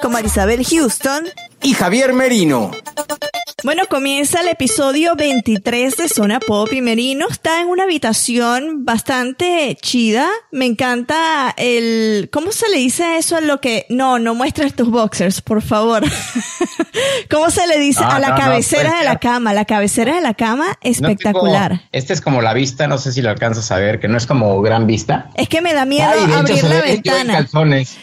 [0.00, 1.26] con Marisabel Houston
[1.62, 2.70] y Javier Merino.
[3.64, 9.78] Bueno, comienza el episodio 23 de Zona Pop y Merino está en una habitación bastante
[9.80, 10.28] chida.
[10.52, 14.90] Me encanta el, ¿cómo se le dice eso a lo que, no, no muestres tus
[14.90, 16.04] boxers, por favor.
[17.30, 19.54] ¿Cómo se le dice Ah, a la no, cabecera pues de la cama?
[19.54, 21.80] La cabecera de la cama, espectacular.
[21.92, 24.26] Este es como la vista, no sé si lo alcanzas a ver, que no es
[24.26, 25.30] como gran vista.
[25.34, 27.46] Es que me da miedo Ay, de hecho, abrir se la ventana.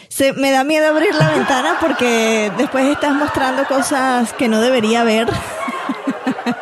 [0.08, 5.04] Se, me da miedo abrir la ventana porque después estás mostrando cosas que no debería
[5.04, 5.28] ver.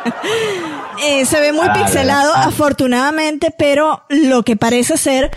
[1.05, 2.31] Eh, se ve muy Ah, pixelado.
[2.33, 2.45] Ah.
[2.45, 5.31] afortunadamente, pero lo que parece ser...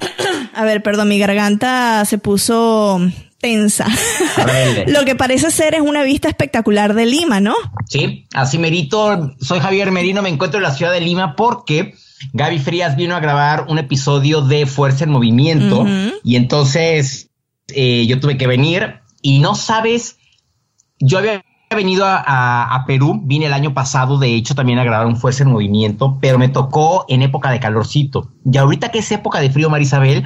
[0.54, 3.00] A ver, perdón, mi garganta se puso
[3.40, 3.86] tensa.
[4.88, 7.54] Lo que parece ser es una vista espectacular de Lima, ¿no?
[7.88, 9.34] Sí, así merito.
[9.40, 11.94] Soy Javier Merino, me encuentro en la ciudad de Lima porque
[12.32, 15.86] Gaby Frías vino a grabar un episodio de Fuerza en Movimiento
[16.24, 17.30] y entonces
[17.68, 20.16] eh, yo tuve que venir y no sabes,
[20.98, 21.44] yo había
[21.76, 25.16] venido a, a- a Perú, vine el año pasado, de hecho, también a grabar un
[25.16, 28.30] Fuerza en Movimiento, pero me tocó en época de calorcito.
[28.50, 30.24] Y ahorita que es época de frío, Marisabel,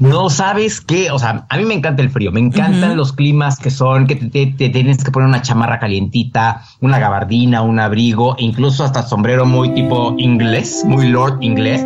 [0.00, 3.58] no sabes qué, o sea, a mí me encanta el frío, me encantan los climas
[3.58, 7.80] que son, que te, te- te tienes que poner una chamarra calientita, una gabardina, un
[7.80, 11.84] abrigo, e incluso hasta sombrero muy tipo inglés, muy lord inglés.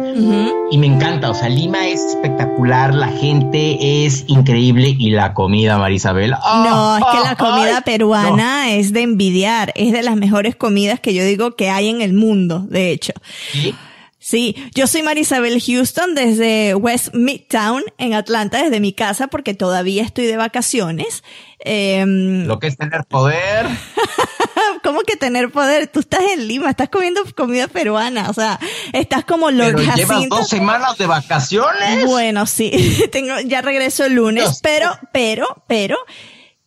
[0.73, 5.79] Y me encanta, o sea, Lima es espectacular, la gente es increíble y la comida,
[5.79, 6.31] Marisabel.
[6.33, 7.83] No, es que la comida ¡Ay!
[7.85, 9.73] peruana es de envidiar.
[9.75, 13.13] Es de las mejores comidas que yo digo que hay en el mundo, de hecho.
[13.53, 13.75] Sí,
[14.23, 20.03] Sí, yo soy Marisabel Houston desde West Midtown en Atlanta, desde mi casa, porque todavía
[20.03, 21.25] estoy de vacaciones.
[21.59, 23.67] Em, Lo que es tener poder.
[24.85, 25.87] ¿Cómo que tener poder?
[25.87, 28.61] Tú estás en Lima, estás comiendo comida peruana, o sea,
[28.93, 32.05] estás como Lord Pero llevas dos semanas de vacaciones.
[32.05, 34.61] Bueno, sí, tengo, ya regreso el lunes, Dios.
[34.63, 35.97] pero, pero, pero,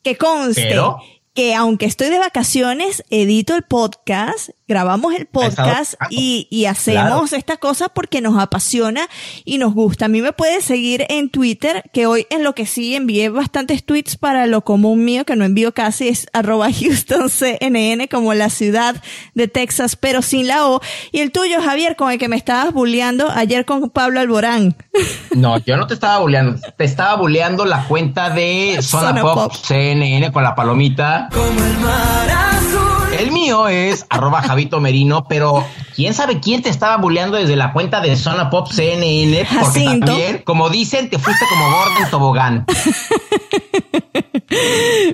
[0.01, 0.97] que conste Pero.
[1.35, 5.56] que aunque estoy de vacaciones, edito el podcast, grabamos el podcast
[5.94, 6.07] trabajando.
[6.09, 7.38] y, y hacemos Claro.
[7.38, 9.07] esta cosa porque nos apasiona
[9.46, 10.06] y nos gusta.
[10.06, 13.84] A mí me puedes seguir en Twitter, que hoy en lo que sí envié bastantes
[13.84, 18.96] tweets para lo común mío, que no envío casi, es arroba HoustonCNN, como la ciudad
[19.34, 20.81] de Texas, pero sin la O.
[21.12, 24.75] Y el tuyo, Javier, con el que me estabas bulleando ayer con Pablo Alborán.
[25.35, 29.35] No, yo no te estaba bulleando, te estaba bulleando la cuenta de Zona, Zona Pop,
[29.35, 29.53] Pop.
[29.66, 31.28] CNN con la palomita.
[31.34, 35.63] el mío es arroba Javito Merino, pero
[35.96, 40.06] quién sabe quién te estaba bulleando desde la cuenta de Zona Pop CNN, porque Jacinto.
[40.07, 42.66] también, como dicen, te fuiste como gordo en tobogán.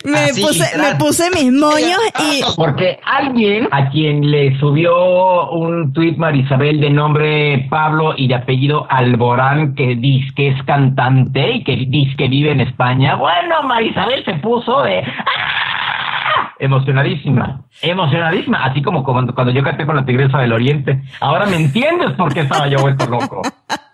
[0.04, 0.94] Me Así, puse, literal.
[0.94, 6.90] me puse mis moños y Porque alguien a quien le subió un tuit Marisabel de
[6.90, 12.28] nombre Pablo y de apellido Alborán, que dice que es cantante y que dice que
[12.28, 15.00] vive en España, bueno, Marisabel se puso de...
[15.02, 15.99] ¡ah!
[16.60, 21.02] Emocionadísima, emocionadísima, así como cuando, cuando yo canté con la Tigresa del Oriente.
[21.20, 23.42] Ahora me entiendes por qué estaba yo vuelto loco.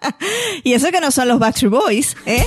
[0.63, 2.45] y eso que no son los Backstreet Boys, ¿eh?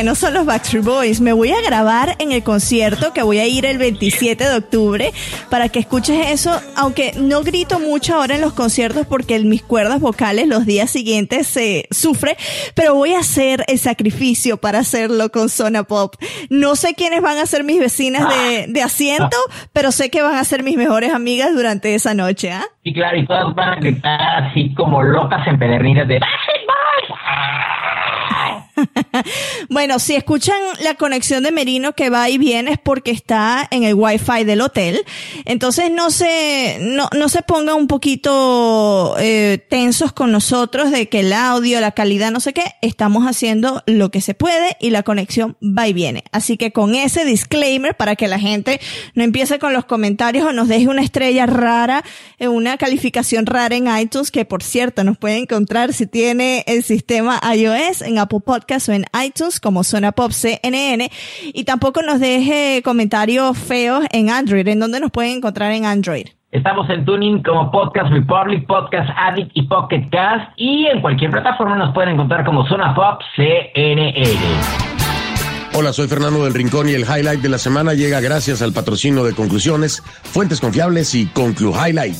[0.00, 1.20] Que no son los Backstreet Boys.
[1.20, 5.12] Me voy a grabar en el concierto que voy a ir el 27 de octubre
[5.50, 9.62] para que escuches eso, aunque no grito mucho ahora en los conciertos porque en mis
[9.62, 12.38] cuerdas vocales los días siguientes se sufre,
[12.74, 16.14] pero voy a hacer el sacrificio para hacerlo con Zona Pop.
[16.48, 19.36] No sé quiénes van a ser mis vecinas de, de asiento,
[19.74, 22.64] pero sé que van a ser mis mejores amigas durante esa noche, ¿ah?
[22.84, 26.20] Y claro, y todas van a gritar así como locas empedernidas de...
[29.68, 33.84] Bueno, si escuchan la conexión de Merino que va y viene es porque está en
[33.84, 35.04] el wifi del hotel.
[35.44, 41.20] Entonces no se, no, no se pongan un poquito eh, tensos con nosotros de que
[41.20, 42.64] el audio, la calidad, no sé qué.
[42.82, 46.24] Estamos haciendo lo que se puede y la conexión va y viene.
[46.32, 48.80] Así que con ese disclaimer para que la gente
[49.14, 52.04] no empiece con los comentarios o nos deje una estrella rara,
[52.38, 56.82] eh, una calificación rara en iTunes, que por cierto nos puede encontrar si tiene el
[56.82, 61.10] sistema iOS en Apple Podcast o en iTunes como Zona Pop CNN
[61.42, 66.26] y tampoco nos deje comentarios feos en Android, en donde nos pueden encontrar en Android.
[66.52, 70.52] Estamos en Tuning como Podcast Republic, Podcast Addict y Pocket Cast.
[70.56, 74.24] Y en cualquier plataforma nos pueden encontrar como Zona Pop CNN.
[75.74, 79.24] Hola, soy Fernando del Rincón y el highlight de la semana llega gracias al patrocinio
[79.24, 82.16] de Conclusiones, Fuentes Confiables y Conclu Highlight.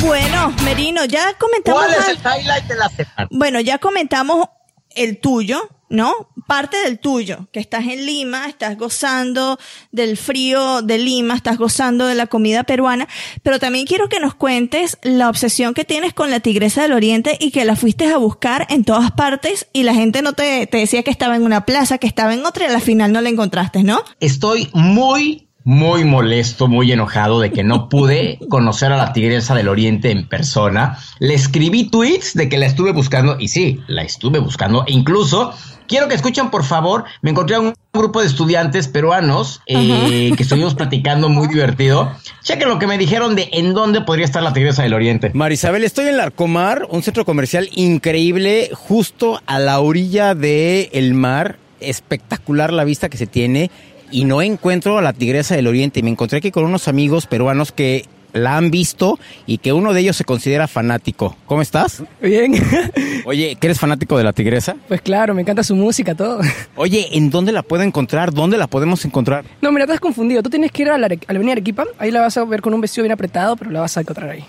[0.00, 1.84] Bueno, Merino, ya comentamos.
[1.84, 3.28] ¿Cuál es el highlight de la semana?
[3.30, 4.48] Bueno, ya comentamos
[4.96, 6.12] el tuyo, ¿no?
[6.46, 9.58] Parte del tuyo, que estás en Lima, estás gozando
[9.92, 13.06] del frío de Lima, estás gozando de la comida peruana,
[13.42, 17.36] pero también quiero que nos cuentes la obsesión que tienes con la Tigresa del Oriente
[17.38, 20.78] y que la fuiste a buscar en todas partes y la gente no te, te
[20.78, 23.28] decía que estaba en una plaza, que estaba en otra y al final no la
[23.28, 24.02] encontraste, ¿no?
[24.18, 29.68] Estoy muy, muy molesto, muy enojado de que no pude conocer a la Tigresa del
[29.68, 30.98] Oriente en persona.
[31.18, 35.52] Le escribí tweets de que la estuve buscando y sí, la estuve buscando e incluso
[35.86, 40.42] quiero que escuchen por favor, me encontré a un grupo de estudiantes peruanos eh, que
[40.42, 42.10] estuvimos platicando muy divertido.
[42.42, 45.30] Chequen lo que me dijeron de en dónde podría estar la Tigresa del Oriente.
[45.34, 51.58] Marisabel, estoy en Larcomar, un centro comercial increíble, justo a la orilla del mar.
[51.80, 53.70] Espectacular la vista que se tiene.
[54.12, 56.02] Y no encuentro a la tigresa del oriente.
[56.02, 58.04] Me encontré aquí con unos amigos peruanos que
[58.34, 61.36] la han visto y que uno de ellos se considera fanático.
[61.46, 62.02] ¿Cómo estás?
[62.22, 62.54] Bien,
[63.26, 64.76] Oye, ¿que eres fanático de la tigresa?
[64.88, 66.40] pues claro, me encanta su música, todo.
[66.76, 68.32] Oye, ¿en dónde la puedo encontrar?
[68.32, 69.44] ¿Dónde la podemos encontrar?
[69.60, 70.42] No, mira, estás confundido.
[70.42, 71.84] Tú tienes que ir a la, a la avenida Arequipa.
[71.98, 74.30] Ahí la vas a ver con un vestido bien apretado, pero la vas a encontrar
[74.30, 74.44] ahí.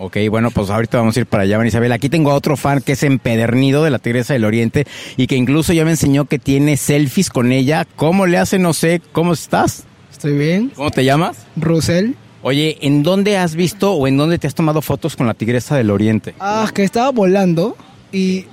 [0.00, 1.90] Ok, bueno, pues ahorita vamos a ir para allá, Marisabel.
[1.90, 4.86] Aquí tengo a otro fan que es empedernido de la Tigresa del Oriente
[5.16, 7.84] y que incluso ya me enseñó que tiene selfies con ella.
[7.96, 8.60] ¿Cómo le hace?
[8.60, 9.02] No sé.
[9.10, 9.84] ¿Cómo estás?
[10.12, 10.70] Estoy bien.
[10.76, 11.46] ¿Cómo te llamas?
[11.56, 12.14] Rusel.
[12.42, 15.76] Oye, ¿en dónde has visto o en dónde te has tomado fotos con la Tigresa
[15.76, 16.34] del Oriente?
[16.38, 17.76] Ah, que estaba volando
[18.12, 18.46] y,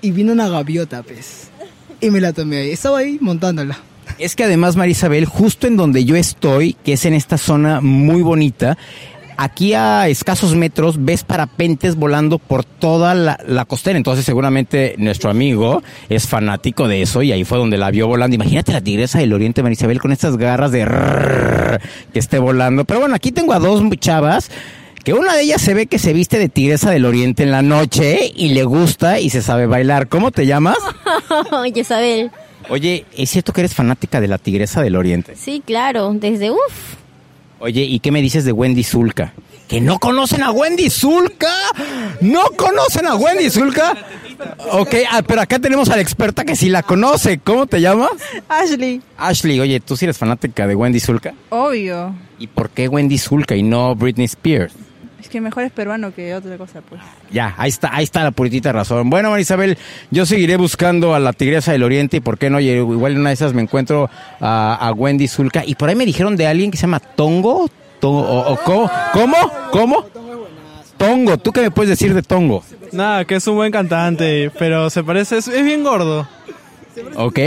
[0.00, 1.50] y vino una gaviota, pues.
[2.00, 2.70] Y me la tomé ahí.
[2.70, 3.78] Estaba ahí montándola.
[4.18, 8.22] Es que además, Marisabel, justo en donde yo estoy, que es en esta zona muy
[8.22, 8.78] bonita,
[9.36, 13.96] aquí a escasos metros ves parapentes volando por toda la, la costera.
[13.96, 18.34] Entonces, seguramente nuestro amigo es fanático de eso y ahí fue donde la vio volando.
[18.34, 21.80] Imagínate la tigresa del Oriente, Marisabel, con estas garras de rrrr
[22.12, 22.84] que esté volando.
[22.84, 24.50] Pero bueno, aquí tengo a dos chavas.
[25.04, 27.62] Que una de ellas se ve que se viste de tigresa del oriente en la
[27.62, 30.08] noche y le gusta y se sabe bailar.
[30.08, 30.78] ¿Cómo te llamas?
[31.52, 32.32] Oye, Isabel.
[32.68, 35.36] Oye, ¿es cierto que eres fanática de la tigresa del oriente?
[35.36, 36.96] Sí, claro, desde uff.
[37.58, 39.32] Oye, ¿y qué me dices de Wendy Zulka?
[39.68, 41.52] ¿Que no conocen a Wendy Zulka?
[42.20, 43.96] ¿No conocen a Wendy Zulka?
[44.72, 47.38] Ok, ah, pero acá tenemos a la experta que sí la conoce.
[47.38, 48.10] ¿Cómo te llamas?
[48.48, 51.34] Ashley, Ashley, oye, ¿tú sí eres fanática de Wendy Zulka?
[51.50, 52.14] obvio.
[52.38, 54.74] ¿Y por qué Wendy Zulka y no Britney Spears?
[55.26, 57.00] Es que mejor es peruano que otra cosa, pues.
[57.32, 59.10] Ya, ahí está, ahí está la puritita razón.
[59.10, 59.76] Bueno, Marisabel,
[60.12, 63.30] yo seguiré buscando a la Tigresa del Oriente y por qué no, igual en una
[63.30, 64.08] de esas me encuentro
[64.40, 65.64] a, a Wendy Zulka.
[65.66, 67.68] Y por ahí me dijeron de alguien que se llama Tongo.
[67.98, 68.88] Tongo o, o ¿cómo?
[69.12, 69.36] ¿Cómo?
[69.72, 70.06] ¿Cómo?
[70.96, 72.62] Tongo, ¿tú qué me puedes decir de Tongo?
[72.92, 76.28] Nada, que es un buen cantante, pero se parece, es, es bien gordo.
[77.16, 77.38] Ok.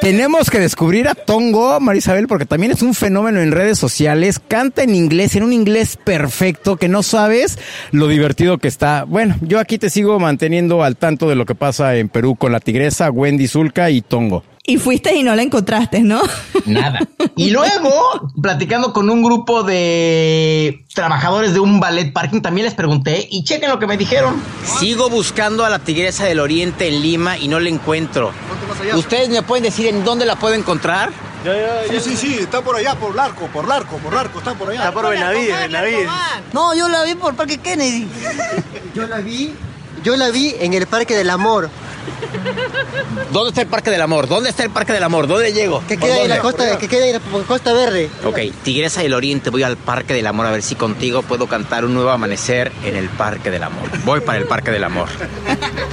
[0.00, 4.38] Tenemos que descubrir a Tongo, Marisabel, porque también es un fenómeno en redes sociales.
[4.38, 7.58] Canta en inglés, en un inglés perfecto, que no sabes
[7.90, 9.04] lo divertido que está.
[9.04, 12.52] Bueno, yo aquí te sigo manteniendo al tanto de lo que pasa en Perú con
[12.52, 14.44] la tigresa, Wendy Zulka y Tongo.
[14.68, 16.20] Y fuiste y no la encontraste, ¿no?
[16.66, 16.98] Nada.
[17.36, 23.26] Y luego, platicando con un grupo de trabajadores de un ballet parking, también les pregunté
[23.30, 24.34] y chequen lo que me dijeron.
[24.78, 28.30] Sigo buscando a la tigresa del oriente en Lima y no la encuentro.
[28.94, 31.12] ¿Ustedes me pueden decir en dónde la puedo encontrar?
[31.88, 34.80] Sí, sí, sí, está por allá, por Larco, por Larco, por Larco, está por allá.
[34.80, 36.10] Está por Benavides, Benavides.
[36.52, 38.06] No, yo la vi por Parque Kennedy.
[38.94, 39.54] Yo la vi,
[40.02, 41.70] yo la vi en el Parque del Amor,
[43.32, 44.28] ¿Dónde está el Parque del Amor?
[44.28, 45.26] ¿Dónde está el Parque del Amor?
[45.26, 45.82] ¿Dónde llego?
[45.86, 48.10] que ¿Por queda en la costa, que queda en la Costa Verde.
[48.24, 51.84] Ok, Tigresa del Oriente, voy al Parque del Amor a ver si contigo puedo cantar
[51.84, 53.88] un nuevo amanecer en el Parque del Amor.
[54.04, 55.08] Voy para el Parque del Amor.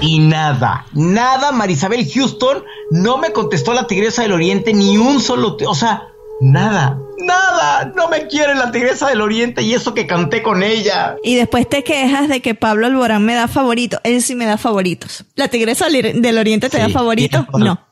[0.01, 5.57] Y nada, nada, Marisabel Houston no me contestó la Tigresa del Oriente ni un solo,
[5.65, 6.09] o sea,
[6.41, 11.15] nada, nada, no me quiere la Tigresa del Oriente y eso que canté con ella.
[11.23, 13.99] Y después te quejas de que Pablo Alborán me da favorito.
[14.03, 15.25] Él sí me da favoritos.
[15.35, 17.45] ¿La Tigresa del Oriente te da Sí, favorito?
[17.51, 17.84] toda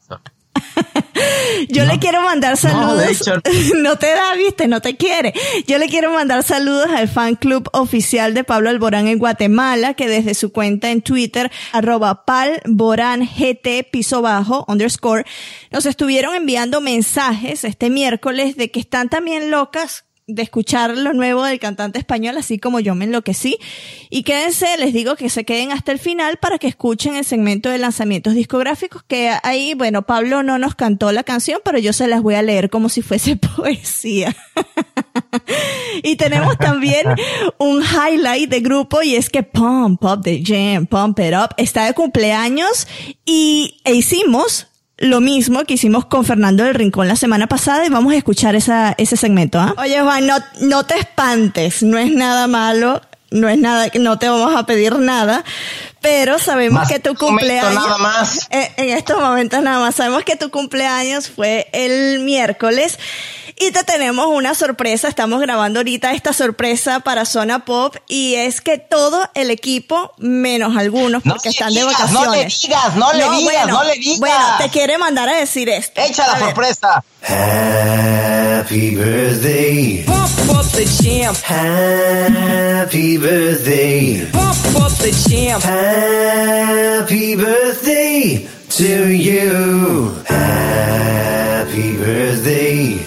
[0.75, 1.03] No.
[1.69, 3.23] Yo le quiero mandar saludos.
[3.75, 5.33] No, te da, viste, no te quiere.
[5.67, 10.07] Yo le quiero mandar saludos al fan club oficial de Pablo Alborán en Guatemala, que
[10.07, 15.25] desde su cuenta en Twitter, arroba palborán gt piso bajo, underscore,
[15.71, 21.43] nos estuvieron enviando mensajes este miércoles de que están también locas de escuchar lo nuevo
[21.43, 23.57] del cantante español, así como yo me enloquecí.
[24.09, 27.69] Y quédense, les digo que se queden hasta el final para que escuchen el segmento
[27.69, 32.07] de lanzamientos discográficos, que ahí, bueno, Pablo no nos cantó la canción, pero yo se
[32.07, 34.35] las voy a leer como si fuese poesía.
[36.03, 37.07] y tenemos también
[37.57, 41.85] un highlight de grupo y es que Pump Up the Jam, Pump It Up está
[41.85, 42.87] de cumpleaños
[43.25, 47.89] y e hicimos lo mismo que hicimos con Fernando del Rincón la semana pasada y
[47.89, 49.59] vamos a escuchar esa, ese segmento.
[49.59, 49.73] ¿ah?
[49.77, 54.29] Oye Juan, no, no te espantes, no es nada malo, no es nada, no te
[54.29, 55.43] vamos a pedir nada,
[56.03, 58.47] pero sabemos Más que tu momento cumpleaños nada más.
[58.51, 62.99] En, en estos momentos nada más sabemos que tu cumpleaños fue el miércoles
[63.59, 65.07] y te tenemos una sorpresa.
[65.07, 70.75] Estamos grabando ahorita esta sorpresa para Zona Pop y es que todo el equipo, menos
[70.77, 72.13] algunos, porque están de vacaciones.
[72.13, 74.19] no le digas, no le digas, no le digas.
[74.19, 76.01] Bueno, te quiere mandar a decir esto.
[76.01, 77.03] Echa la sorpresa.
[77.21, 80.03] Happy birthday.
[80.05, 81.33] Pump up the jam.
[81.43, 84.27] Happy birthday.
[84.31, 85.61] Pump up the jam.
[85.93, 88.47] Happy birthday
[88.77, 90.09] to you.
[90.25, 92.97] Happy birthday.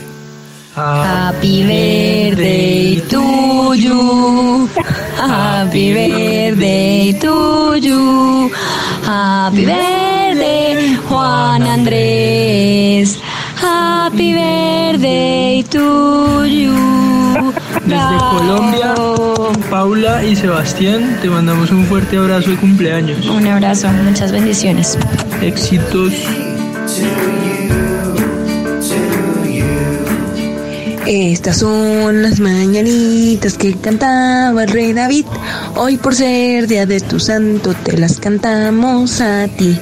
[0.75, 3.23] Happy birthday to
[3.75, 4.67] you.
[5.17, 7.35] Happy birthday to
[7.87, 8.51] you.
[9.03, 13.19] Happy birthday, Juan Andrés.
[13.67, 16.77] Happy birthday to you.
[17.85, 18.95] Desde Colombia,
[19.71, 23.27] Paula y Sebastián, te mandamos un fuerte abrazo de cumpleaños.
[23.27, 24.99] Un abrazo, muchas bendiciones.
[25.43, 26.13] Éxitos.
[31.07, 35.25] Estas son las mañanitas que cantaba el rey David.
[35.77, 39.79] Hoy por ser día de tu santo te las cantamos a ti.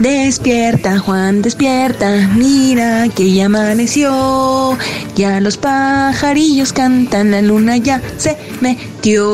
[0.00, 4.76] Despierta, Juan, despierta, mira que ya amaneció.
[5.14, 9.24] Ya los pajarillos cantan, la luna ya se metió.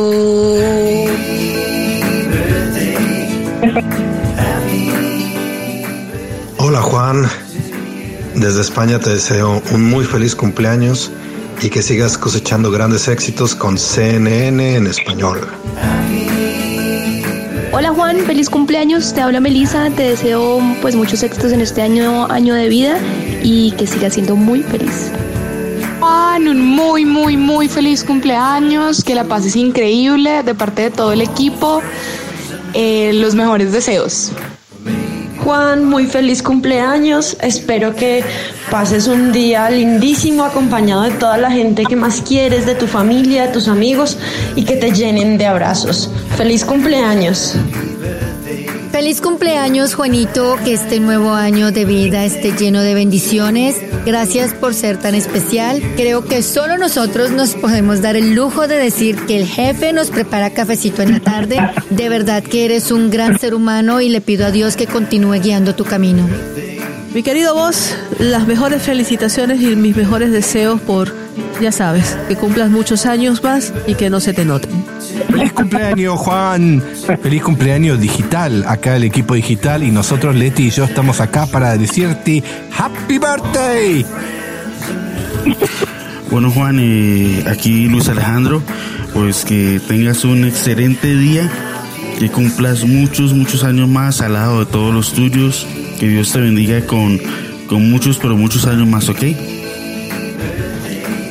[6.58, 7.26] Hola Juan,
[8.34, 11.10] desde España te deseo un muy feliz cumpleaños
[11.62, 15.48] y que sigas cosechando grandes éxitos con CNN en español.
[18.10, 22.54] Juan, feliz cumpleaños, te habla Melisa, te deseo pues muchos éxitos en este año, año
[22.54, 22.98] de vida
[23.44, 25.12] y que sigas siendo muy feliz.
[26.00, 31.12] Juan, un muy, muy, muy feliz cumpleaños, que la pases increíble de parte de todo
[31.12, 31.82] el equipo.
[32.74, 34.32] Eh, los mejores deseos.
[35.44, 37.36] Juan, muy feliz cumpleaños.
[37.40, 38.24] Espero que
[38.72, 43.46] pases un día lindísimo acompañado de toda la gente que más quieres, de tu familia,
[43.46, 44.18] de tus amigos
[44.56, 46.10] y que te llenen de abrazos.
[46.36, 47.54] Feliz cumpleaños.
[49.00, 53.76] Feliz cumpleaños, Juanito, que este nuevo año de vida esté lleno de bendiciones.
[54.04, 55.80] Gracias por ser tan especial.
[55.97, 60.11] Creo que solo nosotros nos podemos dar el lujo de decir que el jefe nos
[60.11, 61.59] prepara cafecito en la tarde.
[61.88, 65.40] De verdad que eres un gran ser humano y le pido a Dios que continúe
[65.40, 66.28] guiando tu camino.
[67.14, 71.14] Mi querido vos, las mejores felicitaciones y mis mejores deseos por,
[71.59, 74.85] ya sabes, que cumplas muchos años más y que no se te noten.
[75.30, 76.82] Feliz cumpleaños, Juan.
[77.22, 78.64] Feliz cumpleaños digital.
[78.66, 82.42] Acá el equipo digital y nosotros, Leti y yo, estamos acá para decirte
[82.76, 84.04] Happy Birthday.
[86.30, 88.62] Bueno, Juan, eh, aquí Luis Alejandro,
[89.12, 91.50] pues que tengas un excelente día,
[92.18, 95.66] que cumplas muchos, muchos años más al lado de todos los tuyos,
[95.99, 97.20] que Dios te bendiga con,
[97.68, 99.22] con muchos, pero muchos años más, ¿ok?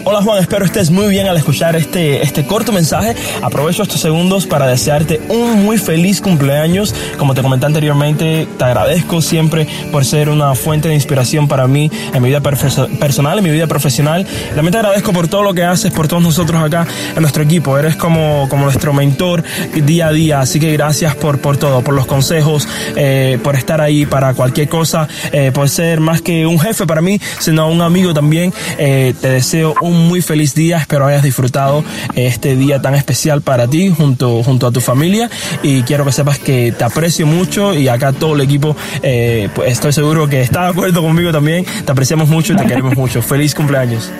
[0.09, 3.15] Hola Juan, espero estés muy bien al escuchar este, este corto mensaje.
[3.43, 6.95] Aprovecho estos segundos para desearte un muy feliz cumpleaños.
[7.19, 11.91] Como te comenté anteriormente, te agradezco siempre por ser una fuente de inspiración para mí
[12.11, 14.25] en mi vida personal, en mi vida profesional.
[14.55, 17.77] También te agradezco por todo lo que haces, por todos nosotros acá en nuestro equipo.
[17.77, 19.43] Eres como, como nuestro mentor
[19.75, 20.39] día a día.
[20.39, 24.69] Así que gracias por, por todo, por los consejos, eh, por estar ahí para cualquier
[24.69, 28.51] cosa, eh, por ser más que un jefe para mí, sino un amigo también.
[28.79, 30.77] Eh, te deseo un muy feliz día.
[30.77, 31.83] Espero hayas disfrutado
[32.15, 35.29] este día tan especial para ti junto, junto a tu familia.
[35.63, 39.71] Y quiero que sepas que te aprecio mucho y acá todo el equipo, eh, pues
[39.71, 41.65] estoy seguro que está de acuerdo conmigo también.
[41.85, 43.21] Te apreciamos mucho y te queremos mucho.
[43.21, 44.11] Feliz cumpleaños.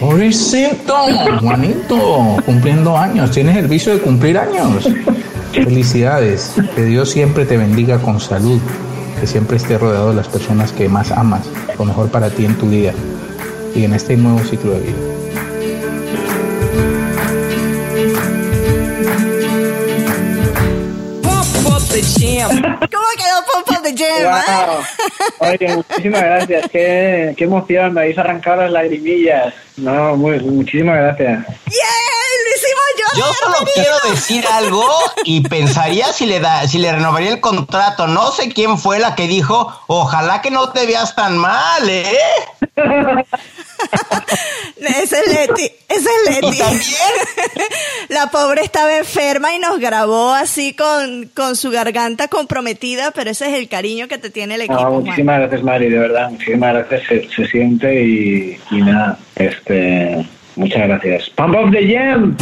[0.00, 0.94] Pobrecito,
[1.40, 3.30] Juanito, cumpliendo años.
[3.30, 4.88] Tienes el vicio de cumplir años.
[5.52, 6.52] Felicidades.
[6.74, 8.60] Que Dios siempre te bendiga con salud.
[9.20, 11.42] Que siempre esté rodeado de las personas que más amas.
[11.78, 12.92] Lo mejor para ti en tu vida
[13.74, 15.24] y en este nuevo ciclo de vida.
[22.14, 24.42] ¿Cómo quedó Up the Jam?
[25.38, 25.48] Wow.
[25.48, 26.70] Oye, muchísimas gracias.
[26.70, 29.54] Qué, qué emoción, me hizo arrancar las lagrimillas.
[29.76, 31.46] No, muy, muchísimas gracias.
[33.16, 34.86] Yo solo quiero decir algo
[35.24, 38.06] y pensaría si le da, si le renovaría el contrato.
[38.06, 42.04] No sé quién fue la que dijo, ojalá que no te veas tan mal, ¿eh?
[44.76, 46.62] Ese es Leti, ese es Leti.
[48.08, 53.48] La pobre estaba enferma y nos grabó así con, con su garganta comprometida, pero ese
[53.48, 54.80] es el cariño que te tiene el equipo.
[54.80, 56.30] No, muchísimas gracias, Mari, de verdad.
[56.30, 57.02] Muchísimas gracias.
[57.08, 61.30] Se, se siente y, y nada, este, muchas gracias.
[61.30, 62.36] Pump up the jam.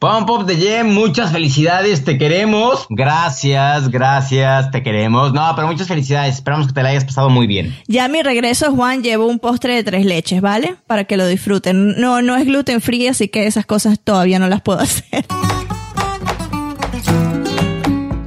[0.00, 2.86] Pump Up the Jam, muchas felicidades, te queremos.
[2.90, 5.32] Gracias, gracias, te queremos.
[5.32, 7.74] No, pero muchas felicidades, esperamos que te la hayas pasado muy bien.
[7.86, 10.76] Ya a mi regreso, Juan, llevo un postre de tres leches, ¿vale?
[10.86, 12.00] Para que lo disfruten.
[12.00, 15.24] No, no es gluten free, así que esas cosas todavía no las puedo hacer.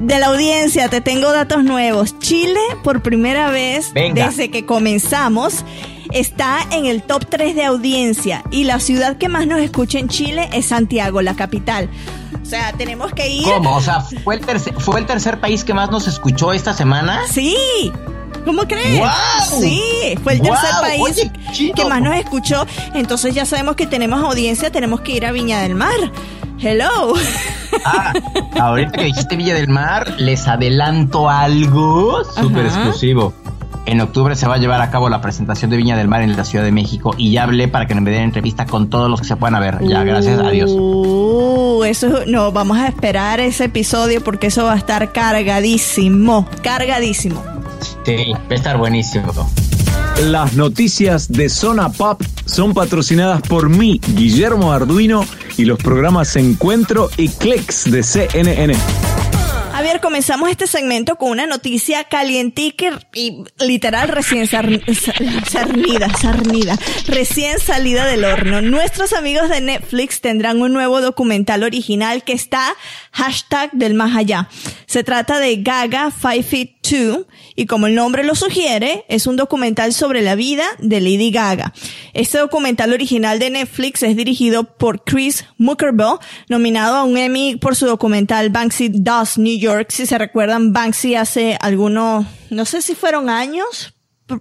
[0.08, 2.18] De la audiencia, te tengo datos nuevos.
[2.20, 4.28] Chile, por primera vez Venga.
[4.28, 5.66] desde que comenzamos,
[6.14, 8.42] está en el top 3 de audiencia.
[8.50, 11.90] Y la ciudad que más nos escucha en Chile es Santiago, la capital.
[12.42, 13.44] O sea, tenemos que ir.
[13.44, 13.76] ¿Cómo?
[13.76, 17.24] O sea, ¿fue el, tercer, ¿fue el tercer país que más nos escuchó esta semana?
[17.30, 17.92] Sí.
[18.46, 19.00] ¿Cómo crees?
[19.00, 19.62] ¡Guau!
[19.62, 22.66] Sí, fue el tercer país Oye, que más nos escuchó.
[22.94, 26.14] Entonces ya sabemos que tenemos audiencia, tenemos que ir a Viña del Mar.
[26.60, 27.14] Hello.
[27.86, 28.14] Ah,
[28.60, 33.34] ahorita que dijiste Villa del Mar, les adelanto algo súper exclusivo.
[33.86, 36.36] En octubre se va a llevar a cabo la presentación de Viña del Mar en
[36.36, 39.22] la Ciudad de México y ya hablé para que me den entrevista con todos los
[39.22, 39.78] que se puedan ver.
[39.88, 40.72] Ya, gracias a Dios.
[40.74, 47.42] Uh, eso no, vamos a esperar ese episodio porque eso va a estar cargadísimo, cargadísimo.
[48.04, 49.32] Sí, va a estar buenísimo.
[50.22, 55.24] Las noticias de Zona Pop son patrocinadas por mí, Guillermo Arduino,
[55.58, 58.74] y los programas Encuentro y Clicks de CNN.
[59.78, 65.14] Javier, comenzamos este segmento con una noticia calientica y literal recién sar- sa-
[65.48, 68.64] sarnida, sarnida, recién salida del horno.
[68.64, 72.74] Nuestros amigos de Netflix tendrán un nuevo documental original que está
[73.12, 74.50] hashtag del más allá.
[74.88, 79.36] Se trata de Gaga Five Feet Two y como el nombre lo sugiere, es un
[79.36, 81.74] documental sobre la vida de Lady Gaga.
[82.14, 86.18] Este documental original de Netflix es dirigido por Chris Muckerbill,
[86.50, 89.67] nominado a un Emmy por su documental Banksy Does New York.
[89.90, 93.94] Si se recuerdan, Banksy hace algunos, no sé si fueron años,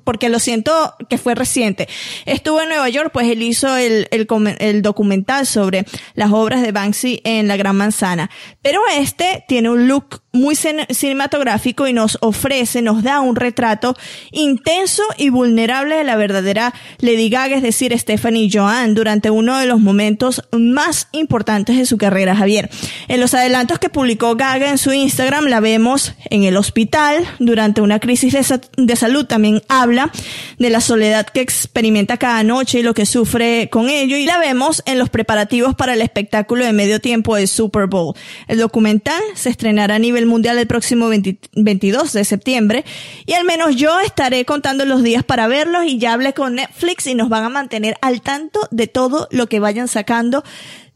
[0.04, 1.88] porque lo siento que fue reciente.
[2.24, 4.26] Estuvo en Nueva York, pues él hizo el, el,
[4.58, 8.30] el documental sobre las obras de Banksy en la Gran Manzana.
[8.62, 13.94] Pero este tiene un look muy cine- cinematográfico y nos ofrece, nos da un retrato
[14.32, 19.66] intenso y vulnerable de la verdadera Lady Gaga, es decir, Stephanie Joanne, durante uno de
[19.66, 22.68] los momentos más importantes de su carrera, Javier.
[23.08, 27.80] En los adelantos que publicó Gaga en su Instagram, la vemos en el hospital durante
[27.80, 29.24] una crisis de, sa- de salud.
[29.26, 30.10] También habla
[30.58, 34.16] de la soledad que experimenta cada noche y lo que sufre con ello.
[34.16, 38.14] Y la vemos en los preparativos para el espectáculo de medio tiempo del Super Bowl.
[38.48, 42.84] El documental se estrenará a nivel mundial el próximo 20 22 de septiembre.
[43.24, 47.06] Y al menos yo estaré contando los días para verlos y ya hablé con Netflix
[47.06, 50.44] y nos van a mantener al tanto de todo lo que vayan sacando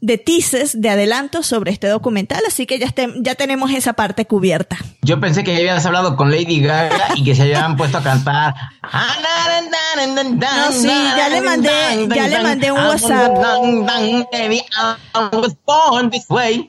[0.01, 2.41] de teasers, de adelantos sobre este documental.
[2.47, 4.77] Así que ya, este- ya tenemos esa parte cubierta.
[5.03, 8.03] Yo pensé que ya habías hablado con Lady Gaga y que se habían puesto a
[8.03, 8.53] cantar.
[10.57, 11.69] No, sí, ya le mandé,
[12.15, 13.31] ya le mandé un WhatsApp.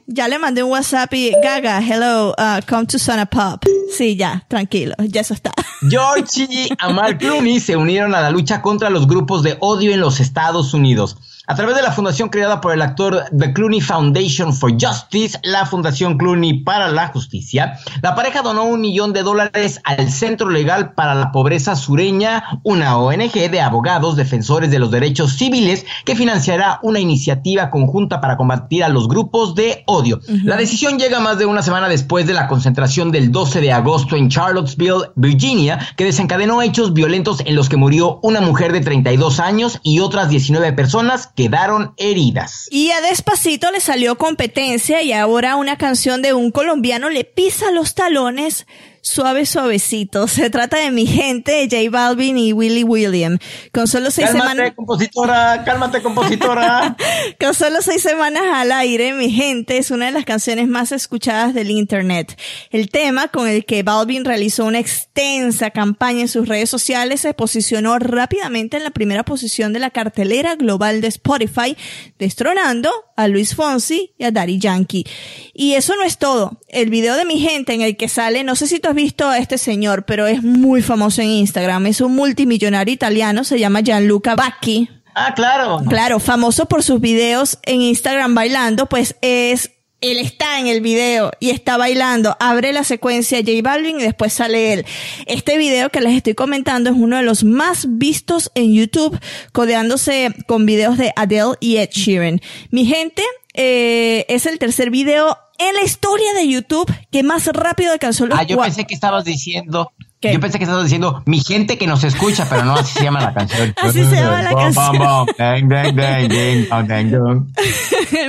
[0.07, 3.65] Ya le mandé un WhatsApp y Gaga, hello, uh, come to Sana Pop.
[3.97, 5.53] Sí, ya, tranquilo, ya eso está.
[5.89, 10.01] George y Amal Clooney se unieron a la lucha contra los grupos de odio en
[10.01, 11.17] los Estados Unidos.
[11.49, 15.67] A través de la fundación creada por el actor The Clooney Foundation for Justice, la
[15.67, 20.95] Fundación Clooney para la Justicia, la pareja donó un millón de dólares al Centro Legal
[20.95, 26.79] para la Pobreza Sureña, una ONG de abogados defensores de los derechos civiles que financiará
[26.81, 30.21] una iniciativa conjunta para combatir a los grupos de odio.
[30.45, 34.15] La decisión llega más de una semana después de la concentración del 12 de agosto
[34.15, 39.41] en Charlottesville, Virginia, que desencadenó hechos violentos en los que murió una mujer de 32
[39.41, 42.69] años y otras 19 personas quedaron heridas.
[42.71, 47.71] Y a Despacito le salió competencia y ahora una canción de un colombiano le pisa
[47.71, 48.67] los talones
[49.03, 50.29] suave suavecito.
[50.29, 53.39] Se trata de Mi Gente, J Balvin y Willy William.
[53.73, 54.73] Con solo seis Cálmate, semanas...
[54.75, 56.97] compositora, cálmate, compositora.
[57.41, 61.53] Con solo seis semanas al aire, Mi Gente es una de las canciones más escuchadas
[61.53, 62.39] del Internet.
[62.71, 67.35] El tema con el que Balvin realizó una extensa campaña en sus redes sociales se
[67.35, 71.77] posicionó rápidamente en la primera posición de la cartelera global de Spotify,
[72.19, 75.05] destronando a Luis Fonsi y a Daddy Yankee.
[75.53, 76.61] Y eso no es todo.
[76.69, 79.27] El video de Mi Gente en el que sale, no sé si tú has visto
[79.27, 81.87] a este señor, pero es muy famoso en Instagram.
[81.87, 84.89] Es un multimillonario italiano, se llama Gianluca Bacchi.
[85.15, 85.81] Ah, claro.
[85.89, 89.71] Claro, famoso por sus videos en Instagram bailando, pues es
[90.03, 94.33] él está en el video y está bailando, abre la secuencia J Balvin y después
[94.33, 94.87] sale él.
[95.27, 99.19] Este video que les estoy comentando es uno de los más vistos en YouTube,
[99.53, 102.41] codeándose con videos de Adele y Ed Sheeran.
[102.71, 103.23] Mi gente,
[103.55, 108.39] eh, es el tercer video en la historia de YouTube que más rápido alcanzó los
[108.39, 109.93] Ah, yo pensé que estabas diciendo.
[110.33, 113.21] Yo pensé que estabas diciendo mi gente que nos escucha, pero no así se llama
[113.21, 113.75] la canción.
[113.77, 114.75] Así se llama la canción.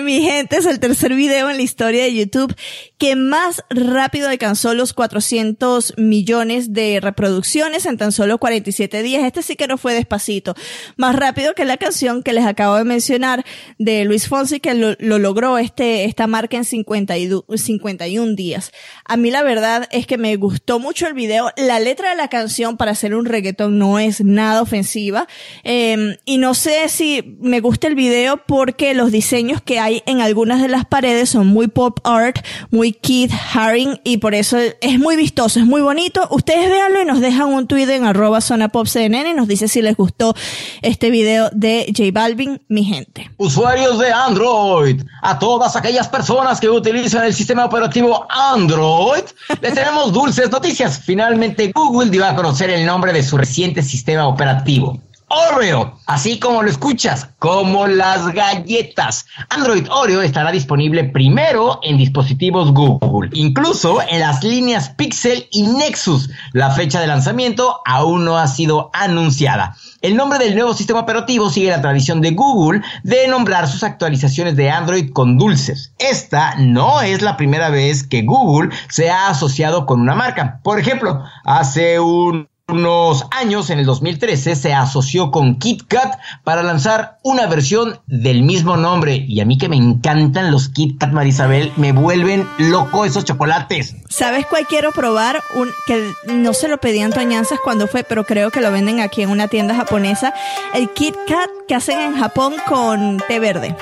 [0.04, 2.56] Mi gente es el tercer video en la historia de YouTube
[2.98, 9.24] que más rápido alcanzó los 400 millones de reproducciones en tan solo 47 días.
[9.24, 10.56] Este sí que no fue despacito.
[10.96, 13.44] Más rápido que la canción que les acabo de mencionar
[13.78, 18.36] de Luis Fonsi que lo, lo logró este, esta marca en 50 y du- 51
[18.36, 18.72] días.
[19.06, 21.52] A mí la verdad es que me gustó mucho el video.
[21.58, 25.28] La letra de la canción para hacer un reggaetón no es nada ofensiva.
[25.64, 30.22] Eh, y no sé si me gusta el video porque los diseños que hay en
[30.22, 35.00] algunas de las paredes son muy pop art, muy Keith Haring y por eso es
[35.00, 36.28] muy vistoso, es muy bonito.
[36.32, 39.68] Ustedes véanlo y nos dejan un tweet en arroba zona pop CNN y nos dice
[39.68, 40.34] si les gustó
[40.82, 43.30] este video de J Balvin, mi gente.
[43.38, 49.24] Usuarios de Android, a todas aquellas personas que utilizan el sistema operativo Android,
[49.62, 51.02] les tenemos dulces noticias.
[51.04, 55.00] Finalmente Google dio a conocer el nombre de su reciente sistema operativo.
[55.34, 59.26] Oreo, así como lo escuchas, como las galletas.
[59.50, 66.30] Android Oreo estará disponible primero en dispositivos Google, incluso en las líneas Pixel y Nexus.
[66.52, 69.76] La fecha de lanzamiento aún no ha sido anunciada.
[70.02, 74.56] El nombre del nuevo sistema operativo sigue la tradición de Google de nombrar sus actualizaciones
[74.56, 75.94] de Android con dulces.
[75.98, 80.60] Esta no es la primera vez que Google se ha asociado con una marca.
[80.62, 87.18] Por ejemplo, hace un unos años, en el 2013, se asoció con KitKat para lanzar
[87.22, 89.16] una versión del mismo nombre.
[89.28, 93.96] Y a mí que me encantan los KitKat, Marisabel, me vuelven loco esos chocolates.
[94.10, 95.42] ¿Sabes cuál quiero probar?
[95.56, 99.22] Un, que no se lo pedían Toñanzas cuando fue, pero creo que lo venden aquí
[99.24, 100.34] en una tienda japonesa.
[100.74, 103.76] El Kit Kat que hacen en Japón con té verde.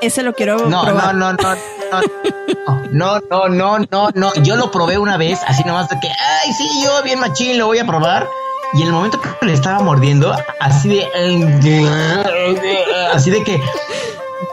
[0.00, 1.14] Ese lo quiero No, probar.
[1.14, 1.38] no, no,
[2.92, 4.34] no, no, no, no, no, no.
[4.42, 6.08] Yo lo probé una vez, así nomás de que,
[6.42, 8.28] ay, sí, yo bien machín, lo voy a probar.
[8.74, 11.06] Y en el momento que le estaba mordiendo, así de,
[13.12, 13.60] así de que,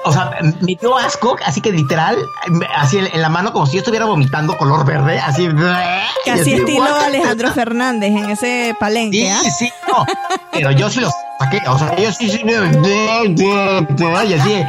[0.04, 2.17] o sea, me dio asco, así que literal,
[2.75, 5.49] así en, la mano, como si yo estuviera vomitando color verde, así.
[6.25, 7.04] Casi estilo "What?".
[7.06, 9.17] Alejandro Fernández en ese palenque.
[9.17, 9.41] Sí, ¿ah?
[9.58, 10.06] sí, no.
[10.52, 14.65] Pero yo sí los saqué, o sea, yo sí, sí, y así.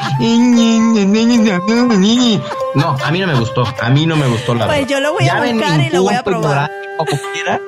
[2.74, 3.64] No, a mí no me gustó.
[3.80, 4.90] A mí no me gustó la Pues verdad.
[4.90, 6.70] yo lo voy a Llamen buscar y lo voy a probar.
[6.98, 7.60] Como quiera.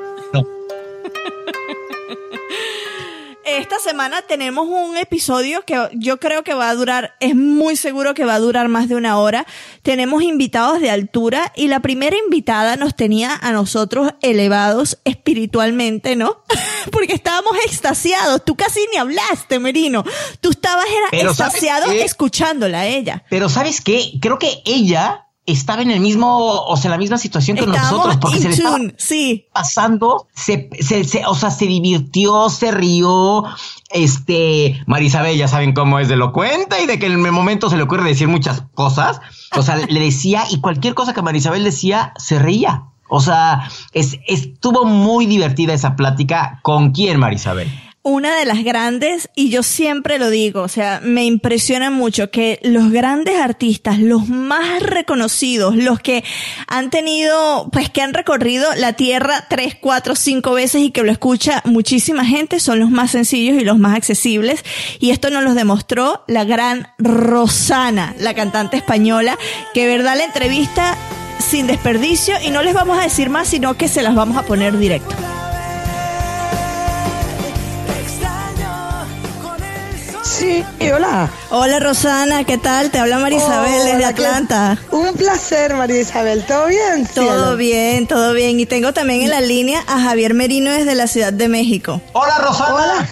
[3.58, 8.14] Esta semana tenemos un episodio que yo creo que va a durar, es muy seguro
[8.14, 9.46] que va a durar más de una hora.
[9.82, 16.42] Tenemos invitados de altura y la primera invitada nos tenía a nosotros elevados espiritualmente, ¿no?
[16.92, 18.42] Porque estábamos extasiados.
[18.42, 20.02] Tú casi ni hablaste, Merino.
[20.40, 23.22] Tú estabas era Pero ¿sabes extasiado escuchándola a ella.
[23.28, 24.12] Pero ¿sabes qué?
[24.18, 27.90] Creo que ella estaba en el mismo, o sea, en la misma situación que Estábamos
[27.92, 29.46] nosotros, porque se le estaba sí.
[29.52, 33.44] pasando, se, se, se- o sea, se divirtió, se rió,
[33.90, 37.76] este, Marisabel, ya saben cómo es de elocuente y de que en el momento se
[37.76, 39.20] le ocurre decir muchas cosas,
[39.56, 42.84] o sea, le decía, y cualquier cosa que Marisabel decía, se reía.
[43.14, 46.60] O sea, es, estuvo muy divertida esa plática.
[46.62, 47.70] ¿Con quién, Marisabel?
[48.04, 52.58] Una de las grandes, y yo siempre lo digo, o sea, me impresiona mucho que
[52.62, 56.24] los grandes artistas, los más reconocidos, los que
[56.66, 61.12] han tenido, pues que han recorrido la tierra tres, cuatro, cinco veces y que lo
[61.12, 64.64] escucha muchísima gente, son los más sencillos y los más accesibles.
[64.98, 69.38] Y esto nos lo demostró la gran Rosana, la cantante española,
[69.74, 70.96] que verdad la entrevista
[71.38, 74.42] sin desperdicio y no les vamos a decir más, sino que se las vamos a
[74.42, 75.14] poner directo.
[80.22, 81.28] Sí, hola.
[81.50, 82.90] Hola Rosana, ¿qué tal?
[82.90, 84.78] Te habla Marisabel desde Hola, Atlanta.
[84.90, 86.44] Un placer, María Isabel.
[86.46, 87.06] ¿Todo bien?
[87.12, 87.56] Todo cielo?
[87.56, 88.60] bien, todo bien.
[88.60, 92.00] Y tengo también en la línea a Javier Merino desde la Ciudad de México.
[92.12, 92.74] Hola, Rosana.
[92.74, 93.08] Hola.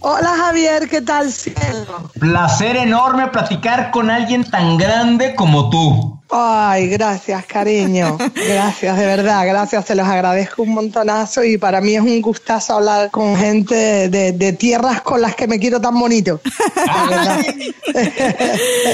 [0.00, 0.88] Hola, Javier.
[0.88, 2.10] ¿Qué tal, cielo?
[2.18, 6.18] Placer enorme platicar con alguien tan grande como tú.
[6.30, 8.18] Ay, gracias, cariño.
[8.34, 9.46] Gracias, de verdad.
[9.46, 14.10] Gracias, se los agradezco un montonazo y para mí es un gustazo hablar con gente
[14.10, 16.38] de, de tierras con las que me quiero tan bonito.
[16.44, 17.44] De verdad.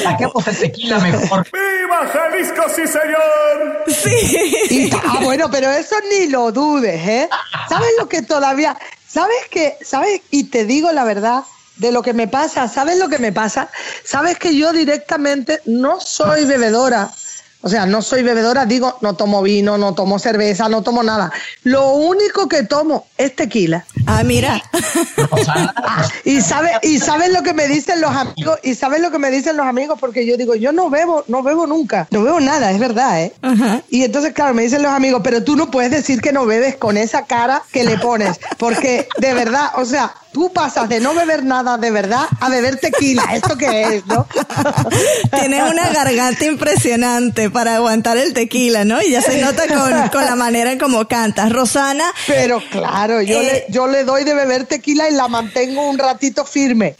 [0.04, 1.44] Saquemos el tequila mejor.
[1.52, 3.84] ¡Viva Jalisco, sí, señor!
[4.68, 4.90] Sí.
[5.04, 7.28] ah, bueno, pero eso ni lo dudes, ¿eh?
[7.68, 8.76] ¿Sabes lo que todavía...
[9.14, 10.22] ¿Sabes que ¿Sabes?
[10.32, 11.44] Y te digo la verdad
[11.76, 12.66] de lo que me pasa.
[12.66, 13.70] ¿Sabes lo que me pasa?
[14.04, 17.12] ¿Sabes que yo directamente no soy bebedora?
[17.64, 21.32] O sea, no soy bebedora, digo, no tomo vino, no tomo cerveza, no tomo nada.
[21.62, 23.86] Lo único que tomo es tequila.
[24.06, 24.62] Ah, mira.
[26.24, 29.30] Y sabe y saben lo que me dicen los amigos y saben lo que me
[29.30, 32.70] dicen los amigos porque yo digo yo no bebo no bebo nunca no bebo nada
[32.72, 33.32] es verdad eh
[33.88, 36.76] y entonces claro me dicen los amigos pero tú no puedes decir que no bebes
[36.76, 41.14] con esa cara que le pones porque de verdad o sea tú pasas de no
[41.14, 44.26] beber nada de verdad a beber tequila esto qué es no
[45.30, 49.00] Tienes una garganta impresionante para aguantar el tequila, ¿no?
[49.00, 51.52] Y ya se nota con, con la manera en cómo cantas.
[51.52, 52.12] Rosana.
[52.26, 55.98] pero claro yo Eh, le yo le doy de beber tequila y la mantengo un
[55.98, 56.96] ratito firme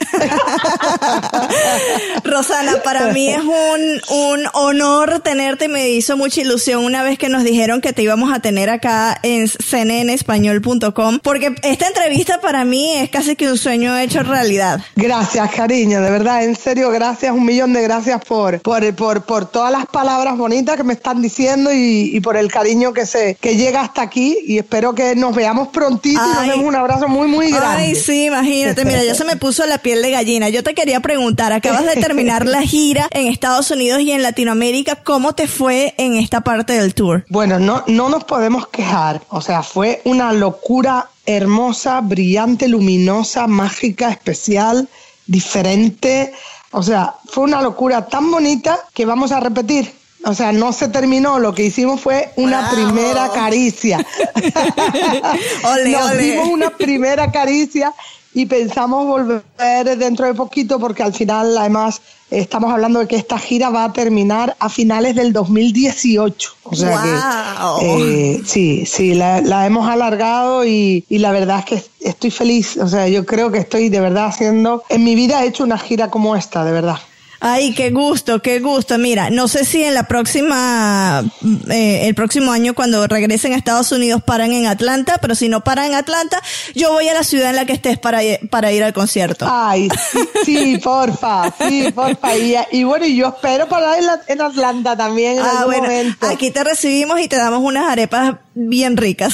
[2.23, 5.67] Rosana, para mí es un, un honor tenerte.
[5.67, 9.19] Me hizo mucha ilusión una vez que nos dijeron que te íbamos a tener acá
[9.23, 14.81] en cnnespañol.com, porque esta entrevista para mí es casi que un sueño hecho realidad.
[14.95, 19.45] Gracias, cariño, de verdad, en serio, gracias, un millón de gracias por, por, por, por
[19.49, 23.35] todas las palabras bonitas que me están diciendo y, y por el cariño que se
[23.35, 27.07] que llega hasta aquí y espero que nos veamos prontito y nos demos un abrazo
[27.07, 27.83] muy, muy grande.
[27.83, 28.85] Ay, sí, imagínate.
[28.85, 30.49] Mira, ya se me puso la piel de gallina.
[30.49, 34.97] Yo te quería preguntar, acabas de terminar la gira en Estados Unidos y en Latinoamérica.
[35.03, 37.25] ¿Cómo te fue en esta parte del tour?
[37.29, 39.21] Bueno, no, no nos podemos quejar.
[39.29, 44.87] O sea, fue una locura hermosa, brillante, luminosa, mágica, especial,
[45.27, 46.33] diferente.
[46.71, 49.93] O sea, fue una locura tan bonita que vamos a repetir.
[50.25, 54.03] O sea, no se terminó, lo que hicimos fue una primera caricia.
[55.63, 56.17] Ole, Nos ole.
[56.17, 57.93] dimos una primera caricia
[58.35, 63.39] y pensamos volver dentro de poquito porque al final, además, estamos hablando de que esta
[63.39, 66.51] gira va a terminar a finales del 2018.
[66.63, 67.79] O sea Guau.
[67.79, 72.29] que eh, sí, sí, la, la hemos alargado y, y la verdad es que estoy
[72.29, 72.75] feliz.
[72.75, 75.77] O sea, yo creo que estoy de verdad haciendo, en mi vida he hecho una
[75.77, 76.97] gira como esta, de verdad.
[77.39, 78.97] Ay, qué gusto, qué gusto.
[78.97, 81.23] Mira, no sé si en la próxima,
[81.69, 85.63] eh, el próximo año cuando regresen a Estados Unidos paran en Atlanta, pero si no
[85.63, 86.41] paran en Atlanta,
[86.73, 88.19] yo voy a la ciudad en la que estés para,
[88.49, 89.47] para ir al concierto.
[89.49, 92.35] Ay, sí, sí, porfa, sí, porfa.
[92.37, 95.65] Y, y bueno, y yo espero parar en, la- en Atlanta también en Ah, algún
[95.65, 96.27] bueno, momento.
[96.27, 99.33] aquí te recibimos y te damos unas arepas bien ricas.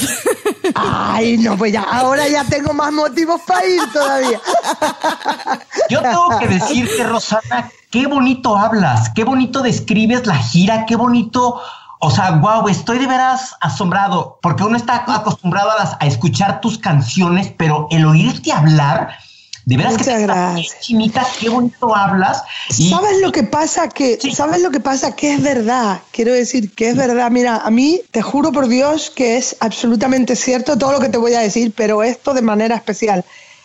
[0.76, 4.40] Ay, no, pues ya, ahora ya tengo más motivos para ir todavía.
[5.90, 11.62] Yo tengo que decirte, Rosana, qué bonito hablas, qué bonito describes la gira, qué bonito.
[12.00, 16.60] O sea, wow, estoy de veras asombrado, porque uno está acostumbrado a, las- a escuchar
[16.62, 19.10] tus canciones, pero el oírte hablar,
[19.66, 20.78] de veras que te gracias.
[21.40, 22.44] qué bonito hablas.
[22.80, 23.88] Y ¿Sabes lo que pasa?
[23.90, 25.16] Que, ¿Sabes lo que pasa?
[25.16, 26.00] Que es verdad.
[26.12, 27.30] Quiero decir que es verdad.
[27.30, 31.20] Mira, a mí te juro por Dios que es absolutamente cierto todo lo que te
[31.20, 33.24] voy a decir, pero esto de manera especial.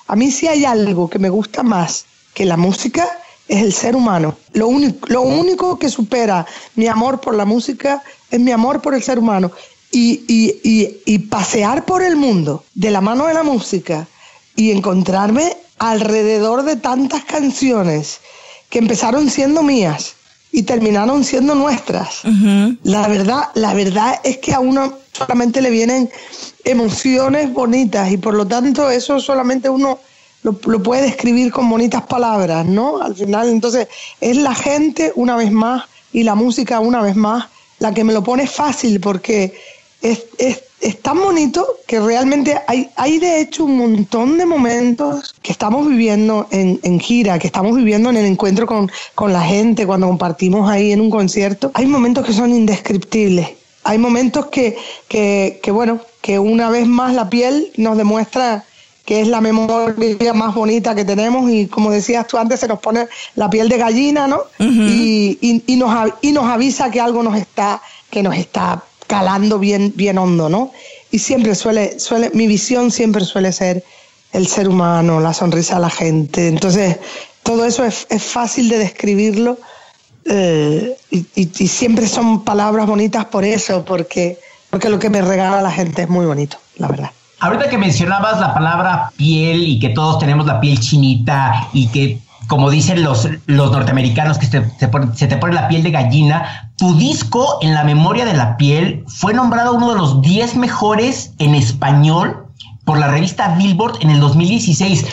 [0.08, 3.06] A mí si hay algo que me gusta más que la música
[3.48, 4.36] es el ser humano.
[4.52, 8.94] Lo único, lo único que supera mi amor por la música es mi amor por
[8.94, 9.50] el ser humano.
[9.92, 14.06] Y, y, y, y pasear por el mundo de la mano de la música
[14.56, 18.20] y encontrarme alrededor de tantas canciones
[18.68, 20.16] que empezaron siendo mías
[20.52, 22.22] y terminaron siendo nuestras.
[22.82, 26.10] La verdad, la verdad es que a uno solamente le vienen
[26.64, 29.98] emociones bonitas y por lo tanto eso solamente uno
[30.42, 33.00] lo, lo puede describir con bonitas palabras, ¿no?
[33.00, 33.88] Al final, entonces,
[34.20, 37.46] es la gente una vez más y la música una vez más
[37.78, 39.54] la que me lo pone fácil porque
[40.02, 45.34] es, es, es tan bonito que realmente hay, hay de hecho un montón de momentos
[45.42, 49.42] que estamos viviendo en, en gira, que estamos viviendo en el encuentro con, con la
[49.42, 51.70] gente, cuando compartimos ahí en un concierto.
[51.74, 53.48] Hay momentos que son indescriptibles.
[53.84, 54.76] Hay momentos que,
[55.08, 58.64] que, que, bueno, que una vez más la piel nos demuestra
[59.06, 62.80] que es la memoria más bonita que tenemos y como decías tú antes se nos
[62.80, 64.42] pone la piel de gallina, ¿no?
[64.58, 69.58] y, y, y nos, y nos avisa que algo nos está, que nos está calando
[69.58, 70.72] bien, bien hondo, ¿no?
[71.12, 73.84] Y siempre suele, suele, mi visión siempre suele ser
[74.32, 76.48] el ser humano, la sonrisa de la gente.
[76.48, 76.96] Entonces,
[77.44, 79.56] todo eso es, es fácil de describirlo
[80.24, 84.38] eh, y, y- y siempre son palabras bonitas por eso, porque,
[84.70, 87.10] porque lo que me regala la gente es muy bonito, la verdad.
[87.40, 92.18] Ahorita que mencionabas la palabra piel y que todos tenemos la piel chinita y que,
[92.48, 95.90] como dicen los, los norteamericanos, que se, se pone- se te pone la piel de
[95.90, 100.56] gallina, tu disco en la memoria de la piel fue nombrado uno de los 10
[100.56, 102.46] mejores en español
[102.84, 105.04] por la revista Billboard en el 2016.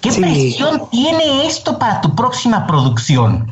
[0.00, 3.50] ¿Qué presión tiene esto para tu próxima producción?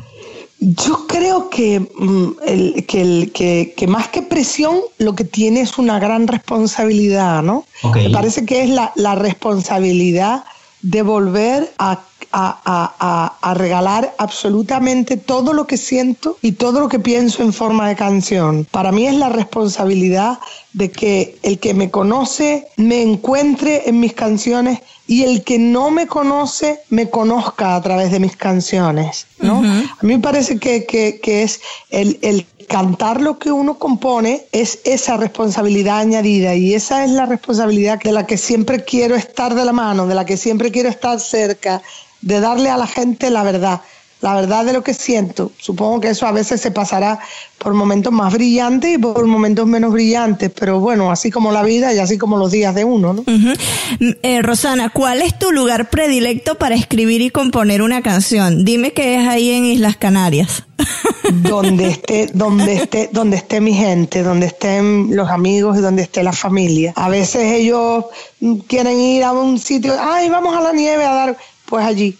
[0.65, 5.59] Yo creo que, mm, el- que, el- que- que más que presión, lo que tiene
[5.59, 7.65] es una gran responsabilidad, ¿no?
[8.03, 10.45] Me parece que es la, la responsabilidad
[10.81, 11.91] de volver a,
[12.31, 17.43] a, a- a- a regalar absolutamente todo lo que siento y todo lo que pienso
[17.43, 18.65] en forma de canción.
[18.71, 20.39] Para mí es la responsabilidad
[20.73, 25.91] de que el que me conoce me encuentre en mis canciones y el que no
[25.91, 29.27] me conoce me conozca a través de mis canciones.
[29.39, 29.59] ¿no?
[29.99, 34.45] A mí me parece que, que- que es el, el cantar lo que uno compone
[34.53, 39.53] es esa responsabilidad añadida y esa es la responsabilidad de la que siempre quiero estar
[39.53, 41.81] de la mano, de la que siempre quiero estar cerca,
[42.21, 43.81] de darle a la gente la verdad,
[44.23, 45.51] la verdad de lo que siento.
[45.59, 47.19] Supongo que eso a veces se pasará
[47.57, 51.93] por momentos más brillantes y por momentos menos brillantes, pero bueno, así como la vida
[51.93, 53.23] y así como los días de uno, ¿no?
[53.27, 58.63] Mm, eh, Rosana, ¿cuál es tu lugar predilecto para escribir y componer una canción?
[58.63, 60.63] Dime que es ahí en Islas Canarias.
[61.43, 66.23] donde esté, donde esté, donde esté mi gente, donde estén los amigos y donde esté
[66.23, 66.93] la familia.
[66.95, 68.05] A veces ellos
[68.39, 72.17] mm, quieren ir a un sitio, ay, vamos a la nieve a dar, pues allí,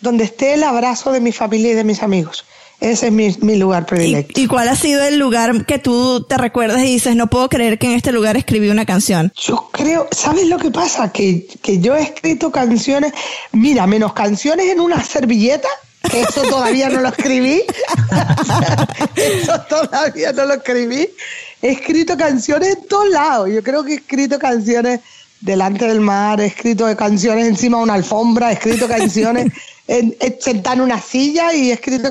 [0.00, 2.44] donde esté el abrazo de mi familia y de mis amigos.
[2.80, 4.40] Ese es mi, mi lugar predilecto.
[4.40, 7.78] ¿Y cuál ha sido el lugar que tú te recuerdas y dices, no puedo creer
[7.78, 9.30] que en este lugar escribí una canción?
[9.36, 11.12] Yo creo, ¿sabes lo que pasa?
[11.12, 13.12] Que, que yo he escrito canciones,
[13.52, 15.68] mira, menos canciones en una servilleta,
[16.10, 17.62] que eso todavía no lo escribí.
[19.16, 21.06] eso todavía no lo escribí.
[21.60, 23.50] He escrito canciones en todos lados.
[23.50, 25.00] Yo creo que he escrito canciones
[25.40, 29.52] delante del mar, he escrito canciones encima de una alfombra, he escrito canciones
[29.88, 32.10] en, en- sentada en una silla y he escrito,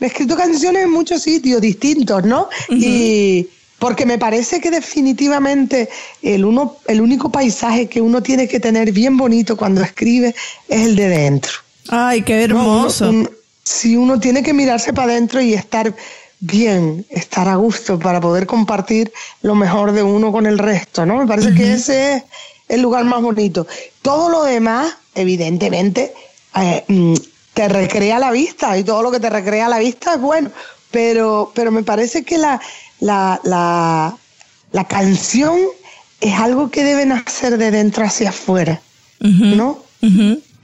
[0.00, 2.48] he escrito canciones en muchos sitios distintos, ¿no?
[2.68, 5.88] Y porque me parece que definitivamente
[6.22, 10.34] el, uno, el único paisaje que uno tiene que tener bien bonito cuando escribe
[10.68, 11.52] es el de dentro.
[11.88, 13.08] Ay, qué No, uno- hermoso.
[13.10, 13.30] un-
[13.64, 15.94] si uno tiene que mirarse para adentro y estar
[16.40, 19.12] bien, estar a gusto para poder compartir
[19.42, 21.16] lo mejor de uno con el resto, ¿no?
[21.18, 22.22] Me parece que ese es
[22.68, 23.66] el lugar más bonito.
[24.02, 26.12] Todo lo demás, evidentemente,
[26.56, 27.14] eh, mm,
[27.54, 30.50] te recrea la vista y todo lo que te recrea la vista es bueno,
[30.90, 32.60] pero, pero me parece que la,
[33.00, 34.16] la, la,
[34.72, 35.58] la canción
[36.20, 38.80] es algo que debe nacer de dentro hacia afuera,
[39.20, 39.78] ¿no?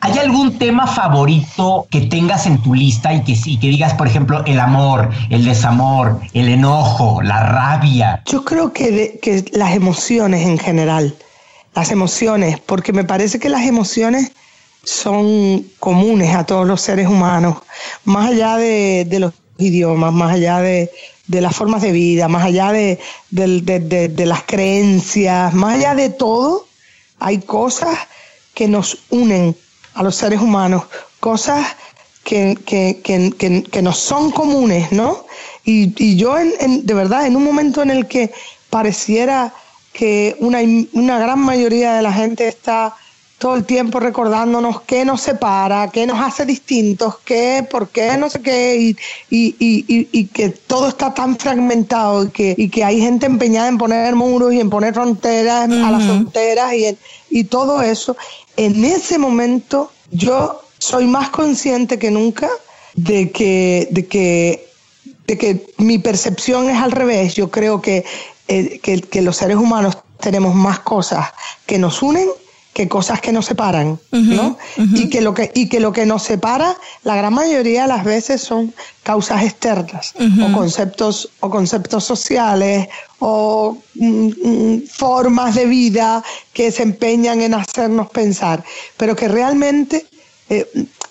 [0.01, 4.07] ¿Hay algún tema favorito que tengas en tu lista y que, y que digas, por
[4.07, 8.23] ejemplo, el amor, el desamor, el enojo, la rabia?
[8.27, 11.14] Yo creo que, de- que las emociones en general,
[11.74, 14.32] las emociones, porque me parece que las emociones
[14.82, 17.58] son comunes a todos los seres humanos,
[18.04, 20.90] más allá de, de los idiomas, más allá de,
[21.26, 26.66] de las formas de vida, más allá de, de- las creencias, más allá de todo,
[27.18, 27.98] hay cosas
[28.52, 29.56] que nos unen
[29.94, 30.84] a los seres humanos,
[31.20, 31.66] cosas
[32.24, 35.24] que, que, que, que, que nos son comunes, ¿no?
[35.64, 38.32] Y, y yo, en, en- de verdad, en un momento en el que
[38.70, 39.54] pareciera
[39.94, 40.59] que una,
[40.92, 42.94] una gran mayoría de la gente está
[43.38, 48.28] todo el tiempo recordándonos qué nos separa, qué nos hace distintos, qué, por qué, no
[48.30, 48.96] sé qué, y,
[49.30, 53.68] y, y, y- que todo está tan fragmentado y que, y que hay gente empeñada
[53.68, 56.98] en poner muros y en poner fronteras a las fronteras y, en-
[57.30, 58.16] y todo eso.
[58.57, 62.48] En ese momento yo soy más consciente que nunca
[62.94, 64.68] de que, de que
[65.26, 67.35] de que mi percepción es al revés.
[67.35, 68.04] Yo creo que,
[68.48, 71.33] eh, que, que los seres humanos tenemos más cosas
[71.66, 72.28] que nos unen
[72.74, 74.59] que cosas que nos separan, ¿no?
[74.76, 78.04] y, que lo que, y que lo que nos separa, la gran mayoría de las
[78.04, 82.88] veces son causas externas, o conceptos, o conceptos sociales,
[83.20, 88.64] o mm, mm, formas de vida que se empeñan en hacernos pensar,
[88.96, 90.07] pero que realmente
[90.50, 90.68] eh,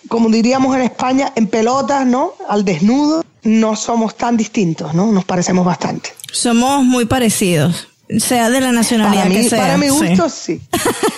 [0.10, 2.34] como diríamos en España, en pelotas, ¿no?
[2.48, 5.12] Al desnudo, no somos tan distintos, ¿no?
[5.12, 6.12] Nos parecemos bastante.
[6.34, 9.60] Somos muy parecidos, sea de la nacionalidad Para mí, que sea.
[9.60, 10.60] para mi gusto, sí.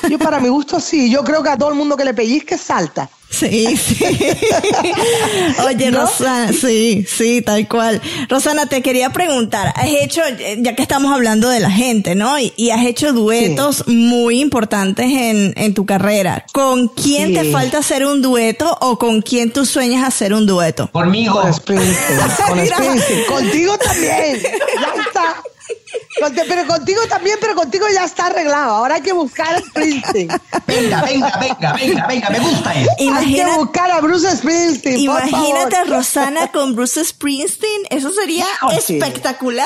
[0.09, 1.09] Yo para mi gusto, sí.
[1.09, 3.09] Yo creo que a todo el mundo que le pellizque salta.
[3.27, 3.97] Sí, sí.
[5.65, 6.01] Oye, ¿No?
[6.01, 8.01] Rosana, sí, sí, tal cual.
[8.29, 10.21] Rosana, te quería preguntar, has hecho,
[10.59, 12.39] ya que estamos hablando de la gente, ¿no?
[12.39, 16.45] Y, y has hecho duetos muy importantes en, en tu carrera.
[16.53, 20.89] ¿Con quién te falta hacer un dueto o con quién tú sueñas hacer un dueto?
[20.91, 21.41] Conmigo.
[21.41, 22.19] Con Springsteen.
[22.47, 22.65] Con.
[22.67, 23.25] Springsteen.
[23.25, 24.41] Contigo también.
[26.21, 28.71] Conte- pero contigo también, pero contigo ya está arreglado.
[28.75, 30.29] Ahora hay que buscar a Springsteen.
[30.65, 32.89] Venga, venga, venga, venga, venga, me gusta eso.
[32.91, 35.05] hay que Imagina- buscar a Bruce Springsteen.
[35.05, 35.83] por Imagínate a.
[35.85, 38.45] Rosana con Bruce Springsteen, eso sería
[38.77, 39.65] espectacular.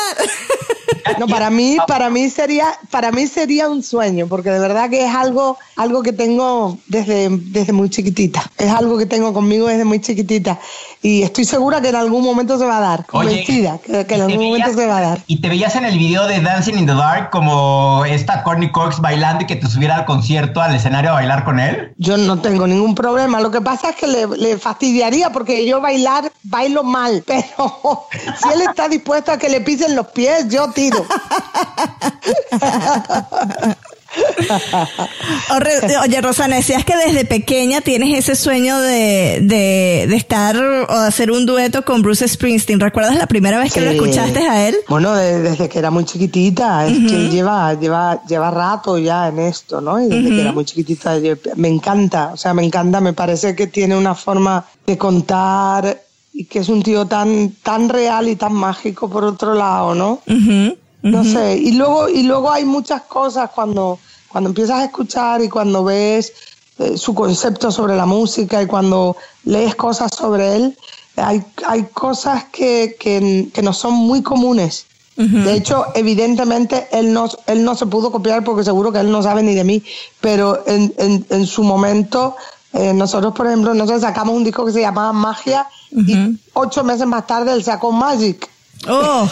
[1.18, 5.06] No, para mí, para mí sería, para mí sería un sueño, porque de verdad que
[5.06, 8.52] es algo, algo que tengo desde, desde muy chiquitita.
[8.58, 10.60] Es algo que tengo conmigo desde muy chiquitita.
[11.02, 14.00] Y estoy segura que en algún momento se va a dar, Oye, convencida que, que
[14.00, 15.20] en ¿y te algún momento veías- se va a dar.
[15.28, 19.00] Y te veías en el video de Dancing in the Dark como esta Courtney Cox
[19.00, 21.94] bailando y que te subiera al concierto, al escenario a bailar con él.
[21.98, 23.40] Yo no tengo ningún problema.
[23.40, 27.24] Lo que pasa es que le, le fastidiaría porque yo bailar, bailo mal.
[27.28, 31.06] Pero si él está dispuesto a que le pisen los pies, yo tiro.
[36.04, 41.08] Oye, Rosana, decías que desde pequeña tienes ese sueño de, de, de estar o de
[41.08, 42.80] hacer un dueto con Bruce Springsteen.
[42.80, 44.76] ¿Recuerdas la primera vez que lo escuchaste a él?
[44.88, 49.28] Bueno, de- desde que era muy chiquitita, es que él lleva, lleva, lleva rato ya
[49.28, 50.00] en esto, ¿no?
[50.02, 53.56] Y desde que era muy chiquitita, yo- me encanta, o sea, me encanta, me parece
[53.56, 56.02] que tiene una forma de contar
[56.34, 60.22] y que es un tío tan, tan real y tan mágico por otro lado, ¿no?
[61.02, 65.48] No sé, y luego, y luego hay muchas cosas cuando, cuando empiezas a escuchar y
[65.48, 66.34] cuando ves
[66.78, 70.78] eh, su concepto sobre la música y cuando lees cosas sobre él,
[71.16, 74.86] hay, hay cosas que, que, que no son muy comunes.
[75.16, 79.22] De hecho, evidentemente, él no, él no se pudo copiar porque seguro que él no
[79.22, 79.84] sabe ni de mí,
[80.22, 82.38] pero en, en, en su momento,
[82.72, 87.06] eh, nosotros, por ejemplo, nosotros sacamos un disco que se llamaba Magia y ocho meses
[87.06, 88.50] más tarde él sacó Magic.
[88.88, 89.28] Oh,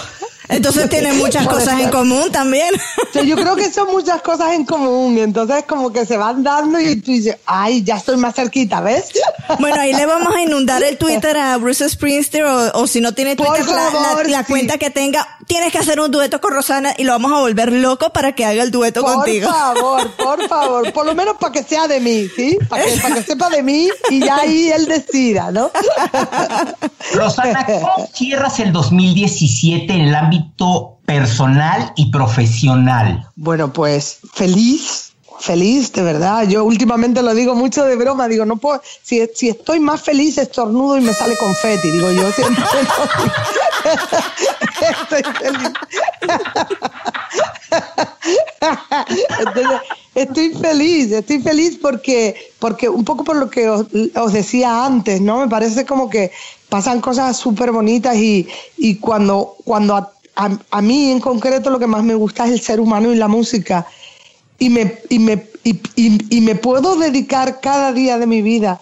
[0.49, 2.69] entonces tienen muchas Puede cosas en común también.
[3.13, 6.79] Sí, yo creo que son muchas cosas en común entonces como que se van dando
[6.79, 9.05] y tú dices, ay, ya estoy más cerquita, ¿ves?
[9.59, 13.13] Bueno, ahí le vamos a inundar el Twitter a Bruce Springsteen o, o si no
[13.13, 14.45] tiene Twitter, la- la, favor, la sí.
[14.51, 17.71] cuenta que tenga, tienes que hacer un dueto con Rosana y lo vamos a volver
[17.71, 19.49] loco para que haga el dueto Por contigo.
[19.49, 22.57] favor, por favor, por lo menos para que sea de mí, ¿sí?
[22.69, 25.71] Para que, para que sepa de mí y ya ahí él decida, ¿no?
[27.13, 33.27] Rosana, ¿cómo cierras el 2017 en el ámbito personal y profesional?
[33.35, 35.06] Bueno, pues feliz,
[35.39, 36.47] feliz, de verdad.
[36.47, 40.38] Yo últimamente lo digo mucho de broma, digo, no puedo, si, si estoy más feliz
[40.38, 42.63] estornudo y me sale confeti, digo yo siempre.
[44.81, 45.71] estoy feliz.
[49.39, 49.81] Entonces,
[50.15, 53.85] estoy feliz, estoy feliz porque, porque un poco por lo que os,
[54.15, 55.39] os decía antes, ¿no?
[55.39, 56.31] Me parece como que
[56.69, 61.79] pasan cosas súper bonitas y, y cuando, cuando a, a- a mí en concreto lo
[61.79, 63.88] que más me gusta es el ser humano y la música
[64.59, 68.81] y me, y me, y, me puedo dedicar cada día de mi vida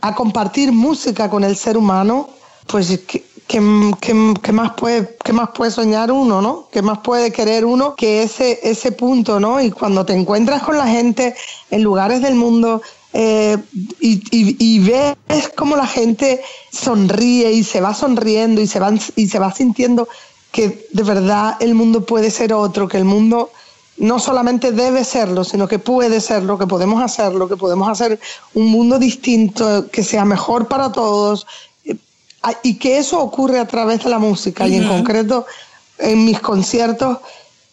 [0.00, 2.30] a compartir música con el ser humano,
[2.66, 6.68] pues ¿qué, qué- qué- qué más puede, qué más puede soñar uno, ¿no?
[6.72, 9.60] ¿Qué más puede querer uno que ese, ese punto, ¿no?
[9.60, 11.34] Y cuando te encuentras con la gente
[11.70, 12.80] en lugares del mundo
[13.12, 13.58] eh,
[14.00, 15.16] y, y- y ves
[15.56, 16.40] cómo la gente
[16.72, 20.08] sonríe y se va sonriendo y se, van, y se va sintiendo
[20.52, 23.50] que de verdad el mundo puede ser otro, que el mundo
[24.00, 28.18] no solamente debe serlo, sino que puede serlo, que podemos hacerlo, que podemos hacer
[28.54, 31.46] un mundo distinto, que sea mejor para todos,
[31.84, 31.96] eh,
[32.62, 35.46] y que eso ocurre a través de la música y en concreto
[35.98, 37.18] en mis conciertos,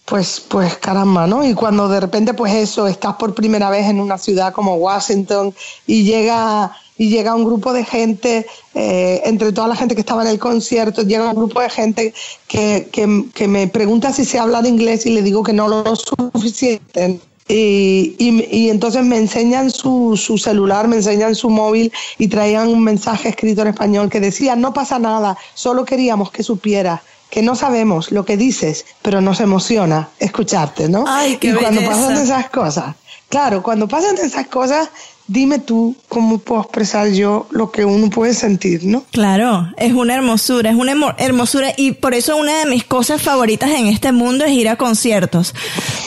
[0.03, 1.45] pues, pues caramba, ¿no?
[1.45, 5.55] Y cuando de repente, pues eso, estás por primera vez en una ciudad como Washington
[5.86, 10.23] y llega y llega un grupo de gente, eh, entre toda la gente que estaba
[10.23, 12.13] en el concierto, llega un grupo de gente
[12.47, 15.67] que, que, que me pregunta si se habla de inglés y le digo que no
[15.67, 17.19] lo suficiente.
[17.49, 22.67] Y, y, y entonces me enseñan su, su celular, me enseñan su móvil y traían
[22.67, 27.41] un mensaje escrito en español que decía, no pasa nada, solo queríamos que supiera que
[27.41, 31.05] no sabemos lo que dices, pero nos emociona escucharte, ¿no?
[31.07, 31.95] Ay, qué y cuando belleza.
[31.95, 32.95] pasan esas cosas,
[33.29, 34.89] claro, cuando pasan esas cosas,
[35.28, 39.03] dime tú cómo puedo expresar yo lo que uno puede sentir, ¿no?
[39.11, 43.21] Claro, es una hermosura, es una hermo- hermosura y por eso una de mis cosas
[43.21, 45.53] favoritas en este mundo es ir a conciertos,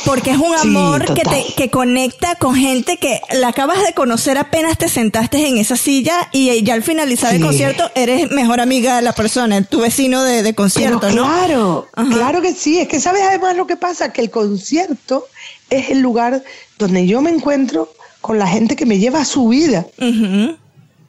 [0.04, 3.92] porque es un Sí, amor que te que conecta con gente que la acabas de
[3.92, 8.60] conocer apenas te sentaste en esa silla y ya al finalizar el concierto eres mejor
[8.60, 11.24] amiga de la persona, tu vecino de, de concierto, Pero ¿no?
[11.26, 12.78] claro, claro que sí.
[12.78, 15.26] Es que sabes además lo que pasa, que el concierto
[15.68, 16.42] es el lugar
[16.78, 19.86] donde yo me encuentro con la gente que me lleva a su vida.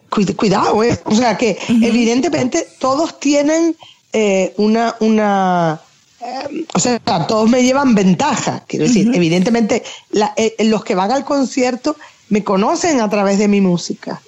[0.10, 1.00] Cuid- cuidado, ¿eh?
[1.06, 3.76] O sea que evidentemente todos tienen
[4.14, 5.80] eh, una, una
[6.22, 8.64] eh, o sea, todos me llevan ventaja.
[8.68, 11.96] Quiero decir, evidentemente la- eh, los que van al concierto
[12.30, 14.22] me conocen a través de mi música.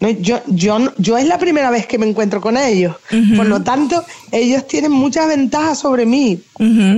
[0.00, 2.96] No, yo, yo, yo es la primera vez que me encuentro con ellos.
[3.36, 6.40] Por lo tanto, ellos tienen muchas ventajas sobre mí.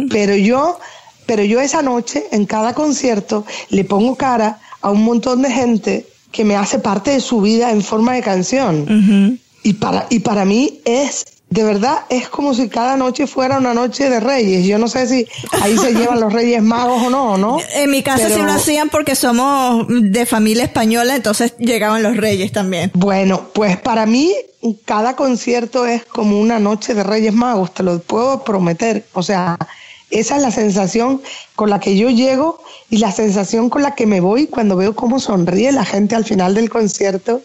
[0.08, 0.78] Pero yo,
[1.26, 6.06] pero yo esa noche, en cada concierto, le pongo cara a un montón de gente
[6.32, 9.40] que me hace parte de su vida en forma de canción.
[9.62, 13.72] Y para, y para mí es de verdad es como si cada noche fuera una
[13.72, 14.66] noche de reyes.
[14.66, 15.26] Yo no sé si
[15.62, 17.58] ahí se llevan los reyes magos o no, ¿no?
[17.74, 22.52] En mi casa sí lo hacían porque somos de familia española, entonces llegaban los reyes
[22.52, 22.90] también.
[22.94, 24.34] Bueno, pues para mí
[24.84, 29.06] cada concierto es como una noche de Reyes Magos, te lo puedo prometer.
[29.14, 29.56] O sea,
[30.10, 31.20] esa es la sensación
[31.54, 34.94] con la que yo llego y la sensación con la que me voy cuando veo
[34.94, 37.42] cómo sonríe la gente al final del concierto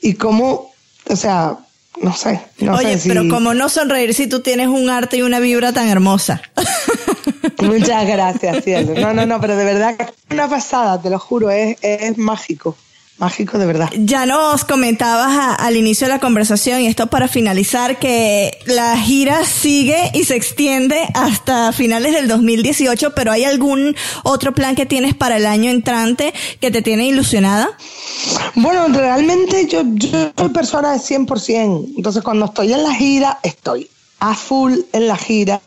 [0.00, 0.72] y cómo,
[1.08, 1.58] o sea,
[2.00, 3.08] no sé, no Oye, sé si...
[3.08, 6.42] pero como no sonreír si tú tienes un arte y una vibra tan hermosa.
[7.62, 8.94] Muchas gracias, cielo.
[9.00, 9.96] No, no, no, pero de verdad
[10.30, 12.76] una pasada, te lo juro, es, es mágico,
[13.18, 13.90] mágico de verdad.
[13.96, 18.96] Ya nos comentabas a- al inicio de la conversación, y esto para finalizar, que la
[18.98, 23.94] gira sigue y se extiende hasta finales del 2018, pero ¿hay algún
[24.24, 27.70] otro plan que tienes para el año entrante que te tiene ilusionada?
[28.54, 31.86] Bueno, realmente yo, yo soy persona de 100%.
[31.96, 33.88] Entonces, cuando estoy en la gira, estoy
[34.24, 35.60] a full en la gira.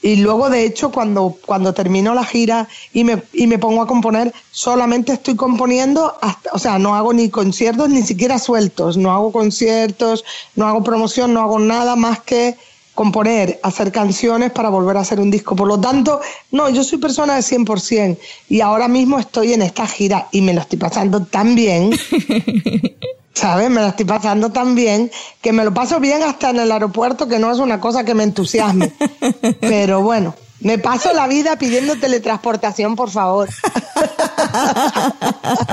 [0.00, 3.86] Y luego, de hecho, cuando, cuando termino la gira y me, y me pongo a
[3.86, 8.96] componer, solamente estoy componiendo, hasta, o sea, no hago ni conciertos ni siquiera sueltos.
[8.96, 10.24] No hago conciertos,
[10.56, 12.56] no hago promoción, no hago nada más que
[12.94, 15.54] componer, hacer canciones para volver a hacer un disco.
[15.54, 16.22] Por lo tanto,
[16.52, 18.16] no, yo soy persona de 100%
[18.48, 21.90] y ahora mismo estoy en esta gira y me lo estoy pasando tan bien,
[23.34, 23.70] ¿sabes?
[23.70, 25.10] Me lo estoy pasando tan bien
[25.40, 28.14] que me lo paso bien hasta en el aeropuerto, que no es una cosa que
[28.14, 28.92] me entusiasme.
[29.60, 33.48] Pero bueno, me paso la vida pidiendo teletransportación, por favor.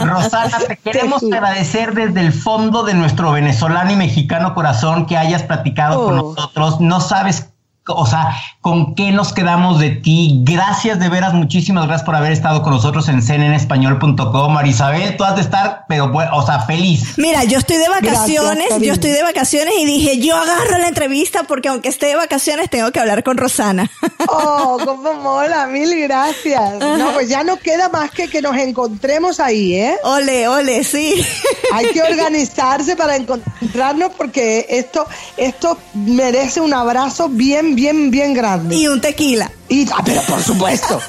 [0.04, 5.44] Rosana, te queremos agradecer desde el fondo de nuestro venezolano y mexicano corazón que hayas
[5.44, 6.80] platicado con nosotros.
[6.80, 7.50] No sabes,
[7.94, 10.42] o sea, con qué nos quedamos de ti.
[10.44, 14.54] Gracias de veras, muchísimas gracias por haber estado con nosotros en cnenespañol.com.
[14.54, 17.18] Marisabel, tú has de estar, pero bueno, o sea, feliz.
[17.18, 21.44] Mira, yo estoy de vacaciones, yo estoy de vacaciones y dije, yo agarro la entrevista
[21.44, 23.90] porque aunque esté de vacaciones tengo que hablar con Rosana.
[24.30, 26.80] Oh, cómo mola, mil gracias.
[26.80, 29.96] No, pues ya no queda más que que nos encontremos ahí, ¿eh?
[30.04, 31.26] Ole, ole, sí.
[31.74, 35.08] Hay que organizarse para encontrarnos porque esto,
[35.38, 38.76] esto merece un abrazo bien, bien, bien grande.
[38.76, 39.52] Y un tequila.
[39.70, 41.00] Y, ah, pero por supuesto,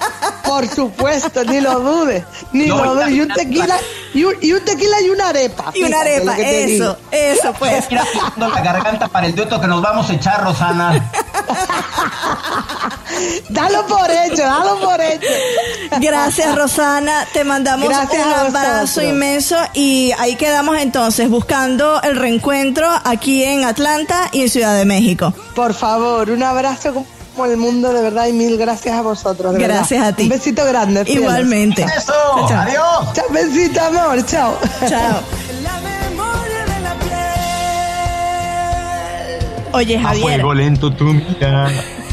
[0.44, 3.10] por supuesto, ni lo dudes, ni No, lo dudes.
[3.10, 3.78] Y un tequila,
[4.12, 5.70] y un, y un tequila y una arepa.
[5.74, 7.84] Y una arepa, eso, eso pues.
[7.88, 8.04] Mira,
[8.36, 11.10] la garganta para el dueto que nos vamos a echar, Rosana.
[13.48, 15.26] Dalo por hecho, dalo por hecho.
[16.00, 17.26] Gracias, Rosana.
[17.32, 23.44] Te mandamos Gracias un a abrazo inmenso y ahí quedamos entonces buscando el reencuentro aquí
[23.44, 25.32] en Atlanta y en Ciudad de México.
[25.54, 29.54] Por favor, un abrazo como el mundo de verdad y mil gracias a vosotros.
[29.54, 30.08] de Gracias verdad.
[30.08, 30.22] a ti.
[30.24, 31.04] Un besito grande.
[31.06, 31.82] Igualmente.
[31.84, 32.60] Eso, Chao, chao.
[32.62, 33.12] adiós.
[33.14, 34.26] Chao, besito, amor.
[34.26, 34.58] Chao.
[34.88, 35.20] Chao.
[39.72, 40.22] Oye, A Javier.
[40.22, 41.70] fuego lento tu mirada.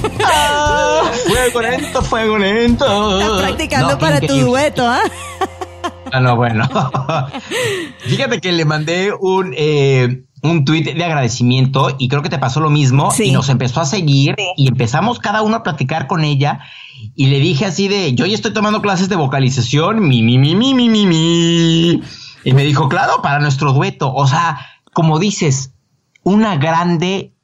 [1.27, 3.19] Fuego lento, fuego lento.
[3.19, 5.01] Estás practicando No, para tu dueto, ¿ah?
[6.11, 6.67] Ah, no, bueno.
[7.99, 12.59] Fíjate que le mandé un, eh, un tweet de agradecimiento y creo que te pasó
[12.59, 13.11] lo mismo.
[13.17, 16.59] Y nos empezó a seguir y empezamos cada uno a platicar con ella.
[17.15, 20.55] Y le dije así de, yo ya estoy tomando clases de vocalización, mi, mi, mi,
[20.55, 22.01] mi, mi, mi, mi.
[22.43, 24.13] Y me dijo, claro, para nuestro dueto.
[24.13, 24.59] O sea,
[24.93, 25.73] como dices,
[26.23, 27.34] una grande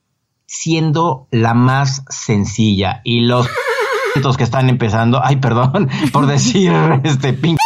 [0.52, 3.02] siendo la más sencilla.
[3.06, 3.48] Y los
[4.38, 6.74] que están empezando, ay, perdón por decir
[7.04, 7.58] este pin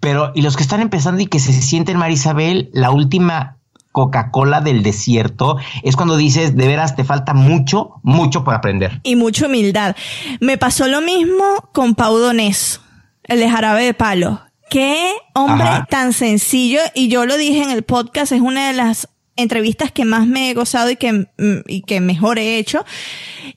[0.00, 3.56] pero, y los que están empezando y que se sienten, Marisabel, la última
[3.90, 9.00] Coca-Cola del desierto, es cuando dices, de veras, te falta mucho, mucho por aprender.
[9.02, 9.96] y mucha humildad.
[10.40, 12.82] Me pasó lo mismo con Pau Donés,
[13.22, 14.42] el de Jarabe de Palo.
[14.68, 15.86] Qué hombre Ajá.
[15.88, 20.04] tan sencillo, y yo lo dije en el podcast, es una de las entrevistas que
[20.04, 22.84] más me he gozado y que, mm, y que mejor he hecho.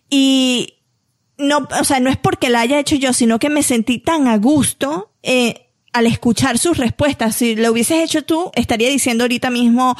[0.09, 0.75] Y
[1.37, 4.27] no, o sea, no es porque la haya hecho yo, sino que me sentí tan
[4.27, 7.35] a gusto, eh, al escuchar sus respuestas.
[7.35, 9.95] Si lo hubieses hecho tú, estaría diciendo ahorita mismo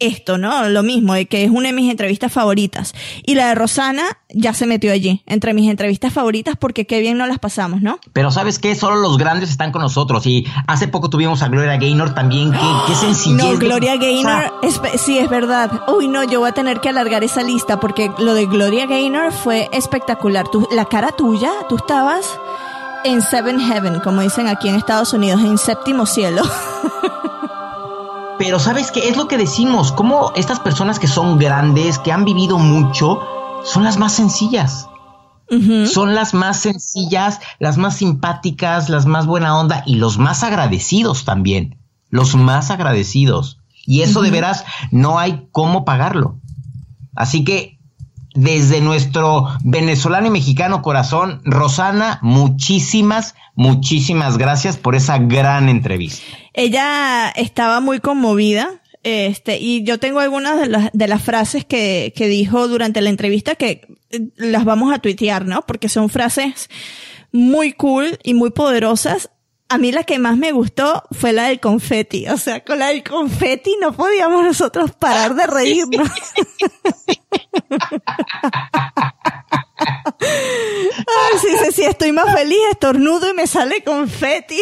[0.00, 0.68] esto, ¿no?
[0.68, 2.94] Lo mismo, de que es una de mis entrevistas favoritas.
[3.24, 7.16] Y la de Rosana ya se metió allí, entre mis entrevistas favoritas, porque qué bien
[7.16, 7.98] nos las pasamos, ¿no?
[8.12, 8.74] Pero ¿sabes qué?
[8.74, 10.26] Solo los grandes están con nosotros.
[10.26, 12.50] Y hace poco tuvimos a Gloria Gaynor también.
[12.52, 13.36] Qué, qué sencillez.
[13.42, 15.82] No, Gloria o sea, Gaynor, es- sí, es verdad.
[15.96, 19.32] Uy, no, yo voy a tener que alargar esa lista porque lo de Gloria Gaynor
[19.32, 20.48] fue espectacular.
[20.48, 22.38] Tú- la cara tuya, tú estabas
[23.04, 26.42] en Seven Heaven, como dicen aquí en Estados Unidos, en séptimo cielo.
[28.38, 29.08] Pero ¿sabes qué?
[29.08, 29.92] Es lo que decimos.
[29.92, 33.20] Cómo estas personas que son grandes, que han vivido mucho,
[33.64, 34.88] son las más sencillas.
[35.86, 41.24] Son las más sencillas, las más simpáticas, las más buena onda y los más agradecidos
[41.24, 41.78] también.
[42.08, 43.60] Los más agradecidos.
[43.86, 46.40] Y eso de veras no hay cómo pagarlo.
[47.14, 47.78] Así que
[48.34, 56.24] desde nuestro venezolano y mexicano corazón, Rosana, muchísimas, muchísimas gracias por esa gran entrevista.
[56.54, 58.80] Ella estaba muy conmovida.
[59.02, 63.10] Este, y yo tengo algunas de las, de las frases que, que dijo durante la
[63.10, 65.60] entrevista que eh, las vamos a tuitear, ¿no?
[65.66, 66.70] Porque son frases
[67.30, 69.28] muy cool y muy poderosas.
[69.68, 72.28] A mí la que más me gustó fue la del confeti.
[72.28, 76.08] O sea, con la del confeti no podíamos nosotros parar de reírnos.
[80.20, 84.60] Ay, sí, sí, sí, estoy más feliz, estornudo y me sale confeti.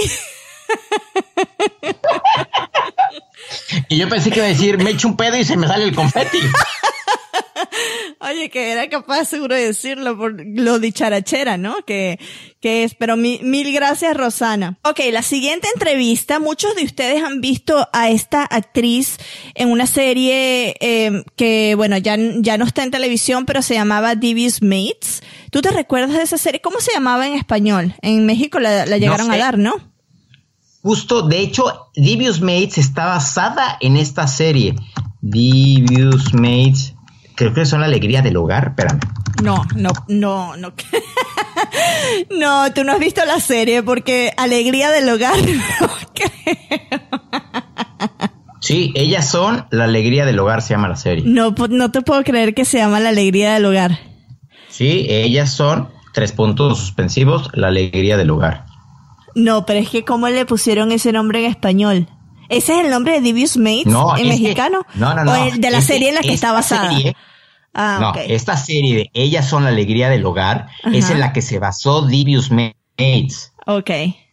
[3.88, 5.84] Y yo pensé que iba a decir, me echo un pedo y se me sale
[5.84, 6.38] el confeti.
[8.20, 11.76] Oye, que era capaz seguro de decirlo por lo dicharachera, ¿no?
[11.84, 12.18] Que,
[12.60, 14.78] que es, pero mi- mil gracias, Rosana.
[14.84, 19.18] Ok, la siguiente entrevista, muchos de ustedes han visto a esta actriz
[19.54, 24.14] en una serie eh, que, bueno, ya, ya no está en televisión, pero se llamaba
[24.14, 25.22] Devious Mates.
[25.50, 26.60] ¿Tú te recuerdas de esa serie?
[26.60, 27.94] ¿Cómo se llamaba en español?
[28.02, 29.32] En México la, la llegaron sé.
[29.34, 29.91] a dar, ¿no?
[30.82, 34.74] Justo, de hecho, Devious Mates está basada en esta serie.
[35.20, 36.94] Devious Mates,
[37.36, 39.00] creo que son la alegría del hogar, espérame.
[39.42, 40.72] No, no, no, no.
[42.30, 45.34] No, tú no has visto la serie porque Alegría del Hogar.
[48.60, 51.24] Sí, ellas son la alegría del hogar, se llama la serie.
[51.26, 53.98] No, po- no te puedo creer que se llama La Alegría del Hogar.
[54.68, 58.66] Sí, ellas son tres puntos suspensivos, la alegría del hogar.
[59.34, 62.08] No, pero es que ¿cómo le pusieron ese nombre en español?
[62.48, 64.84] ¿Ese es el nombre de Devious Mates No, en mexicano?
[64.94, 65.32] no, no, no.
[65.32, 66.90] ¿O el de la serie en la que está basada?
[66.92, 67.16] serie-
[67.72, 71.40] ah, no, esta serie de Ellas son la alegría del hogar es en la que
[71.42, 73.52] se basó Devious Mates.
[73.66, 73.90] Ok.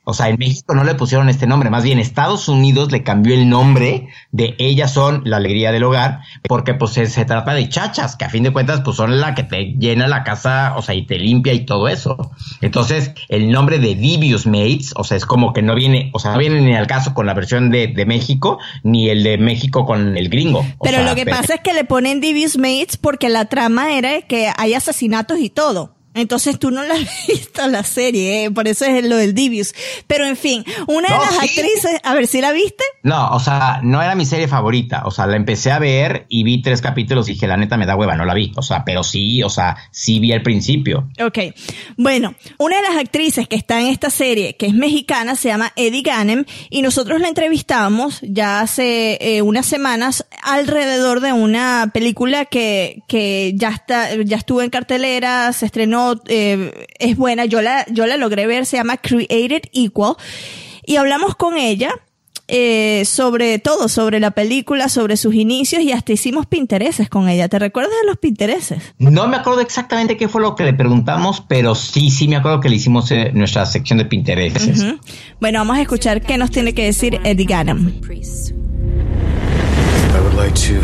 [0.10, 3.36] O sea, en México no le pusieron este nombre, más bien Estados Unidos le cambió
[3.36, 7.70] el nombre de Ellas son la alegría del hogar, porque pues se, se trata de
[7.70, 10.82] chachas, que a fin de cuentas pues son la que te llena la casa, o
[10.82, 12.32] sea, y te limpia y todo eso.
[12.62, 16.32] Entonces, el nombre de Devious Mates, o sea, es como que no viene, o sea,
[16.32, 19.86] no viene ni al caso con la versión de, de México, ni el de México
[19.86, 20.66] con el gringo.
[20.80, 23.94] O Pero sea, lo que pasa es que le ponen Devious Mates porque la trama
[23.94, 25.99] era que hay asesinatos y todo.
[26.14, 28.52] Entonces tú no la has visto la serie, ¿eh?
[28.52, 29.74] por eso es lo del Devious.
[30.08, 31.40] Pero en fin, una de No, las sí.
[31.60, 32.84] actrices, a ver si la viste.
[33.04, 35.04] No, o sea, no era mi serie favorita.
[35.06, 37.86] O sea, la empecé a ver y vi tres capítulos y dije, la neta me
[37.86, 38.52] da hueva, no la vi.
[38.56, 41.10] O sea, pero sí, o sea, sí vi al principio.
[41.24, 41.38] Ok.
[41.98, 45.72] Bueno, una de las actrices que está en esta serie, que es mexicana, se llama
[45.76, 52.46] Eddie Ganem, y nosotros la entrevistamos ya hace eh, unas semanas alrededor de una película
[52.46, 57.86] que, que ya está, ya estuvo en cartelera, se estrenó, eh, es buena, yo la,
[57.90, 60.16] yo la logré ver, se llama Created Equal,
[60.86, 61.92] y hablamos con ella,
[62.52, 67.48] eh, sobre todo, sobre la película, sobre sus inicios y hasta hicimos pintereses con ella.
[67.48, 68.82] ¿Te recuerdas de los pintereses?
[68.98, 72.60] No me acuerdo exactamente qué fue lo que le preguntamos, pero sí, sí me acuerdo
[72.60, 74.68] que le hicimos eh, nuestra sección de Pinterest.
[74.68, 75.00] Ujú.
[75.40, 77.94] Bueno, vamos a escuchar qué nos tiene que decir Eddie Ganem.
[80.12, 80.82] I would like to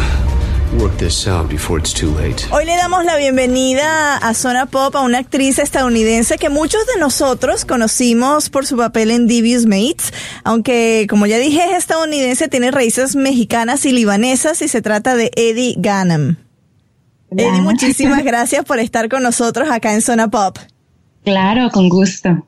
[0.73, 2.45] work this out before it's too late.
[2.51, 6.99] Hoy le damos la bienvenida a Zona Pop a una actriz estadounidense que muchos de
[6.99, 10.13] nosotros conocimos por su papel en Devious Mates,
[10.43, 15.31] aunque como ya dije es estadounidense, tiene raíces mexicanas y libanesas y se trata de
[15.35, 16.37] Eddie Ganem.
[17.31, 20.57] Eddie, muchísimas gracias por estar con nosotros acá en Zona Pop.
[21.23, 22.45] Claro, con gusto.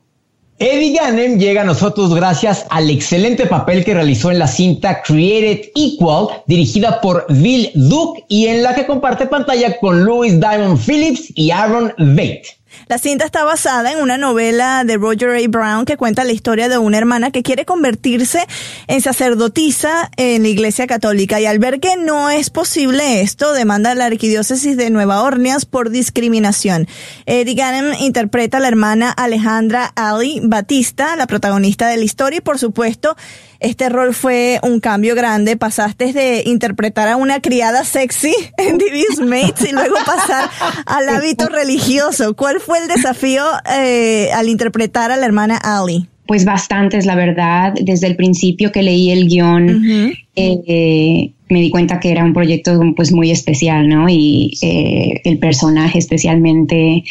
[0.60, 5.70] Eddie Ganem llega a nosotros gracias al excelente papel que realizó en la cinta Created
[5.76, 11.32] Equal, dirigida por Bill Duke y en la que comparte pantalla con Louis Diamond Phillips
[11.36, 12.57] y Aaron Bate.
[12.86, 15.48] La cinta está basada en una novela de Roger A.
[15.48, 18.46] Brown que cuenta la historia de una hermana que quiere convertirse
[18.86, 23.92] en sacerdotisa en la Iglesia Católica y al ver que no es posible esto, demanda
[23.92, 26.88] a la Arquidiócesis de Nueva Orleans por discriminación.
[27.26, 32.42] Eddie Ganem interpreta a la hermana Alejandra Ali Batista, la protagonista de la historia y
[32.42, 33.16] por supuesto
[33.60, 35.56] este rol fue un cambio grande.
[35.56, 40.48] Pasaste de interpretar a una criada sexy en Divis Mates y luego pasar
[40.86, 42.34] al hábito religioso.
[42.34, 43.44] ¿Cuál fue el desafío
[43.76, 46.06] eh, al interpretar a la hermana Ali?
[46.26, 47.72] Pues bastantes, la verdad.
[47.80, 52.78] Desde el principio que leí el guion, eh, me di cuenta que era un proyecto
[52.94, 54.08] pues muy especial, ¿no?
[54.08, 57.02] Y eh, el personaje especialmente,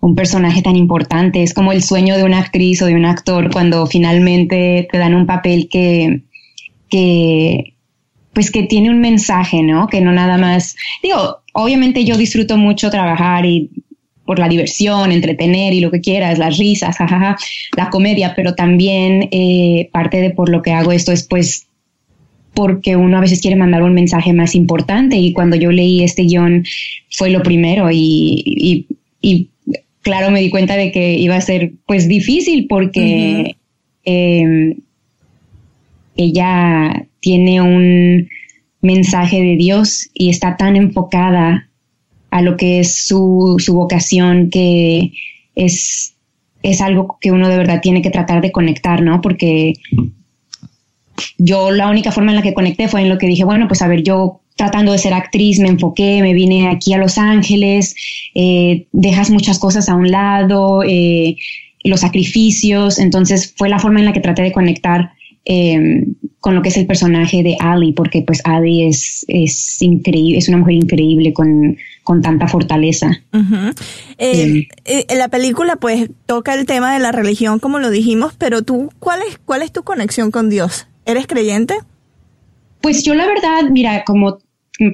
[0.00, 3.50] un personaje tan importante, es como el sueño de una actriz o de un actor
[3.50, 6.22] cuando finalmente te dan un papel que,
[6.88, 7.74] que
[8.32, 9.88] pues que tiene un mensaje, ¿no?
[9.88, 13.70] Que no nada más, digo, obviamente yo disfruto mucho trabajar y
[14.24, 17.36] por la diversión, entretener y lo que quieras, las risas, jajaja,
[17.76, 21.66] la comedia, pero también eh, parte de por lo que hago esto es pues
[22.52, 26.24] porque uno a veces quiere mandar un mensaje más importante y cuando yo leí este
[26.24, 26.64] guion
[27.10, 28.86] fue lo primero y,
[29.22, 29.48] y,
[30.02, 33.56] claro me di cuenta de que iba a ser pues difícil porque
[34.04, 34.76] em,
[36.16, 38.28] ella tiene un
[38.80, 41.68] mensaje de Dios y está tan enfocada
[42.30, 45.12] a lo que es su, su vocación que
[45.54, 46.14] es,
[46.62, 49.20] es algo que uno de verdad tiene que tratar de conectar, ¿no?
[49.20, 49.74] Porque
[51.36, 53.82] yo la única forma en la que conecté fue en lo que dije, bueno, pues
[53.82, 57.94] a ver, yo tratando de ser actriz me enfoqué, me vine aquí a Los Ángeles,
[58.34, 61.36] eh, dejas muchas cosas a un lado, eh,
[61.84, 65.12] los sacrificios, entonces fue la forma en la que traté de conectar
[65.44, 66.04] eh,
[66.40, 70.48] con lo que es el personaje de Ali, porque pues Ali es, es increíble, es
[70.48, 73.22] una mujer increíble con, con tanta fortaleza.
[74.18, 79.20] la película pues toca el tema de la religión, como lo dijimos, pero tú, ¿cuál
[79.28, 80.88] es, cuál es tu conexión con Dios?
[81.06, 81.78] ¿Eres creyente?
[82.80, 84.38] Pues yo la verdad, mira, como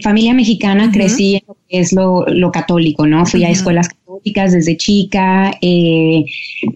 [0.02, 3.26] familia mexicana crecí en lo que es lo, católico, ¿no?
[3.26, 6.24] Fui a escuelas católicas desde chica, eh,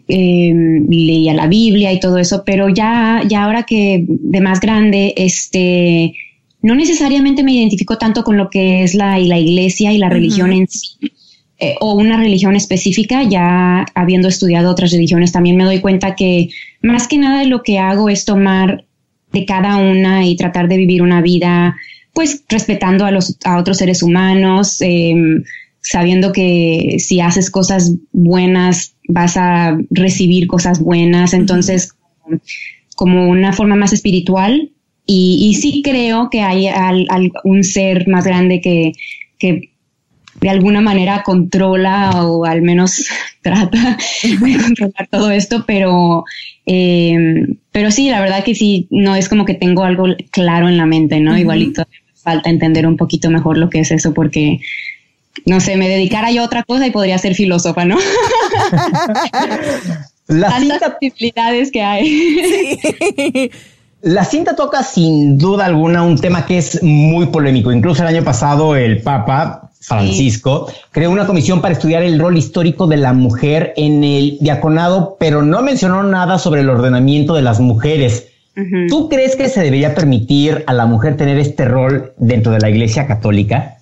[0.09, 5.14] em, leía la Biblia y todo eso, pero ya, ya ahora que de más grande,
[5.16, 6.14] este,
[6.61, 10.52] no necesariamente me identifico tanto con lo que es la, la iglesia y la religión
[10.52, 10.98] en sí.
[11.61, 16.50] Eh, o una religión específica, ya habiendo estudiado otras religiones, también me doy cuenta que
[16.82, 18.84] más que nada lo que hago es tomar
[19.32, 21.76] de cada una y tratar de vivir una vida,
[22.18, 25.44] pues respetando a, los, a otros seres humanos, em,
[25.80, 31.92] sabiendo que si haces cosas buenas vas a recibir cosas buenas, entonces
[32.96, 34.72] como una forma más espiritual.
[35.06, 36.66] Y, sí creo que hay
[37.44, 38.94] un ser más grande que,
[39.38, 39.70] que
[40.40, 43.06] de alguna manera controla o al menos
[43.42, 46.24] trata de controlar todo esto, pero,
[46.66, 50.78] eh, pero sí, la verdad que sí, no es como que tengo algo claro en
[50.78, 51.38] la mente, ¿no?
[51.38, 51.86] Igualito
[52.29, 54.61] falta entender un poquito mejor lo que es eso porque
[55.47, 57.97] no sé, me dedicara yo a otra cosa y podría ser filósofa, ¿no?
[60.26, 63.51] Las Tantas posibilidades que hay.
[64.03, 67.72] La cinta toca sin duda alguna un tema que es muy polémico.
[67.72, 72.87] Incluso el año pasado el Papa Francisco creó una comisión para estudiar el rol histórico
[72.87, 77.59] de la mujer en el diaconado, pero no mencionó nada sobre el ordenamiento de las
[77.59, 78.28] mujeres.
[78.88, 82.70] ¿Tú crees que se debería permitir a la mujer tener este rol dentro de la
[82.70, 83.76] Iglesia Católica?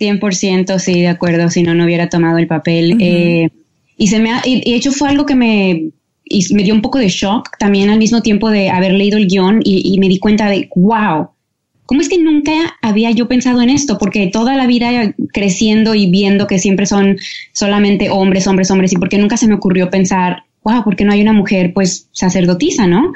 [0.00, 2.96] 100% sí, de acuerdo, si no, no hubiera tomado el papel.
[3.00, 3.50] Eh,
[3.98, 5.92] y se me ha, y hecho fue algo que me
[6.30, 9.26] y me dio un poco de shock también al mismo tiempo de haber leído el
[9.26, 11.28] guion y, me di cuenta de, wow,
[11.86, 12.52] ¿cómo es que nunca
[12.82, 13.98] había yo pensado en esto?
[13.98, 17.18] Porque toda la vida creciendo y viendo que siempre son
[17.52, 21.12] solamente hombres, hombres, hombres, y porque nunca se me ocurrió pensar, wow, ¿por qué no
[21.12, 23.12] hay una mujer pues sacerdotisa, no?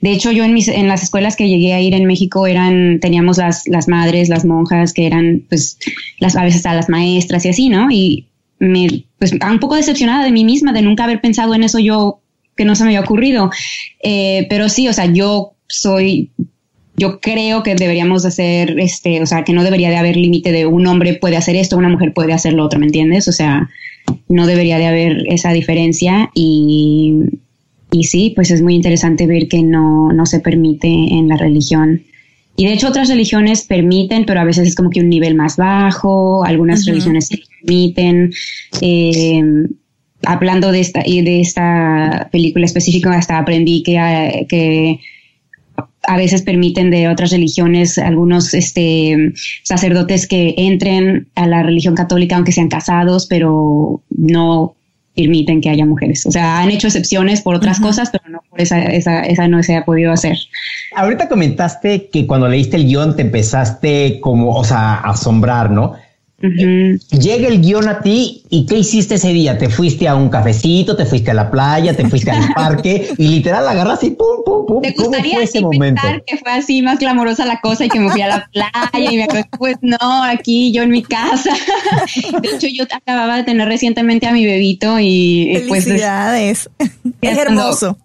[0.00, 3.00] De hecho, yo en, mis, en las escuelas que llegué a ir en México eran,
[3.00, 5.78] teníamos las, las madres, las monjas, que eran pues
[6.18, 7.90] las, a veces hasta las maestras y así, ¿no?
[7.90, 8.26] Y
[8.58, 12.20] me, pues un poco decepcionada de mí misma de nunca haber pensado en eso yo
[12.56, 13.50] que no se me había ocurrido.
[14.02, 16.30] Eh, pero sí, o sea, yo soy,
[16.96, 20.64] yo creo que deberíamos hacer, este, o sea, que no debería de haber límite de
[20.64, 23.28] un hombre puede hacer esto, una mujer puede hacer lo otro, ¿me entiendes?
[23.28, 23.68] O sea,
[24.28, 27.14] no debería de haber esa diferencia y,
[27.92, 32.02] y sí, pues es muy interesante ver que no, no se permite en la religión.
[32.56, 35.56] Y de hecho otras religiones permiten, pero a veces es como que un nivel más
[35.56, 38.32] bajo, algunas religiones permiten.
[38.80, 39.42] Eh,
[40.24, 45.00] hablando de esta, de esta película específica, hasta aprendí que, eh, que
[46.06, 49.32] a veces permiten de otras religiones algunos este,
[49.62, 54.74] sacerdotes que entren a la religión católica aunque sean casados, pero no
[55.16, 56.26] permiten que haya mujeres.
[56.26, 59.62] O sea, han hecho excepciones por otras cosas, pero no por esa, esa, esa no
[59.62, 60.36] se ha podido hacer.
[60.94, 65.94] Ahorita comentaste que cuando leíste el guion te empezaste como, o sea, a asombrar, ¿no?
[66.38, 69.56] Llega el guion a ti y ¿qué hiciste ese día?
[69.56, 73.28] Te fuiste a un cafecito, te fuiste a la playa, te fuiste al parque y
[73.28, 74.82] literal agarras y pum, pum, pum.
[74.82, 76.02] ¿Te gustaría fue ese momento?
[76.26, 79.16] que fue así más clamorosa la cosa y que me fui a la playa y
[79.16, 81.54] me acuerdo, pues no, aquí yo en mi casa.
[82.42, 85.84] De hecho, yo acababa de tener recientemente a mi bebito y pues...
[85.84, 86.68] Felicidades.
[87.22, 87.96] Es hermoso.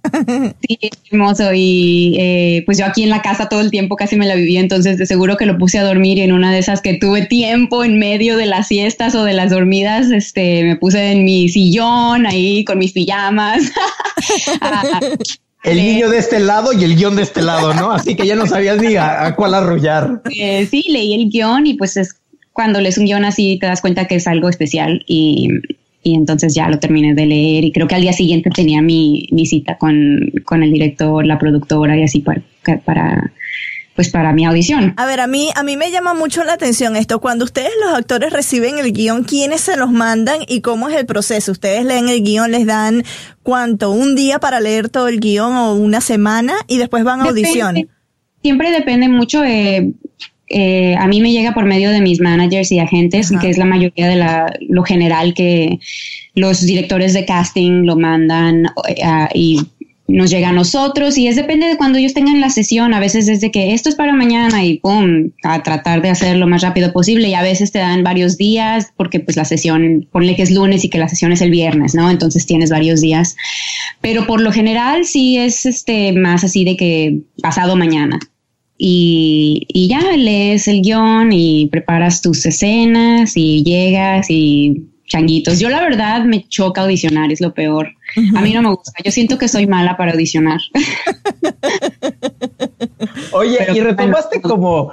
[0.61, 4.15] Sí, es hermoso y eh, pues yo aquí en la casa todo el tiempo casi
[4.15, 6.59] me la viví, entonces de seguro que lo puse a dormir y en una de
[6.59, 10.75] esas que tuve tiempo en medio de las siestas o de las dormidas, este, me
[10.75, 13.71] puse en mi sillón ahí con mis pijamas.
[15.63, 17.91] el niño de este lado y el guion de este lado, ¿no?
[17.91, 20.21] Así que ya no sabías ni a, cuál arrullar.
[20.29, 22.15] Eh, sí, leí el guion y pues es
[22.53, 25.49] cuando lees un guion así te das cuenta que es algo especial y,
[26.03, 29.27] y entonces ya lo terminé de leer y creo que al día siguiente tenía mi,
[29.31, 32.41] mi cita con, con el director, la productora y así para,
[32.85, 33.31] para
[34.01, 34.95] pues para mi audición.
[34.97, 37.21] A ver, a mí, a mí me llama mucho la atención esto.
[37.21, 41.05] Cuando ustedes los actores reciben el guion, ¿quiénes se los mandan y cómo es el
[41.05, 41.51] proceso?
[41.51, 43.03] ¿Ustedes leen el guion, les dan
[43.43, 43.91] cuánto?
[43.91, 47.89] ¿Un día para leer todo el guion o una semana y después van a audición?
[48.41, 49.91] Siempre depende mucho de...
[50.47, 53.65] Eh, a mí me llega por medio de mis managers y agentes, que es la
[53.65, 55.79] mayoría de la, lo general que
[56.33, 59.61] los directores de casting lo mandan eh, y
[60.11, 62.93] nos llega a nosotros y es depende de cuando ellos tengan la sesión.
[62.93, 66.47] A veces desde que esto es para mañana y pum, a tratar de hacer lo
[66.47, 70.35] más rápido posible y a veces te dan varios días porque pues la sesión, ponle
[70.35, 72.09] que es lunes y que la sesión es el viernes, ¿no?
[72.09, 73.35] Entonces tienes varios días.
[74.01, 78.19] Pero por lo general sí es este más así de que pasado mañana.
[78.77, 85.59] Y, y ya lees el guion y preparas tus escenas y llegas y changuitos.
[85.59, 87.93] Yo la verdad me choca audicionar, es lo peor.
[88.35, 88.93] A mí no me gusta.
[89.03, 90.59] Yo siento que soy mala para audicionar.
[93.31, 94.91] Oye, y retomaste como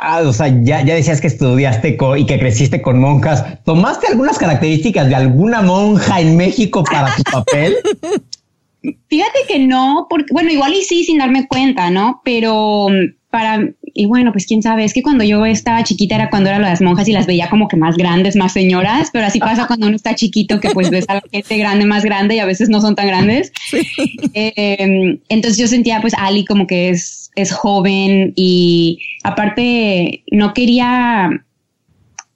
[0.00, 3.64] Ah, o sea, ya, ya decías que estudiaste y que creciste con monjas.
[3.64, 7.74] ¿Tomaste algunas características de alguna monja en México para tu papel?
[9.08, 12.20] Fíjate que no, porque, bueno, igual y sí, sin darme cuenta, ¿no?
[12.24, 12.86] Pero
[13.30, 16.62] para, y bueno, pues quién sabe, es que cuando yo estaba chiquita era cuando eran
[16.62, 19.86] las monjas y las veía como que más grandes, más señoras, pero así pasa cuando
[19.86, 22.70] uno está chiquito que pues ves a la gente grande, más grande y a veces
[22.70, 23.52] no son tan grandes.
[24.34, 31.30] Em, entonces yo sentía pues Ali como que es, es joven y aparte no quería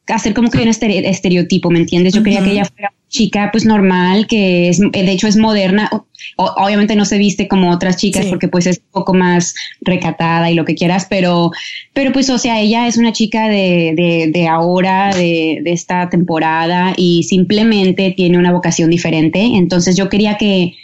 [0.08, 2.12] hacer como que un estereotipo, ¿me entiendes?
[2.12, 5.88] Yo quería que ella fuera chica pues normal, que es, de hecho es moderna.
[6.36, 10.54] obviamente no se viste como otras chicas porque pues es un poco más recatada y
[10.54, 11.50] lo que quieras, pero,
[11.92, 16.08] pero pues o sea, ella es una chica de, de, de ahora, de, de esta
[16.08, 19.40] temporada y simplemente tiene una vocación diferente.
[19.40, 20.74] Entonces yo quería que,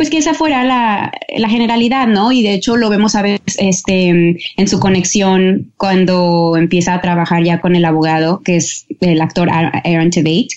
[0.00, 2.32] pues que esa fuera la, la, generalidad, ¿no?
[2.32, 7.44] Y de hecho lo vemos a veces este, en su conexión cuando empieza a trabajar
[7.44, 10.52] ya con el abogado, que es el actor Aaron Tveit.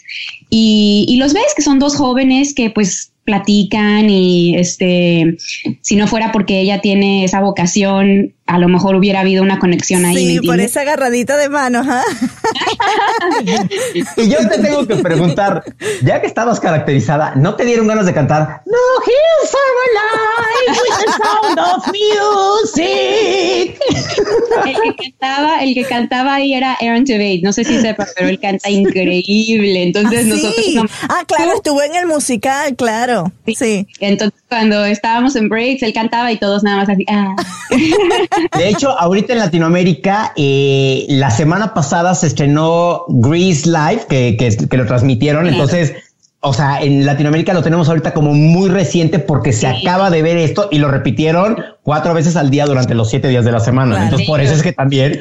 [0.49, 5.37] Y, y los ves que son dos jóvenes que pues platican y este
[5.81, 10.03] si no fuera porque ella tiene esa vocación a lo mejor hubiera habido una conexión
[10.03, 12.03] ahí sí por esa agarradita de manos ¿ah?
[14.17, 15.63] y yo te tengo que preguntar
[16.01, 20.97] ya que estabas caracterizada no te dieron ganas de cantar no hills are alive with
[21.05, 21.87] the sound of
[22.67, 23.79] music
[24.65, 28.27] el que cantaba el que cantaba ahí era Aaron Tveit no sé si sepa pero
[28.27, 30.77] él canta increíble entonces ¿Ah, nosotros sí?
[31.07, 33.12] ah claro estuvo en el musical claro
[33.55, 33.87] Sí.
[33.99, 37.05] Entonces, cuando estábamos en breaks, él cantaba y todos nada más así.
[37.09, 37.35] Ah.
[38.57, 44.77] De hecho, ahorita en Latinoamérica, eh, la semana pasada se estrenó Grease Live, que, que,
[44.77, 45.47] lo transmitieron.
[45.47, 45.93] Entonces,
[46.39, 50.37] o sea, en Latinoamérica lo tenemos ahorita como muy reciente porque se acaba de ver
[50.37, 54.03] esto y lo repitieron cuatro veces al día durante los siete días de la semana.
[54.03, 55.19] Entonces, por eso es que también.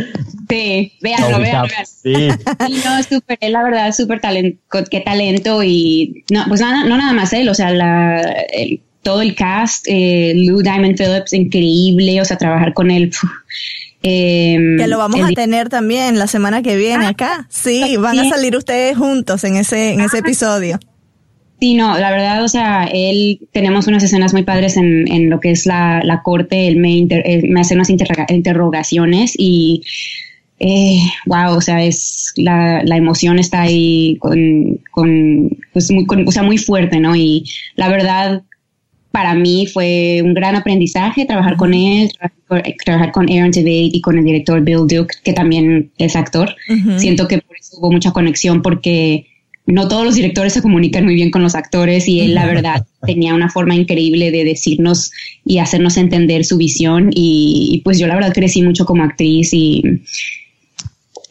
[0.53, 1.68] Sí, véanlo, véanlo.
[1.84, 2.28] Sí.
[2.84, 7.32] no, súper, la verdad, súper talento, qué talento y no, pues nada, no nada más
[7.32, 8.22] él, o sea, la,
[9.03, 13.11] todo el cast, eh, Lou Diamond Phillips, increíble, o sea, trabajar con él.
[14.03, 17.46] Em, que lo vamos a tener también la semana que viene ah, acá.
[17.48, 20.78] Sí, van a salir ustedes juntos en ese, en ese episodio.
[21.61, 25.40] Sí, no, la verdad, o sea, él, tenemos unas escenas muy padres en, en lo
[25.40, 27.07] que es la, la corte, él me,
[27.48, 29.82] me hace unas interrogaciones y,
[30.64, 36.30] eh, wow, o sea, es, la, la emoción está ahí con, con, pues muy, o
[36.30, 37.16] sea, muy fuerte, ¿no?
[37.16, 38.42] Y la verdad,
[39.10, 42.12] para mí fue un gran aprendizaje trabajar con él,
[42.84, 46.54] trabajar con, Aaron Tveit y con el director Bill Duke, que también es actor.
[46.96, 49.26] Siento que por eso hubo mucha conexión porque
[49.66, 52.86] no todos los directores se comunican muy bien con los actores y él la verdad
[53.04, 55.10] tenía una forma increíble de decirnos
[55.44, 59.82] y hacernos entender su visión y, pues yo la verdad crecí mucho como actriz y,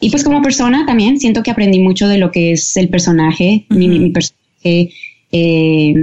[0.02, 3.66] y pues como persona también siento que aprendí mucho de lo que es el personaje,
[3.68, 4.90] mi, personaje,
[5.30, 5.94] eh,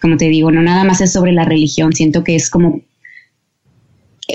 [0.00, 2.82] como te digo, no nada más es sobre la religión, siento que es como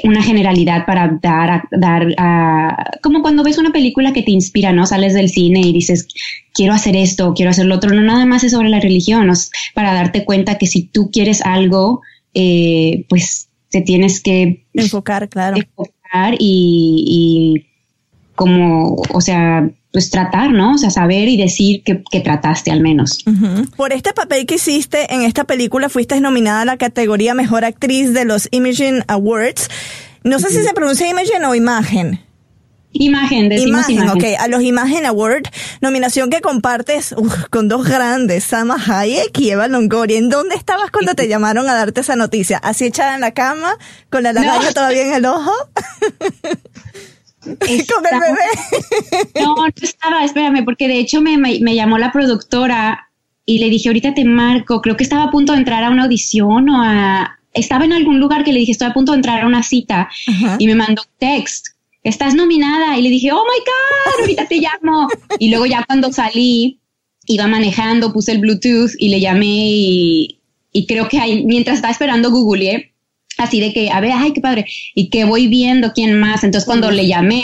[0.03, 4.85] una generalidad para dar, dar a, como cuando ves una película que te inspira, ¿no?
[4.85, 6.05] Sales del cine y dices,
[6.53, 7.93] quiero hacer esto, quiero hacer lo otro.
[7.93, 11.41] No nada más es sobre la religión, es para darte cuenta que si tú quieres
[11.45, 12.01] algo,
[12.33, 15.55] eh, pues te tienes que enfocar, claro.
[15.55, 17.72] Enfocar y, y
[18.35, 20.73] como, o sea, pues tratar, ¿no?
[20.73, 23.23] O sea, saber y decir que, que trataste al menos.
[23.77, 28.13] Por este papel que hiciste en esta película, fuiste nominada a la categoría Mejor Actriz
[28.13, 29.69] de los Imagine Awards.
[30.23, 32.19] No sé si se pronuncia Imagine o Imagen.
[32.93, 34.33] Imagen, decimos imagen, imagen.
[34.35, 34.41] ok.
[34.41, 35.43] A los Imagen Award,
[35.81, 37.15] nominación que compartes
[37.49, 40.19] con dos grandes, Sama Hayek y Eva Longoria.
[40.19, 42.59] ¿En dónde estabas cuando te llamaron a darte esa noticia?
[42.59, 43.77] ¿Así echada en la cama,
[44.11, 45.51] con la lagaña todavía en el ojo?
[47.43, 49.41] con el bebé.
[49.41, 53.09] No, no estaba, espérame, porque de hecho me, me, llamó la productora
[53.45, 56.03] y le dije, ahorita te marco, creo que estaba a punto de entrar a una
[56.03, 57.39] audición o a...
[57.53, 60.09] Estaba en algún lugar que le dije, estoy a punto de entrar a una cita
[60.57, 61.67] y me mandó un text,
[62.03, 62.97] estás nominada.
[62.97, 65.07] Y le dije, oh my God, ahorita te llamo.
[65.37, 66.79] y luego ya cuando salí,
[67.27, 70.39] iba manejando, puse el Bluetooth y le llamé y,
[70.71, 72.92] y creo que ahí, mientras estaba esperando googleé,
[73.37, 74.65] así de que, a ver, ay, qué padre,
[74.95, 76.43] y que voy viendo quién más.
[76.43, 77.43] Entonces cuando le llamé,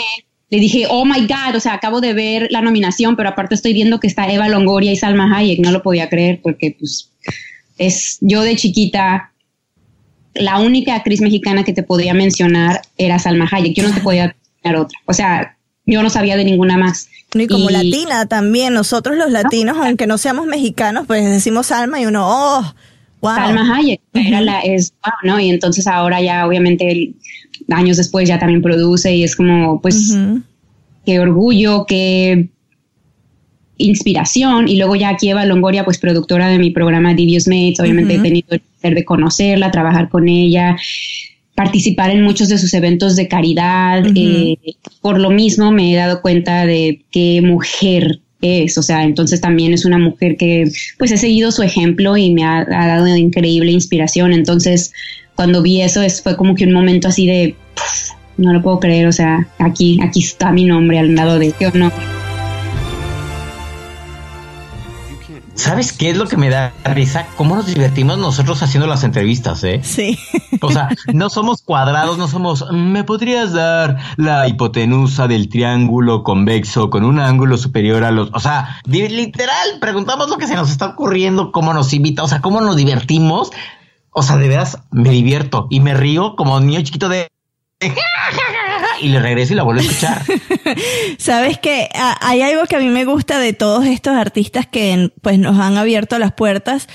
[0.50, 3.72] le dije, oh my God, o sea, acabo de ver la nominación, pero aparte estoy
[3.72, 7.10] viendo que está Eva Longoria y Salma Hayek, no lo podía creer porque pues
[7.78, 9.32] es yo de chiquita,
[10.34, 14.34] la única actriz mexicana que te podía mencionar era Salma Hayek, yo no te podía
[14.62, 17.08] mencionar otra, o sea, yo no sabía de ninguna más.
[17.32, 22.06] Y como latina también, nosotros los latinos, aunque no seamos mexicanos, pues decimos Salma y
[22.06, 22.74] uno, oh,
[23.20, 23.34] wow.
[23.34, 25.40] Salma Hayek, era la, es, wow, ¿no?
[25.40, 27.14] Y entonces ahora ya obviamente
[27.70, 30.16] años después ya también produce y es como, pues,
[31.04, 32.48] qué orgullo, qué
[33.76, 34.68] inspiración.
[34.68, 38.20] Y luego ya aquí Eva Longoria, pues productora de mi programa Divious Mates, obviamente he
[38.20, 40.76] tenido el placer de conocerla, trabajar con ella,
[41.54, 44.04] participar en muchos de sus eventos de caridad.
[44.14, 44.56] eh,
[45.00, 49.72] por lo mismo me he dado cuenta de qué mujer es, o sea, entonces también
[49.72, 54.32] es una mujer que pues he seguido su ejemplo y me ha, dado increíble inspiración.
[54.32, 54.92] Entonces,
[55.34, 58.80] cuando vi eso es, fue como que un momento así de, "Puf, no lo puedo
[58.80, 61.92] creer, o sea, aquí, aquí está mi nombre al lado de qué honor.
[65.60, 67.26] ¿Sabes qué es lo que me da risa?
[67.36, 69.82] ¿Cómo nos divertimos nosotros haciendo las entrevistas, eh?
[69.84, 70.18] Sí.
[70.62, 72.64] O sea, no somos cuadrados, no somos.
[72.72, 78.30] ¿Me podrías dar la hipotenusa del triángulo convexo con un ángulo superior a los.
[78.32, 82.40] O sea, literal, preguntamos lo que se nos está ocurriendo, cómo nos invita, o sea,
[82.40, 83.50] cómo nos divertimos.
[84.12, 87.28] O sea, de veras me divierto y me río como niño chiquito de.
[89.00, 90.22] Y le regreso y la vuelvo a escuchar.
[91.18, 91.88] Sabes que
[92.20, 95.76] hay algo que a mí me gusta de todos estos artistas que pues nos han
[95.76, 96.88] abierto las puertas.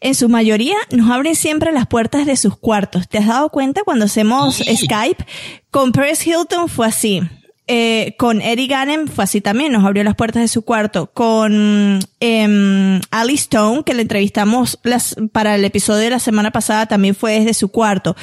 [0.00, 3.08] En su mayoría nos abren siempre las puertas de sus cuartos.
[3.08, 5.24] ¿Te has dado cuenta cuando hacemos Skype?
[5.70, 7.22] Con Paris Hilton fue así.
[7.66, 11.10] Eh, con Eddie Ganem fue así también, nos abrió las puertas de su cuarto.
[11.14, 16.86] Con em, Ali Stone, que le entrevistamos las, para el episodio de la semana pasada,
[16.86, 18.16] también fue desde su cuarto.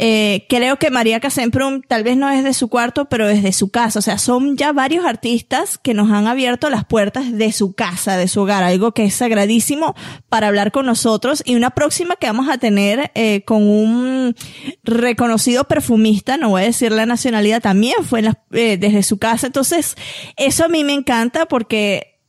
[0.00, 3.70] Eh, creo que María Casemprum tal vez no es de su cuarto, pero desde su
[3.70, 3.98] casa.
[3.98, 8.16] O sea, son ya varios artistas que nos han abierto las puertas de su casa,
[8.16, 9.96] de su hogar, algo que es sagradísimo
[10.28, 11.42] para hablar con nosotros.
[11.44, 14.36] Y una próxima que vamos a tener eh, con un
[14.84, 18.22] reconocido perfumista, no voy a decir la nacionalidad, también fue
[18.52, 19.48] eh, desde su casa.
[19.48, 19.96] Entonces,
[20.36, 22.20] eso a mí me encanta porque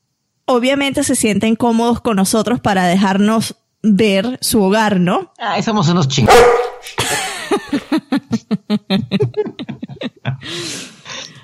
[0.45, 5.31] obviamente se sienten cómodos con nosotros para dejarnos ver su hogar, ¿no?
[5.37, 6.43] Ay, somos unos chingados.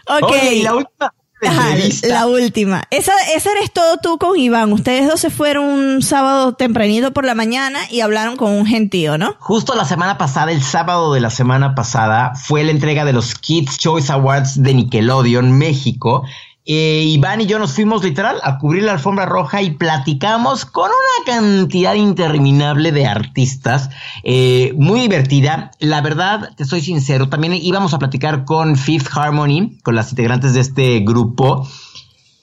[0.08, 0.32] Ok.
[0.62, 1.14] La última
[1.46, 2.84] Ajá, la última.
[2.92, 4.72] Esa, esa eres todo tú con Iván.
[4.72, 9.18] Ustedes dos se fueron un sábado tempranito por la mañana y hablaron con un gentío,
[9.18, 9.36] ¿no?
[9.40, 13.36] Justo la semana pasada, el sábado de la semana pasada, fue la entrega de los
[13.36, 16.24] Kids Choice Awards de Nickelodeon México.
[16.68, 20.90] Eh, Iván y yo nos fuimos literal a cubrir la alfombra roja y platicamos con
[20.90, 23.92] una cantidad interminable de artistas,
[24.24, 25.70] eh, muy divertida.
[25.78, 30.56] La verdad, te soy sincero, también íbamos a platicar con Fifth Harmony, con las integrantes
[30.56, 31.68] de este grupo.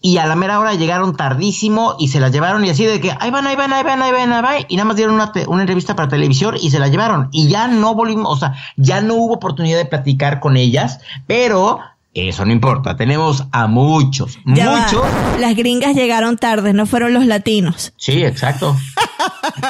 [0.05, 3.13] Y a la mera hora llegaron tardísimo y se las llevaron y así de que
[3.21, 4.67] ahí van, ahí van, ahí van, ahí van, ahí van.
[4.69, 7.29] Y nada más dieron una, una entrevista para televisión y se la llevaron.
[7.33, 11.79] Y ya no volvimos, o sea, ya no hubo oportunidad de platicar con ellas, pero
[12.15, 12.97] eso no importa.
[12.97, 14.83] Tenemos a muchos, Ya va.
[14.83, 15.03] muchos.
[15.41, 17.93] Las gringas llegaron tarde, no fueron los latinos.
[17.97, 18.77] Sí, exacto.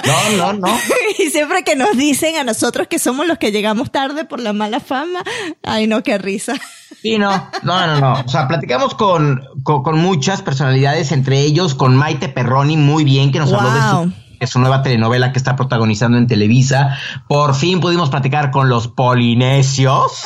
[0.07, 0.79] No, no, no.
[1.19, 4.53] y siempre que nos dicen a nosotros que somos los que llegamos tarde por la
[4.53, 5.23] mala fama,
[5.63, 6.55] ay no, qué risa.
[7.01, 7.31] Sí, no,
[7.63, 8.13] no, no, no.
[8.25, 13.33] O sea, platicamos con, con, con muchas personalidades, entre ellos con Maite Perroni, muy bien,
[13.33, 14.13] que nos habló de
[14.47, 16.99] su, su nueva telenovela que está protagonizando en Televisa.
[17.29, 20.23] Por fin pudimos platicar con los polinesios.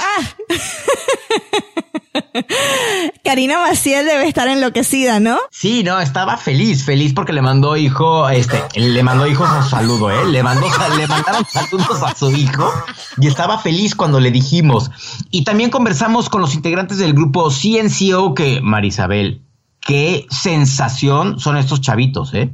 [3.25, 5.39] Karina Maciel debe estar enloquecida, ¿no?
[5.51, 10.11] Sí, no, estaba feliz, feliz porque le mandó hijo, este, le mandó hijos a saludo,
[10.11, 10.27] ¿eh?
[10.27, 10.67] Le mandó,
[10.97, 12.73] le mandaron saludos a su hijo
[13.19, 14.91] y estaba feliz cuando le dijimos.
[15.31, 19.46] Y también conversamos con los integrantes del grupo CNCO que, Marisabel,
[19.87, 22.51] qué sensación son estos chavitos, ¿eh?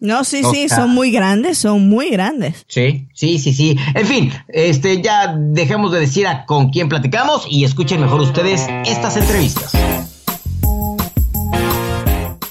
[0.00, 2.64] No, sí, sí, sea- son muy grandes, son muy grandes.
[2.68, 3.76] Sí, sí, sí, sí.
[3.94, 8.66] En fin, este, ya dejemos de decir a con quién platicamos y escuchen mejor ustedes
[8.84, 9.72] estas entrevistas.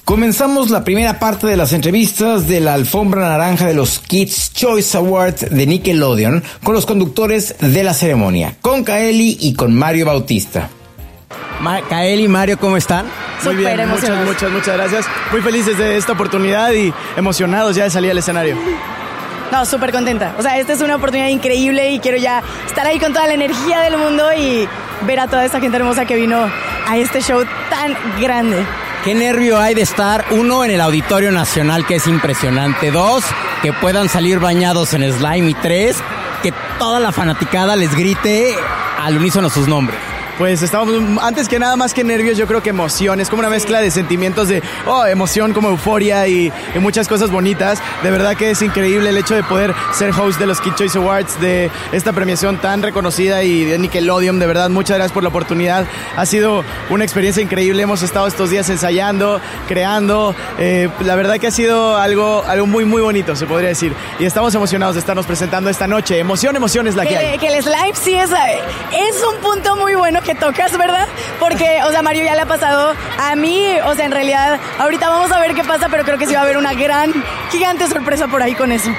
[0.06, 4.98] Comenzamos la primera parte de las entrevistas de la alfombra naranja de los Kids Choice
[4.98, 10.70] Awards de Nickelodeon con los conductores de la ceremonia, con Kaeli y con Mario Bautista.
[11.90, 13.06] Kael y Mario, ¿cómo están?
[13.44, 15.06] Muy bien, muchas, muchas, muchas gracias.
[15.32, 18.56] Muy felices de esta oportunidad y emocionados ya de salir al escenario.
[19.52, 20.34] No, súper contenta.
[20.38, 23.34] O sea, esta es una oportunidad increíble y quiero ya estar ahí con toda la
[23.34, 24.68] energía del mundo y
[25.06, 26.50] ver a toda esta gente hermosa que vino
[26.88, 28.66] a este show tan grande.
[29.04, 33.24] ¿Qué nervio hay de estar, uno, en el Auditorio Nacional, que es impresionante, dos,
[33.62, 35.98] que puedan salir bañados en slime y tres,
[36.44, 38.56] que toda la fanaticada les grite
[39.00, 40.00] al unísono sus nombres?
[40.42, 43.20] Pues estamos, antes que nada, más que nervios, yo creo que emoción.
[43.20, 47.80] Es como una mezcla de sentimientos de, oh, emoción, como euforia y, muchas cosas bonitas.
[48.02, 50.98] De verdad que es increíble el hecho de poder ser host de los Kid Choice
[50.98, 54.40] Awards, de esta premiación tan reconocida y de Nickelodeon.
[54.40, 55.86] De verdad, muchas gracias por la oportunidad.
[56.18, 57.84] Ha sido una experiencia increíble.
[57.84, 60.34] Hemos estado estos días ensayando, creando.
[60.58, 63.94] Eh, la verdad que ha sido algo, algo muy, muy bonito, se podría decir.
[64.18, 66.18] Y estamos emocionados de estarnos presentando esta noche.
[66.18, 67.38] Emoción, emoción es la que, hay.
[67.38, 71.08] Que el slime sí es, es un punto muy bueno que tocas, ¿verdad?
[71.40, 75.10] Porque, o sea, Mario ya le ha pasado a mí, o sea, en realidad, ahorita
[75.10, 77.14] vamos a ver qué pasa, pero creo que sí va a haber una gran,
[77.52, 78.90] gigante sorpresa por ahí con eso.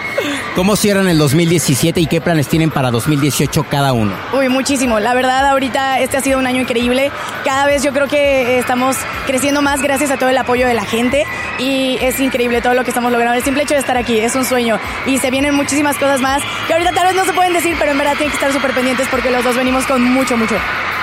[0.54, 4.12] ¿Cómo cierran el 2017 y qué planes tienen para 2018 cada uno?
[4.32, 5.00] Uy, muchísimo.
[5.00, 7.10] La verdad, ahorita este ha sido un año increíble.
[7.44, 10.84] Cada vez yo creo que estamos creciendo más gracias a todo el apoyo de la
[10.84, 11.24] gente
[11.58, 13.34] y es increíble todo lo que estamos logrando.
[13.34, 16.42] El simple hecho de estar aquí es un sueño y se vienen muchísimas cosas más
[16.66, 18.72] que ahorita tal vez no se pueden decir, pero en verdad tienen que estar súper
[18.72, 20.56] pendientes porque los dos venimos con mucho, mucho.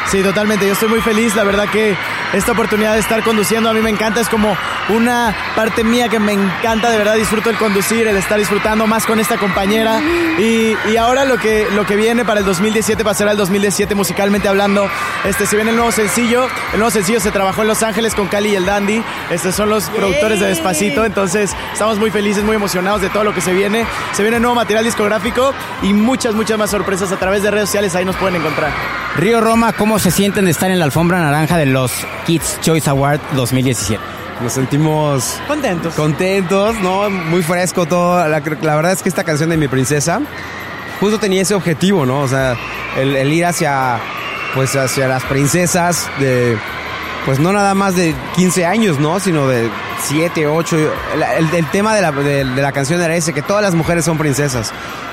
[0.07, 0.65] Sí, totalmente.
[0.65, 1.35] Yo estoy muy feliz.
[1.35, 1.95] La verdad que
[2.33, 4.19] esta oportunidad de estar conduciendo a mí me encanta.
[4.21, 4.55] Es como
[4.89, 6.89] una parte mía que me encanta.
[6.89, 10.01] De verdad disfruto el conducir, el estar disfrutando más con esta compañera.
[10.39, 14.89] Y, ahora lo que, lo que viene para el 2017 pasará el 2017 musicalmente hablando.
[15.23, 16.47] Este, se viene el nuevo sencillo.
[16.73, 19.03] El nuevo sencillo se trabajó en Los Ángeles con Cali y el Dandy.
[19.29, 21.05] Estos son los productores de Despacito.
[21.05, 23.85] Entonces estamos muy felices, muy emocionados de todo lo que se viene.
[24.13, 27.95] Se viene nuevo material discográfico y muchas, muchas más sorpresas a través de redes sociales.
[27.95, 28.71] Ahí nos pueden encontrar.
[29.15, 31.91] Río Roma, ¿cómo se sienten de estar en la alfombra naranja de los
[32.27, 34.03] Kids Choice Award 2017?
[34.41, 35.95] Nos sentimos contentos.
[35.95, 37.09] Contentos, ¿no?
[37.09, 38.27] Muy fresco todo.
[38.27, 40.21] La, verdad es que esta canción de Mi Princesa
[40.99, 42.19] justo tenía ese objetivo, ¿no?
[42.19, 42.55] O sea,
[42.97, 43.99] el, ir hacia,
[44.53, 46.57] pues, hacia las princesas de,
[47.25, 49.19] pues no nada más de 15 años, ¿no?
[49.19, 49.69] Sino de
[50.01, 50.77] 7, 8.
[51.53, 54.71] El, tema de la, de la canción era ese, que todas las mujeres son princesas.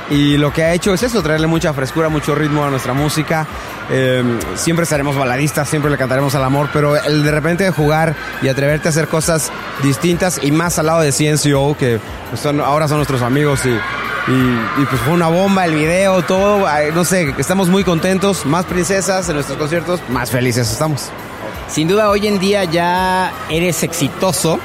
[0.09, 3.47] Y lo que ha hecho es eso, traerle mucha frescura, mucho ritmo a nuestra música.
[3.91, 4.22] Eh,
[4.55, 8.89] siempre seremos baladistas, siempre le cantaremos al amor, pero el de repente jugar y atreverte
[8.89, 9.51] a hacer cosas
[9.82, 11.99] distintas y más al lado de CNCO, que
[12.30, 16.66] pues, ahora son nuestros amigos y, y, pues fue una bomba el video, todo.
[16.95, 21.11] No sé, estamos muy contentos, más princesas en nuestros conciertos, más felices estamos.
[21.68, 24.61] Sin duda, hoy en día ya eres exitoso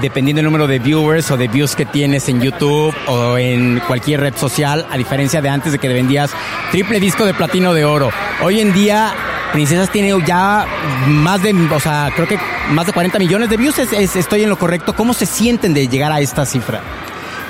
[0.00, 4.20] dependiendo del número de viewers o de views que tienes en YouTube o en cualquier
[4.20, 6.30] red social, a diferencia de antes de que vendías
[6.70, 8.10] triple disco de platino de oro.
[8.42, 9.12] Hoy en día,
[9.52, 10.66] Princesas tiene ya
[11.06, 12.38] más de, o sea, creo que
[12.70, 13.78] más de 40 millones de views.
[13.78, 14.94] estoy en lo correcto.
[14.94, 16.80] ¿Cómo se sienten de llegar a esta cifra?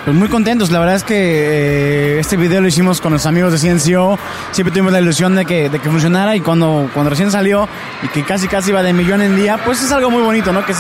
[0.05, 3.53] Pues muy contentos, la verdad es que eh, este video lo hicimos con los amigos
[3.53, 4.19] de CNCO,
[4.51, 7.67] siempre tuvimos la ilusión de que, de que funcionara y cuando, cuando recién salió
[8.03, 10.67] y que casi casi iba de millón en día, pues es algo muy bonito, ¿no?
[10.67, 10.79] Que es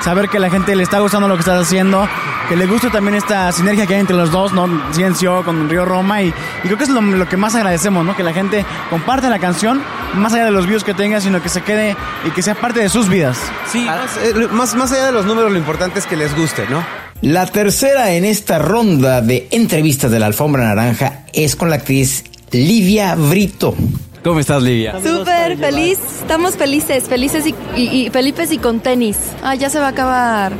[0.00, 2.08] saber que a la gente le está gustando lo que estás haciendo,
[2.48, 4.66] que le gusta también esta sinergia que hay entre los dos, ¿no?
[4.92, 8.16] CNCO con Río Roma y, creo que es lo, que más agradecemos, ¿no?
[8.16, 9.80] Que la gente comparte la canción,
[10.14, 12.80] más allá de los views que tenga, sino que se quede y que sea parte
[12.80, 13.38] de sus vidas.
[13.70, 13.86] Sí,
[14.24, 17.03] eh, más, más allá de los números, lo importante es que les guste, ¿no?
[17.20, 22.24] La tercera en esta ronda de entrevistas de la alfombra naranja es con la actriz
[22.50, 23.74] Livia Brito.
[24.22, 24.94] ¿Cómo estás, Livia?
[25.02, 29.18] Súper feliz, estamos felices, felices y, y, felices y con tenis.
[29.42, 30.52] Ah, ya se va a acabar.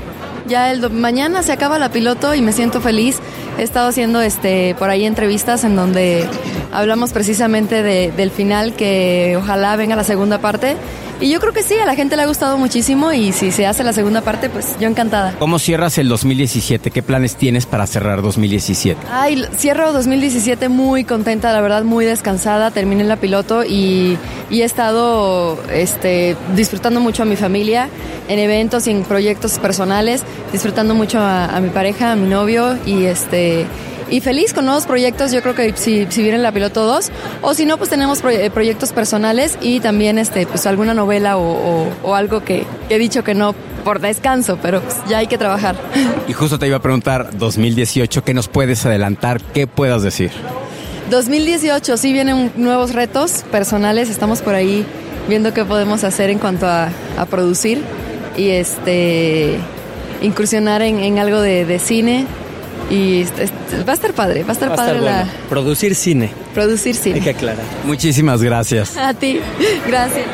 [0.46, 3.18] Ya el mañana se acaba la piloto y me siento feliz.
[3.58, 6.26] He estado haciendo este por ahí entrevistas en donde
[6.72, 10.76] hablamos precisamente del final que ojalá venga la segunda parte
[11.24, 13.66] y yo creo que sí, a la gente le ha gustado muchísimo y si se
[13.66, 15.34] hace la segunda parte, pues yo encantada.
[15.38, 16.90] ¿Cómo cierras el 2017?
[16.90, 19.00] ¿Qué planes tienes para cerrar 2017?
[19.10, 22.70] Ay, cierro 2017 muy contenta, la verdad, muy descansada.
[22.72, 24.18] Terminé la piloto y,
[24.50, 27.88] he estado este, disfrutando mucho a mi familia
[28.28, 30.22] en eventos y en proyectos personales,
[30.52, 33.66] disfrutando mucho a, a mi pareja, a mi novio y este
[34.10, 35.32] y feliz con nuevos proyectos.
[35.32, 37.10] Yo creo que si, si viene la piloto 2
[37.42, 42.14] o si no, pues tenemos eh, proyectos personales y también este, pues alguna novela o,
[42.14, 43.54] algo que, he dicho que no
[43.84, 45.76] por descanso, pero pues, ya hay que trabajar.
[46.28, 49.40] Y justo te iba a preguntar, 2018, ¿qué nos puedes adelantar?
[49.52, 50.30] ¿Qué puedas decir?
[51.10, 54.86] 2018, sí vienen nuevos retos personales, estamos por ahí
[55.28, 56.88] viendo qué podemos hacer en cuanto a,
[57.30, 57.82] producir
[58.36, 59.58] y este
[60.22, 62.26] incursionar en, algo de, de cine
[62.90, 63.24] y
[63.86, 65.26] va a estar padre, va a estar padre la...
[65.48, 66.30] Producir cine.
[66.52, 67.16] Producir cine.
[67.16, 67.64] Hay que aclarar.
[67.84, 68.96] Muchísimas gracias.
[68.96, 69.40] A ti,
[69.86, 70.26] gracias.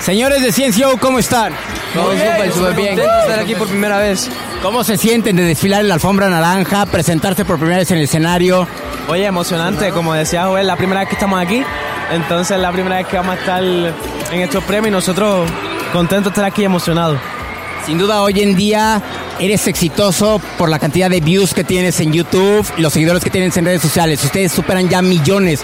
[0.00, 1.52] Señores de Ciencio, ¿cómo están?
[1.94, 2.98] Todo súper, súper bien.
[2.98, 4.28] Estar aquí por primera vez.
[4.60, 8.04] ¿Cómo se sienten de desfilar en la alfombra naranja, presentarse por primera vez en el
[8.04, 8.66] escenario?
[9.08, 11.62] Oye, emocionante, como decía Joel, la primera vez que estamos aquí.
[12.12, 15.48] Entonces, la primera vez que vamos a estar en estos premios y nosotros
[15.92, 17.18] contentos de estar aquí emocionados.
[17.86, 19.02] Sin duda, hoy en día
[19.40, 23.56] eres exitoso por la cantidad de views que tienes en YouTube, los seguidores que tienes
[23.56, 24.22] en redes sociales.
[24.24, 25.62] Ustedes superan ya millones.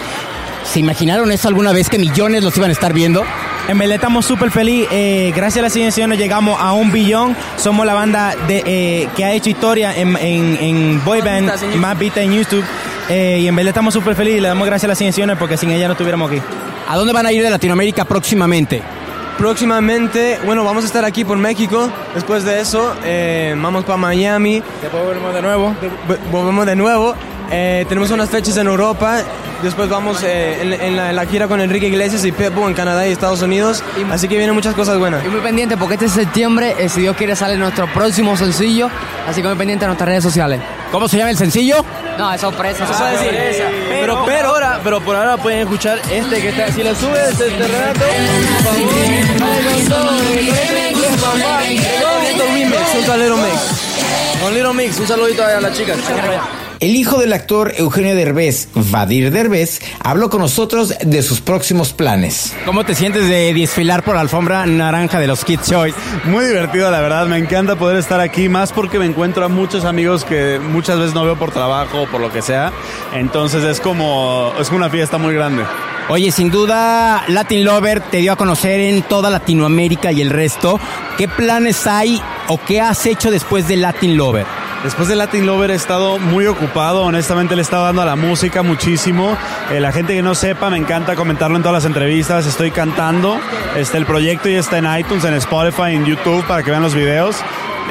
[0.63, 3.23] ¿Se imaginaron eso alguna vez que millones los iban a estar viendo?
[3.67, 4.87] En verdad estamos súper felices.
[4.91, 7.35] Eh, gracias a la ciencia llegamos a un billón.
[7.57, 11.97] Somos la banda de, eh, que ha hecho historia en, en, en boy band, más
[11.97, 12.63] vista en YouTube.
[13.09, 14.41] Eh, y en verdad estamos súper felices.
[14.41, 16.41] Le damos gracias a la ciencia porque sin ella no estuviéramos aquí.
[16.87, 18.81] ¿A dónde van a ir de Latinoamérica próximamente?
[19.39, 21.89] Próximamente, bueno, vamos a estar aquí por México.
[22.13, 24.61] Después de eso, eh, vamos para Miami.
[24.81, 25.75] Después volvemos de nuevo.
[26.29, 27.15] volvemos de nuevo.
[27.49, 29.19] Eh, tenemos unas fechas en Europa.
[29.63, 33.07] Después vamos eh, en, la, en, la, gira con Enrique Iglesias y Pitbull en Canadá
[33.07, 33.81] y Estados Unidos.
[34.11, 35.25] Así que vienen muchas cosas buenas.
[35.25, 38.89] Y muy pendiente porque este septiembre, eh, si Dios quiere, sale nuestro próximo sencillo.
[39.25, 40.59] Así que muy pendiente de nuestras redes sociales.
[40.91, 41.85] ¿Cómo se llama el sencillo?
[42.17, 42.83] No, es sorpresa.
[42.83, 43.65] Eso es decir.
[43.89, 46.71] Pero, pero, ahora, pero por ahora pueden escuchar este que está.
[46.71, 50.09] Si le subes este rato, por favor.
[53.09, 53.61] Un Mix.
[54.45, 54.99] Un Little Mix.
[54.99, 55.97] Un saludito a las chicas.
[56.79, 62.53] El hijo del actor Eugenio Derbez, Vadir Derbez, habló con nosotros de sus próximos planes.
[62.65, 65.97] ¿Cómo te sientes de desfilar por la alfombra naranja de los Kids Choice?
[66.23, 67.27] Muy divertido, la verdad.
[67.27, 71.13] Me encanta poder estar aquí, más porque me encuentro a muchos amigos que muchas veces
[71.13, 72.71] no veo por trabajo o por lo que sea.
[73.13, 75.63] Entonces es como, es una fiesta muy grande.
[76.07, 80.79] Oye, sin duda, Latin Lover te dio a conocer en toda Latinoamérica y el resto.
[81.17, 84.68] ¿Qué planes hay o qué has hecho después de Latin Lover?
[84.83, 88.15] Después de Latin Lover he estado muy ocupado, honestamente le he estado dando a la
[88.15, 89.37] música muchísimo.
[89.71, 93.37] Eh, la gente que no sepa, me encanta comentarlo en todas las entrevistas, estoy cantando.
[93.75, 96.95] Este, el proyecto ya está en iTunes, en Spotify, en YouTube para que vean los
[96.95, 97.35] videos.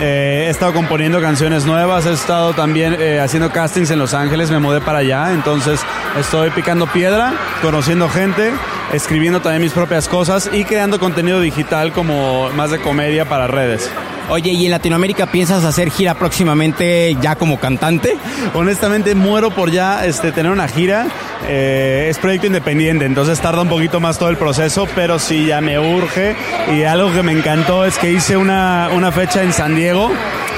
[0.00, 4.50] Eh, he estado componiendo canciones nuevas, he estado también eh, haciendo castings en Los Ángeles,
[4.50, 5.80] me mudé para allá, entonces
[6.18, 8.52] estoy picando piedra, conociendo gente,
[8.92, 13.90] escribiendo también mis propias cosas y creando contenido digital como más de comedia para redes.
[14.30, 18.16] Oye, ¿y en Latinoamérica piensas hacer gira próximamente ya como cantante?
[18.54, 21.06] Honestamente muero por ya este, tener una gira.
[21.48, 25.62] Eh, es proyecto independiente, entonces tarda un poquito más todo el proceso, pero sí ya
[25.62, 26.36] me urge.
[26.74, 30.10] Y algo que me encantó es que hice una, una fecha en San Diego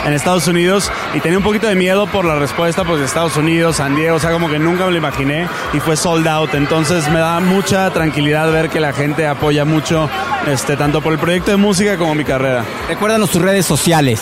[0.05, 3.37] en Estados Unidos y tenía un poquito de miedo por la respuesta pues de Estados
[3.37, 6.55] Unidos, San Diego, o sea, como que nunca me lo imaginé y fue sold out,
[6.55, 10.09] entonces me da mucha tranquilidad ver que la gente apoya mucho
[10.47, 12.65] este tanto por el proyecto de música como mi carrera.
[12.89, 14.21] Recuérdanos tus redes sociales.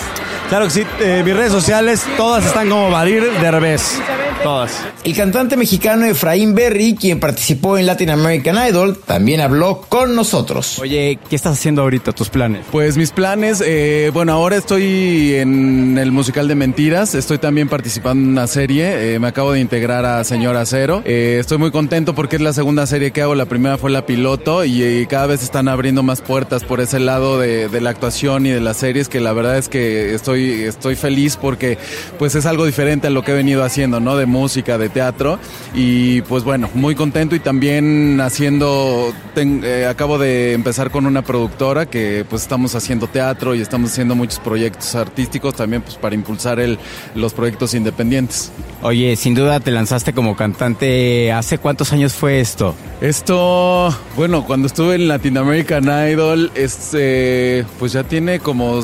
[0.49, 4.01] Claro que sí, eh, mis redes sociales todas están como Vadir Derbez.
[4.43, 4.81] Todas.
[5.05, 10.79] El cantante mexicano Efraín Berry, quien participó en Latin American Idol, también habló con nosotros.
[10.79, 12.65] Oye, ¿qué estás haciendo ahorita, tus planes?
[12.71, 18.25] Pues mis planes, eh, bueno, ahora estoy en el musical de Mentiras, estoy también participando
[18.25, 21.03] en una serie, eh, me acabo de integrar a Señor Acero.
[21.05, 24.07] Eh, estoy muy contento porque es la segunda serie que hago, la primera fue la
[24.07, 27.91] piloto y, y cada vez están abriendo más puertas por ese lado de, de la
[27.91, 31.79] actuación y de las series que la verdad es que estoy estoy, feliz porque
[32.19, 34.17] pues es algo diferente a lo que he venido haciendo, ¿no?
[34.17, 35.39] De música, de teatro
[35.75, 41.87] y pues bueno, muy contento y también haciendo, eh, acabo de empezar con una productora
[41.87, 46.61] que pues estamos haciendo teatro y estamos haciendo muchos proyectos artísticos también pues para impulsar
[46.61, 46.79] el,
[47.15, 48.53] los proyectos independientes.
[48.83, 52.75] Oye, sin duda te lanzaste como cantante, ¿hace cuántos años fue esto?
[53.01, 58.83] Esto, bueno, cuando estuve en Latin American Idol, este, pues ya tiene como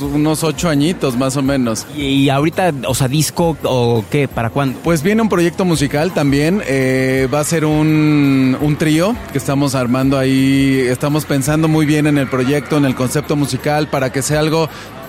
[0.00, 1.86] unos ocho añitos más o menos.
[1.96, 4.28] ¿Y, ahorita, o sea, disco o qué?
[4.28, 4.78] ¿Para cuándo?
[4.82, 6.62] Pues viene un proyecto musical también.
[6.66, 10.84] Eh, va a ser un, un trío que estamos armando ahí.
[10.88, 14.68] Estamos pensando muy bien en el proyecto, en el concepto musical, para que sea algo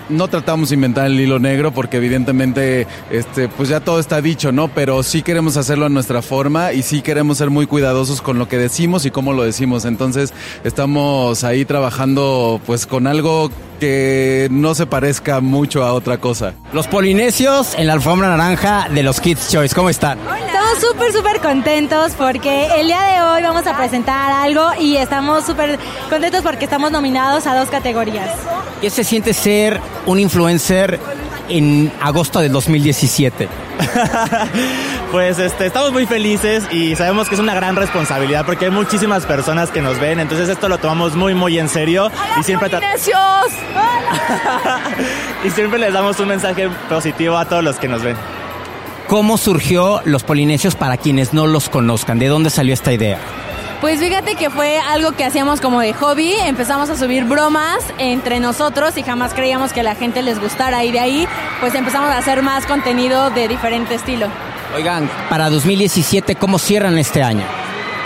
[0.10, 4.52] no tratamos de inventar el hilo negro porque evidentemente este pues ya todo está dicho,
[4.52, 4.68] ¿no?
[4.68, 8.48] Pero sí queremos hacerlo a nuestra forma y sí queremos ser muy cuidadosos con lo
[8.48, 9.86] que decimos y cómo lo decimos.
[9.86, 10.34] Entonces,
[10.64, 16.54] estamos ahí trabajando pues con algo que no se parezca mucho a otra cosa.
[16.74, 20.18] Los polinesios en la alfombra naranja de los Kids Choice, ¿cómo están?
[20.66, 25.46] Estamos súper, súper contentos porque el día de hoy vamos a presentar algo y estamos
[25.46, 25.78] súper
[26.10, 28.32] contentos porque estamos nominados a dos categorías.
[28.82, 31.00] ¿Qué se siente ser un influencer
[31.50, 33.48] en agosto del 2017?
[35.12, 39.28] pues este, estamos muy felices y sabemos que es una gran responsabilidad porque hay muchísimas
[39.28, 42.10] personas que nos ven, entonces esto lo tomamos muy muy en serio
[42.40, 42.70] y siempre
[45.44, 48.18] y siempre les damos un mensaje positivo a todos los que nos ven.
[49.08, 52.18] ¿Cómo surgió los polinesios para quienes no los conozcan?
[52.18, 53.20] ¿De dónde salió esta idea?
[53.80, 58.40] Pues fíjate que fue algo que hacíamos como de hobby, empezamos a subir bromas entre
[58.40, 61.28] nosotros y jamás creíamos que la gente les gustara y de ahí
[61.60, 64.28] pues empezamos a hacer más contenido de diferente estilo.
[64.76, 67.46] Oigan, para 2017, ¿cómo cierran este año?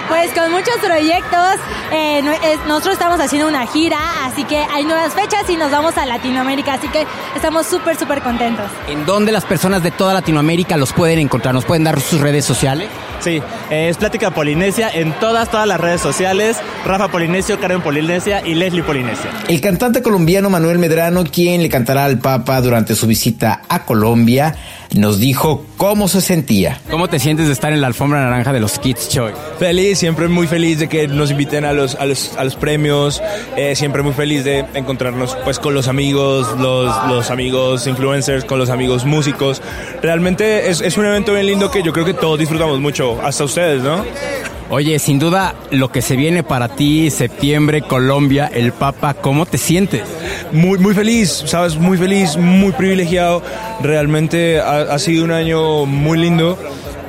[0.10, 1.56] Pues con muchos proyectos,
[1.92, 5.70] eh, no- es- nosotros estamos haciendo una gira, así que hay nuevas fechas y nos
[5.72, 7.06] vamos a Latinoamérica, así que
[7.36, 8.66] estamos súper, súper contentos.
[8.88, 11.54] ¿En dónde las personas de toda Latinoamérica los pueden encontrar?
[11.54, 12.90] ¿Nos pueden dar sus redes sociales?
[13.20, 16.58] Sí, es Plática Polinesia en todas, todas las redes sociales.
[16.86, 19.30] Rafa Polinesio, Karen Polinesia y Leslie Polinesia.
[19.48, 24.56] El cantante colombiano Manuel Medrano, quien le cantará al Papa durante su visita a Colombia,
[24.96, 26.80] nos dijo cómo se sentía.
[26.90, 29.36] ¿Cómo te sientes de estar en la alfombra naranja de los Kids Choice?
[29.60, 33.22] Feliz, siempre muy feliz de que nos inviten a los, a los, a los premios,
[33.56, 38.60] eh, siempre muy feliz de encontrarnos pues con los amigos, los, los amigos influencers, con
[38.60, 39.62] los amigos músicos.
[40.02, 43.44] Realmente es, es un evento bien lindo que yo creo que todos disfrutamos mucho, hasta
[43.44, 44.04] ustedes, ¿no?
[44.72, 49.58] Oye, sin duda, lo que se viene para ti, septiembre, Colombia, el Papa, ¿cómo te
[49.58, 50.04] sientes?
[50.52, 53.42] Muy, muy feliz, sabes, muy feliz, muy privilegiado.
[53.82, 56.58] Realmente ha, ha sido un año muy lindo.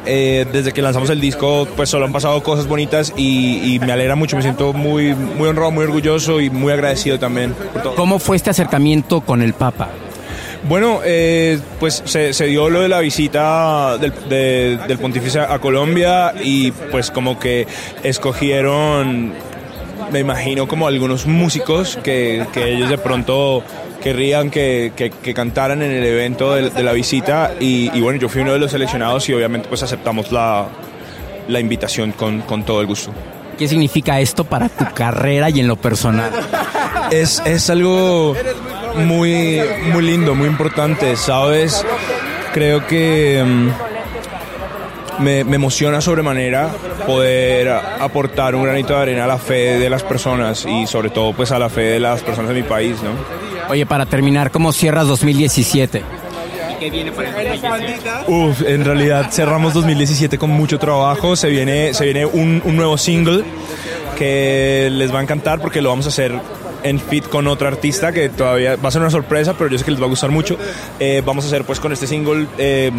[0.06, 3.92] Eh, desde que lanzamos el disco, pues solo han pasado cosas bonitas y, y me
[3.92, 4.34] alegra mucho.
[4.36, 7.94] Me siento muy, muy honrado, muy orgulloso y muy agradecido también por todo.
[7.96, 9.90] ¿Cómo fue este acercamiento con el Papa?
[10.68, 15.58] Bueno, eh, pues se, se dio lo de la visita del, de- del pontífice a
[15.58, 17.66] Colombia y pues como que
[18.02, 19.32] escogieron,
[20.12, 23.62] me imagino, como algunos músicos que, que ellos de pronto
[24.02, 28.20] querrían que, que- que cantaran en el evento de, de la visita y, y bueno,
[28.20, 30.66] yo fui uno de los seleccionados y obviamente pues aceptamos la,
[31.48, 33.12] la invitación con, con todo el gusto.
[33.58, 36.30] ¿Qué significa esto para tu carrera y en lo personal?
[37.10, 38.34] Es, es algo
[38.96, 39.60] muy,
[39.92, 41.84] muy lindo, muy importante, ¿sabes?
[42.52, 43.42] Creo que
[45.18, 46.68] mm, me, me emociona sobremanera
[47.06, 51.10] poder a- aportar un granito de arena a la fe de las personas y sobre
[51.10, 53.10] todo pues a la fe de las personas de mi país, ¿no?
[53.70, 56.02] Oye, para terminar, ¿cómo cierras 2017?
[56.80, 57.30] ¿Qué viene para
[58.26, 61.36] Uf, en realidad cerramos 2017 con mucho trabajo.
[61.36, 63.44] Se viene, se viene un, un nuevo single
[64.16, 66.32] que les va a encantar porque lo vamos a hacer
[66.82, 69.84] en fit con otra artista que todavía va a ser una sorpresa, pero yo sé
[69.84, 70.56] que les va a gustar mucho.
[70.98, 72.90] Eh, vamos a hacer pues con este single eh,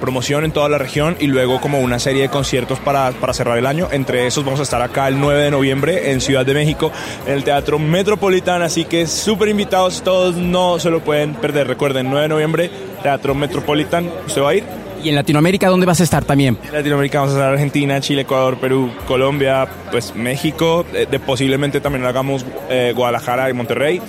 [0.00, 3.58] promoción en toda la región y luego como una serie de conciertos para, para cerrar
[3.58, 3.88] el año.
[3.90, 6.92] Entre esos vamos a estar acá el 9 de noviembre en Ciudad de México
[7.26, 11.66] en el Teatro Metropolitano, así que súper invitados todos, no se lo pueden perder.
[11.68, 12.70] Recuerden, 9 de noviembre,
[13.02, 14.87] Teatro Metropolitan, ¿usted va a ir?
[15.02, 16.58] ¿Y en Latinoamérica dónde vas a estar también?
[16.66, 21.80] En Latinoamérica vamos a estar Argentina, Chile, Ecuador, Perú, Colombia, pues México, eh, de, posiblemente
[21.80, 24.00] también hagamos eh, Guadalajara y Monterrey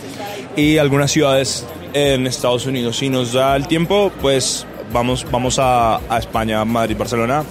[0.55, 2.97] y algunas ciudades en Estados Unidos.
[2.97, 7.43] Si nos da el tiempo, pues vamos, vamos a, a España, Madrid, Barcelona.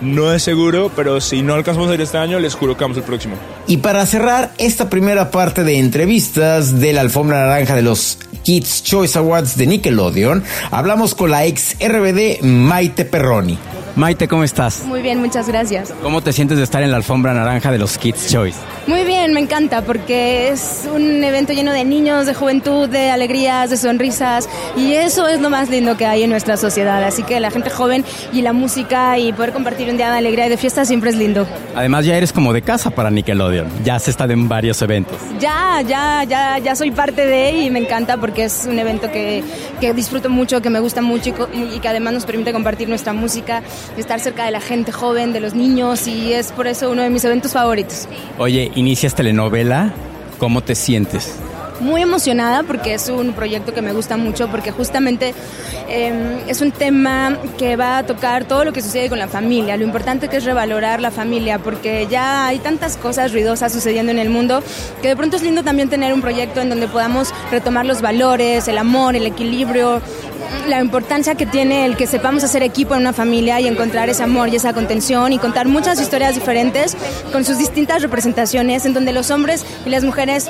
[0.00, 2.96] No es seguro, pero si no alcanzamos a ir este año, les juro que vamos
[2.96, 3.36] el próximo.
[3.70, 8.82] Y para cerrar esta primera parte de entrevistas de la alfombra naranja de los Kids
[8.82, 10.42] Choice Awards de Nickelodeon,
[10.72, 13.56] hablamos con la ex RBD Maite Perroni.
[13.96, 14.84] Maite, ¿cómo estás?
[14.86, 15.92] Muy bien, muchas gracias.
[16.02, 18.58] ¿Cómo te sientes de estar en la alfombra naranja de los Kids Choice?
[18.86, 23.70] Muy bien, me encanta porque es un evento lleno de niños, de juventud, de alegrías,
[23.70, 27.02] de sonrisas y eso es lo más lindo que hay en nuestra sociedad.
[27.04, 30.46] Así que la gente joven y la música y poder compartir un día de alegría
[30.46, 31.46] y de fiesta siempre es lindo.
[31.74, 33.59] Además ya eres como de casa para Nickelodeon.
[33.84, 35.16] Ya has estado en varios eventos.
[35.38, 39.42] Ya, ya, ya, ya soy parte de y me encanta porque es un evento que,
[39.80, 43.12] que disfruto mucho, que me gusta mucho y, y que además nos permite compartir nuestra
[43.12, 43.62] música,
[43.96, 47.10] estar cerca de la gente joven, de los niños y es por eso uno de
[47.10, 48.06] mis eventos favoritos.
[48.38, 49.92] Oye, inicias telenovela.
[50.38, 51.34] ¿Cómo te sientes?
[51.80, 55.34] Muy emocionada porque es un proyecto que me gusta mucho porque justamente
[55.88, 59.76] eh, es un tema que va a tocar todo lo que sucede con la familia,
[59.76, 64.18] lo importante que es revalorar la familia porque ya hay tantas cosas ruidosas sucediendo en
[64.18, 64.62] el mundo
[65.02, 68.68] que de pronto es lindo también tener un proyecto en donde podamos retomar los valores,
[68.68, 70.00] el amor, el equilibrio,
[70.68, 74.22] la importancia que tiene el que sepamos hacer equipo en una familia y encontrar ese
[74.22, 76.96] amor y esa contención y contar muchas historias diferentes
[77.32, 80.48] con sus distintas representaciones en donde los hombres y las mujeres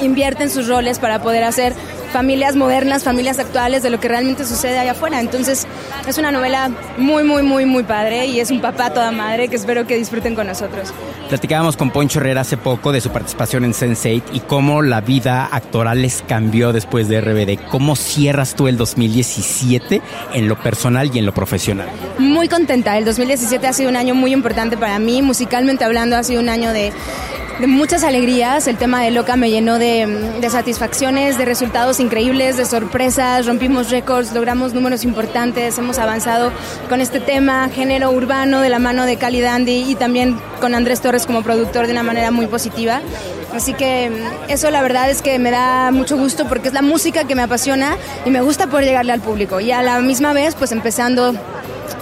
[0.00, 1.74] invierten sus roles para poder hacer
[2.12, 5.18] familias modernas, familias actuales de lo que realmente sucede allá afuera.
[5.18, 5.66] Entonces
[6.06, 9.56] es una novela muy, muy, muy, muy padre y es un papá toda madre que
[9.56, 10.92] espero que disfruten con nosotros.
[11.28, 15.48] Platicábamos con Poncho Herrera hace poco de su participación en Sense8 y cómo la vida
[15.50, 17.70] actoral les cambió después de RBD.
[17.70, 20.02] ¿Cómo cierras tú el 2017
[20.34, 21.88] en lo personal y en lo profesional?
[22.18, 26.22] Muy contenta, el 2017 ha sido un año muy importante para mí, musicalmente hablando ha
[26.22, 26.92] sido un año de
[27.66, 28.66] muchas alegrías.
[28.66, 30.06] El tema de Loca me llenó de,
[30.40, 33.46] de satisfacciones, de resultados increíbles, de sorpresas.
[33.46, 36.52] Rompimos récords, logramos números importantes, hemos avanzado
[36.88, 41.00] con este tema, género urbano de la mano de Cali Dandy y también con Andrés
[41.00, 43.00] Torres como productor de una manera muy positiva.
[43.54, 46.82] Así que mm, eso la verdad es que me da mucho gusto porque es la
[46.82, 49.60] música que me apasiona y me gusta poder llegarle al público.
[49.60, 51.34] Y a la misma vez, pues empezando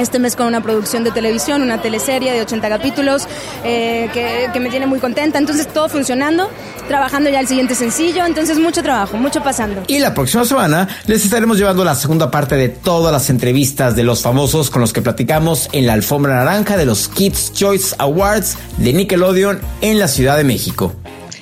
[0.00, 3.26] este mes con una producción de televisión, una teleserie de 80 capítulos,
[3.64, 5.38] eh, que, que, me tiene muy contenta.
[5.38, 6.50] Entonces todo funcionando,
[6.88, 9.82] trabajando ya el siguiente sencillo, entonces mucho trabajo, mucho pasando.
[9.86, 14.04] Y la próxima semana les estaremos llevando la segunda parte de todas las entrevistas de
[14.04, 18.58] los famosos con los que platicamos en la alfombra naranja de los Kids Choice Awards
[18.78, 20.94] de Nickelodeon en la Ciudad de México.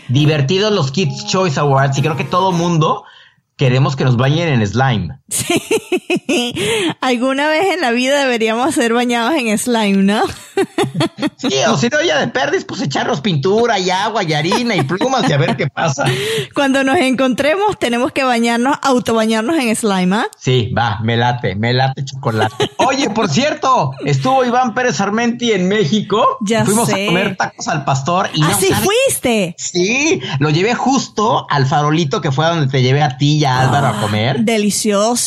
[0.09, 3.05] Divertidos los Kids Choice Awards y creo que todo mundo
[3.57, 5.19] queremos que nos bañen en slime.
[6.29, 6.55] Sí.
[7.01, 10.23] Alguna vez en la vida deberíamos ser bañados en slime, ¿no?
[11.37, 14.83] Sí, o si no, ya de perdes, pues echarnos pintura y agua y harina y
[14.83, 16.05] plumas y a ver qué pasa.
[16.53, 20.27] Cuando nos encontremos, tenemos que bañarnos, autobañarnos en slime, ¿ah?
[20.37, 22.71] Sí, va, me late, me late chocolate.
[22.79, 26.39] Oye, por cierto, estuvo Iván Pérez Armenti en México.
[26.41, 27.05] Ya Fuimos sé.
[27.05, 29.55] a comer tacos al pastor y ¿Ah, no sí sabes- fuiste?
[29.59, 33.61] Sí, lo llevé justo al farolito que fue donde te llevé a ti y a
[33.61, 34.41] Álvaro a comer.
[34.41, 35.18] Delicioso.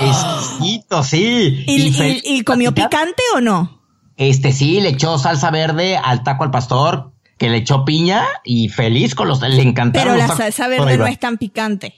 [0.00, 1.64] Exquisito, sí.
[1.66, 3.82] ¿Y, y- feliz y comió picante o no?
[4.16, 8.68] Este sí, le echó salsa verde al taco al pastor, que le echó piña y
[8.68, 11.94] feliz con los, le encantaron Pero los la tacos salsa verde no es tan picante.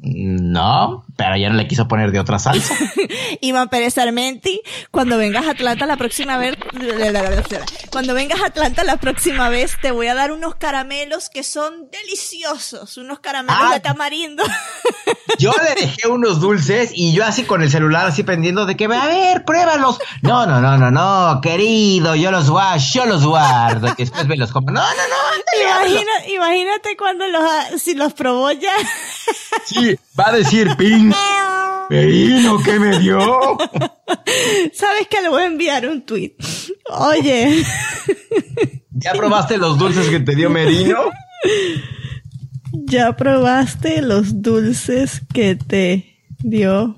[0.00, 2.72] No, pero ya no le quiso poner de otra salsa.
[3.40, 4.60] Iván Pérez Armenti,
[4.92, 6.54] cuando vengas a Atlanta la próxima vez,
[7.90, 11.90] cuando vengas a Atlanta la próxima vez, te voy a dar unos caramelos que son
[11.90, 13.74] deliciosos, unos caramelos Ah.
[13.74, 14.44] de tamarindo.
[15.38, 18.86] Yo le dejé unos dulces y yo así con el celular así pendiendo de que,
[18.86, 19.98] a ver, pruébalos.
[20.22, 24.36] No, no, no, no, no, querido, yo los guardo, yo los guardo, que después me
[24.36, 24.70] los como.
[24.72, 28.72] No, no, no, ándale, Imagina- imagínate cuando los, ha- si los probó ya.
[29.64, 29.87] Sí,
[30.18, 31.12] va a decir ping.
[31.88, 33.18] Perino, ¿qué me dio?
[34.74, 36.34] Sabes que le voy a enviar un tweet.
[36.90, 37.64] Oye.
[38.90, 40.98] ¿Ya probaste los dulces que te dio Merino?
[42.72, 46.94] ¿Ya probaste los dulces que te dio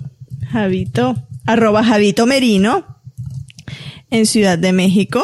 [0.50, 1.14] Javito?
[1.46, 2.84] Arroba Javito Merino
[4.10, 5.22] en Ciudad de México.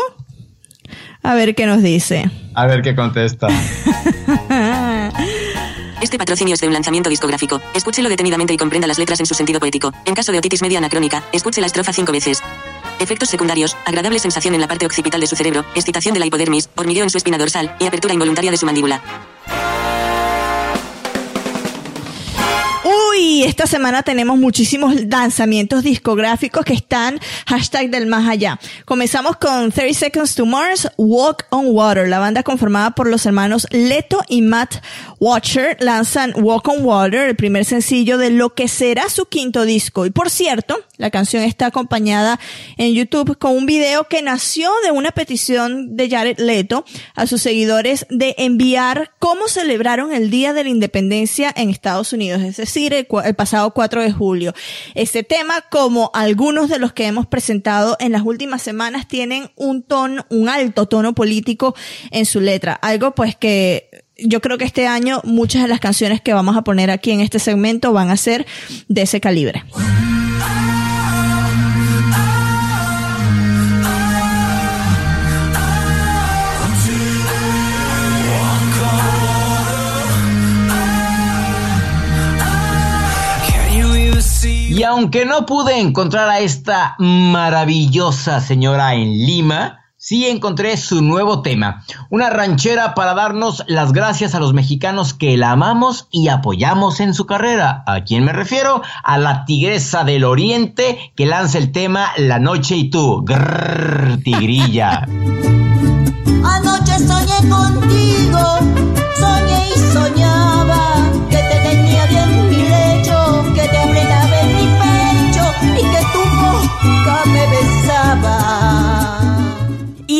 [1.22, 2.30] A ver qué nos dice.
[2.54, 3.48] A ver qué contesta.
[6.00, 7.60] Este patrocinio es de un lanzamiento discográfico.
[7.74, 9.92] Escúchelo detenidamente y comprenda las letras en su sentido poético.
[10.04, 12.42] En caso de otitis media anacrónica, escuche la estrofa cinco veces.
[12.98, 16.68] Efectos secundarios, agradable sensación en la parte occipital de su cerebro, excitación de la hipodermis,
[16.76, 19.02] hormigueo en su espina dorsal y apertura involuntaria de su mandíbula.
[23.36, 28.58] Uy, esta semana tenemos muchísimos lanzamientos discográficos que están hashtag del más allá.
[28.86, 32.08] Comenzamos con 30 Seconds to Mars, Walk on Water.
[32.08, 34.76] La banda conformada por los hermanos Leto y Matt
[35.20, 40.06] Watcher lanzan Walk on Water, el primer sencillo de lo que será su quinto disco.
[40.06, 42.40] Y por cierto, la canción está acompañada
[42.78, 47.42] en YouTube con un video que nació de una petición de Jared Leto a sus
[47.42, 53.06] seguidores de enviar cómo celebraron el Día de la Independencia en Estados Unidos, es decir,
[53.26, 54.54] el pasado 4 de julio.
[54.94, 59.82] Este tema, como algunos de los que hemos presentado en las últimas semanas, tienen un
[59.82, 61.74] tono, un alto tono político
[62.10, 62.74] en su letra.
[62.74, 66.62] Algo pues que yo creo que este año muchas de las canciones que vamos a
[66.62, 68.46] poner aquí en este segmento van a ser
[68.88, 69.64] de ese calibre.
[84.76, 91.40] Y aunque no pude encontrar a esta maravillosa señora en Lima, sí encontré su nuevo
[91.40, 91.82] tema.
[92.10, 97.14] Una ranchera para darnos las gracias a los mexicanos que la amamos y apoyamos en
[97.14, 97.84] su carrera.
[97.86, 98.82] ¿A quién me refiero?
[99.02, 103.24] A la tigresa del oriente que lanza el tema La noche y tú.
[103.24, 105.06] Grrr, tigrilla.
[106.44, 108.85] Anoche soñé contigo,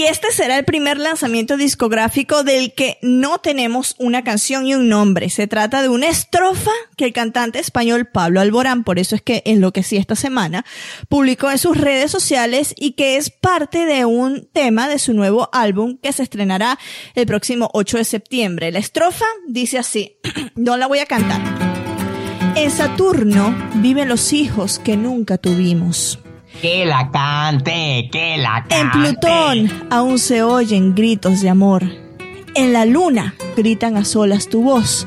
[0.09, 5.31] Este será el primer lanzamiento discográfico del que no tenemos una canción y un nombre.
[5.31, 9.43] Se trata de una estrofa que el cantante español Pablo Alborán, por eso es que
[9.45, 10.65] enloquecí esta semana,
[11.09, 15.49] publicó en sus redes sociales y que es parte de un tema de su nuevo
[15.53, 16.79] álbum que se estrenará
[17.17, 18.71] el próximo 8 de septiembre.
[18.71, 20.19] La estrofa dice así,
[20.55, 21.43] no la voy a cantar.
[22.55, 26.21] En Saturno viven los hijos que nunca tuvimos.
[26.63, 28.77] Que la cante, que la cante.
[28.77, 31.85] En Plutón aún se oyen gritos de amor.
[32.55, 35.07] En la luna gritan a solas tu voz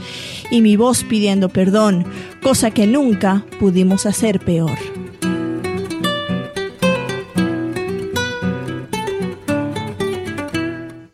[0.51, 2.05] y mi voz pidiendo perdón,
[2.43, 4.77] cosa que nunca pudimos hacer peor.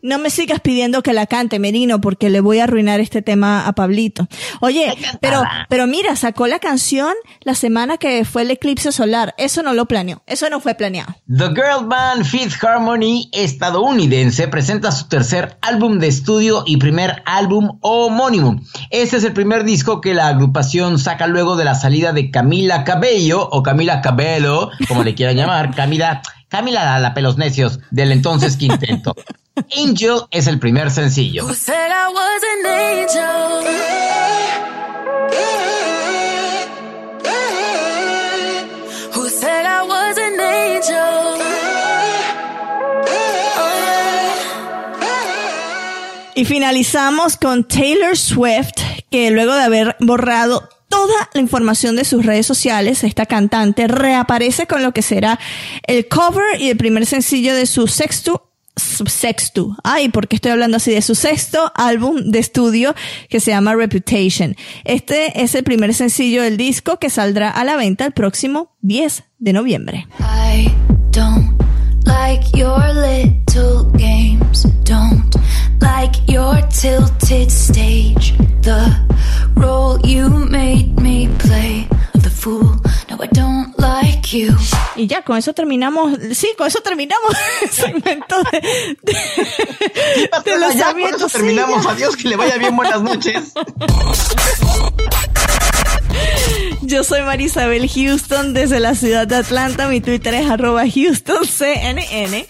[0.06, 3.66] No me sigas pidiendo que la cante, Merino, porque le voy a arruinar este tema
[3.66, 4.28] a Pablito.
[4.60, 9.34] Oye, pero, pero mira, sacó la canción la semana que fue el eclipse solar.
[9.36, 10.22] Eso no lo planeó.
[10.26, 11.12] Eso no fue planeado.
[11.26, 17.78] The Girl Band Fifth Harmony estadounidense presenta su tercer álbum de estudio y primer álbum
[17.80, 18.60] homónimo.
[18.90, 22.84] Este es el primer disco que la agrupación saca luego de la salida de Camila
[22.84, 28.12] Cabello o Camila Cabello, como le quieran llamar, Camila Camila la, la pelos necios del
[28.12, 29.14] entonces quinteto.
[29.76, 31.46] Angel es el primer sencillo.
[46.34, 48.74] Y finalizamos con Taylor Swift,
[49.10, 54.66] que luego de haber borrado toda la información de sus redes sociales, esta cantante reaparece
[54.66, 55.38] con lo que será
[55.86, 58.42] el cover y el primer sencillo de su sexto
[58.76, 62.94] sexto, ay, porque estoy hablando así de su sexto álbum de estudio
[63.28, 64.54] que se llama Reputation.
[64.84, 69.24] Este es el primer sencillo del disco que saldrá a la venta el próximo 10
[69.38, 70.06] de noviembre.
[70.20, 70.70] I
[71.10, 71.65] don't
[72.06, 74.62] like your little games.
[74.84, 75.34] Don't
[75.80, 78.34] like your tilted stage.
[78.62, 78.80] The
[79.54, 82.76] role you made me play of the fool.
[83.10, 84.56] No, I don't like you.
[84.96, 88.60] Y ya, con eso terminamos, sí, con eso terminamos el segmento de,
[89.02, 89.14] de,
[90.44, 91.82] de los ya, con eso terminamos.
[91.82, 91.88] Sí.
[91.90, 93.52] Adiós, que le vaya bien, buenas noches.
[96.82, 99.88] Yo soy Marisabel Houston desde la ciudad de Atlanta.
[99.88, 102.46] Mi Twitter es arroba HoustonCNN.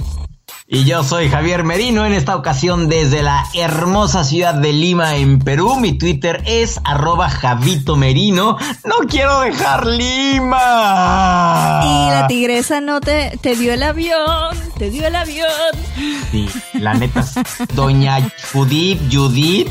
[0.69, 5.39] Y yo soy Javier Merino, en esta ocasión desde la hermosa ciudad de Lima, en
[5.39, 5.77] Perú.
[5.77, 8.59] Mi Twitter es arroba Javito Merino.
[8.85, 11.83] No quiero dejar Lima.
[11.85, 15.47] Y la tigresa no te, te dio el avión, te dio el avión.
[16.33, 17.25] Sí, la neta,
[17.75, 18.19] doña
[18.53, 19.69] Judith, Judith,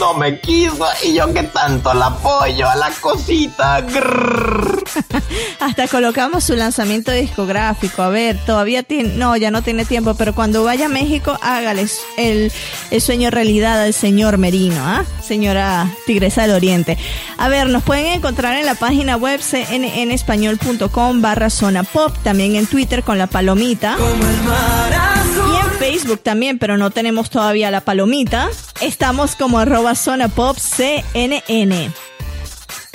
[0.00, 0.86] no me quiso.
[1.04, 3.82] Y yo que tanto la apoyo a la cosita.
[3.82, 4.82] Grrr.
[5.60, 8.02] Hasta colocamos su lanzamiento discográfico.
[8.02, 12.00] A ver, todavía tiene, no, ya no tiene tiempo, pero cuando vaya a México, hágales
[12.16, 12.50] el,
[12.90, 15.04] el sueño realidad al señor Merino, ¿ah?
[15.22, 16.98] Señora Tigresa del Oriente.
[17.38, 22.66] A ver, nos pueden encontrar en la página web cnnespañol.com barra zona pop, también en
[22.66, 23.96] Twitter con la palomita.
[23.98, 28.48] Y en Facebook también, pero no tenemos todavía la palomita.
[28.80, 31.92] Estamos como arroba zona pop CNN.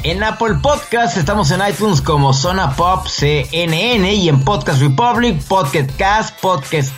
[0.03, 5.89] En Apple Podcast estamos en iTunes como Zona Pop CNN y en Podcast Republic, Podcast
[5.97, 6.93] Cast, Podcast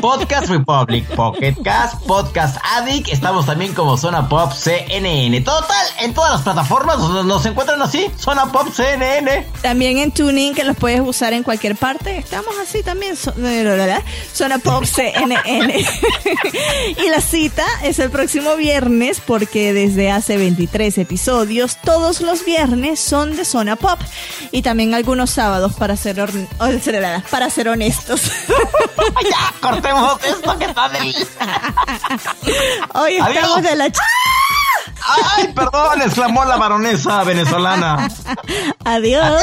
[0.00, 3.08] Podcast Republic, Pocket Cast, Podcast Addict.
[3.08, 5.40] Estamos también como Zona Pop CNN.
[5.40, 9.46] Total, en todas las plataformas nos, encuentran así, Zona Pop CNN.
[9.62, 12.18] También en Tuning, que los puedes usar en cualquier parte.
[12.18, 15.74] Estamos así también, Zona Pop CNN.
[17.04, 23.00] y la cita es el próximo viernes, porque desde hace 23 episodios, todos los viernes
[23.00, 23.98] son de Zona Pop.
[24.52, 26.16] Y también algunos sábados, para ser,
[27.30, 28.22] para ser honestos.
[29.30, 30.98] ya, cortemos esto que está de...
[32.94, 33.28] Hoy Adiós.
[33.36, 33.86] estamos de la...
[33.86, 33.98] ch-
[35.36, 36.02] ¡Ay, perdón!
[36.02, 38.08] exclamó la baronesa venezolana.
[38.84, 39.42] Adiós.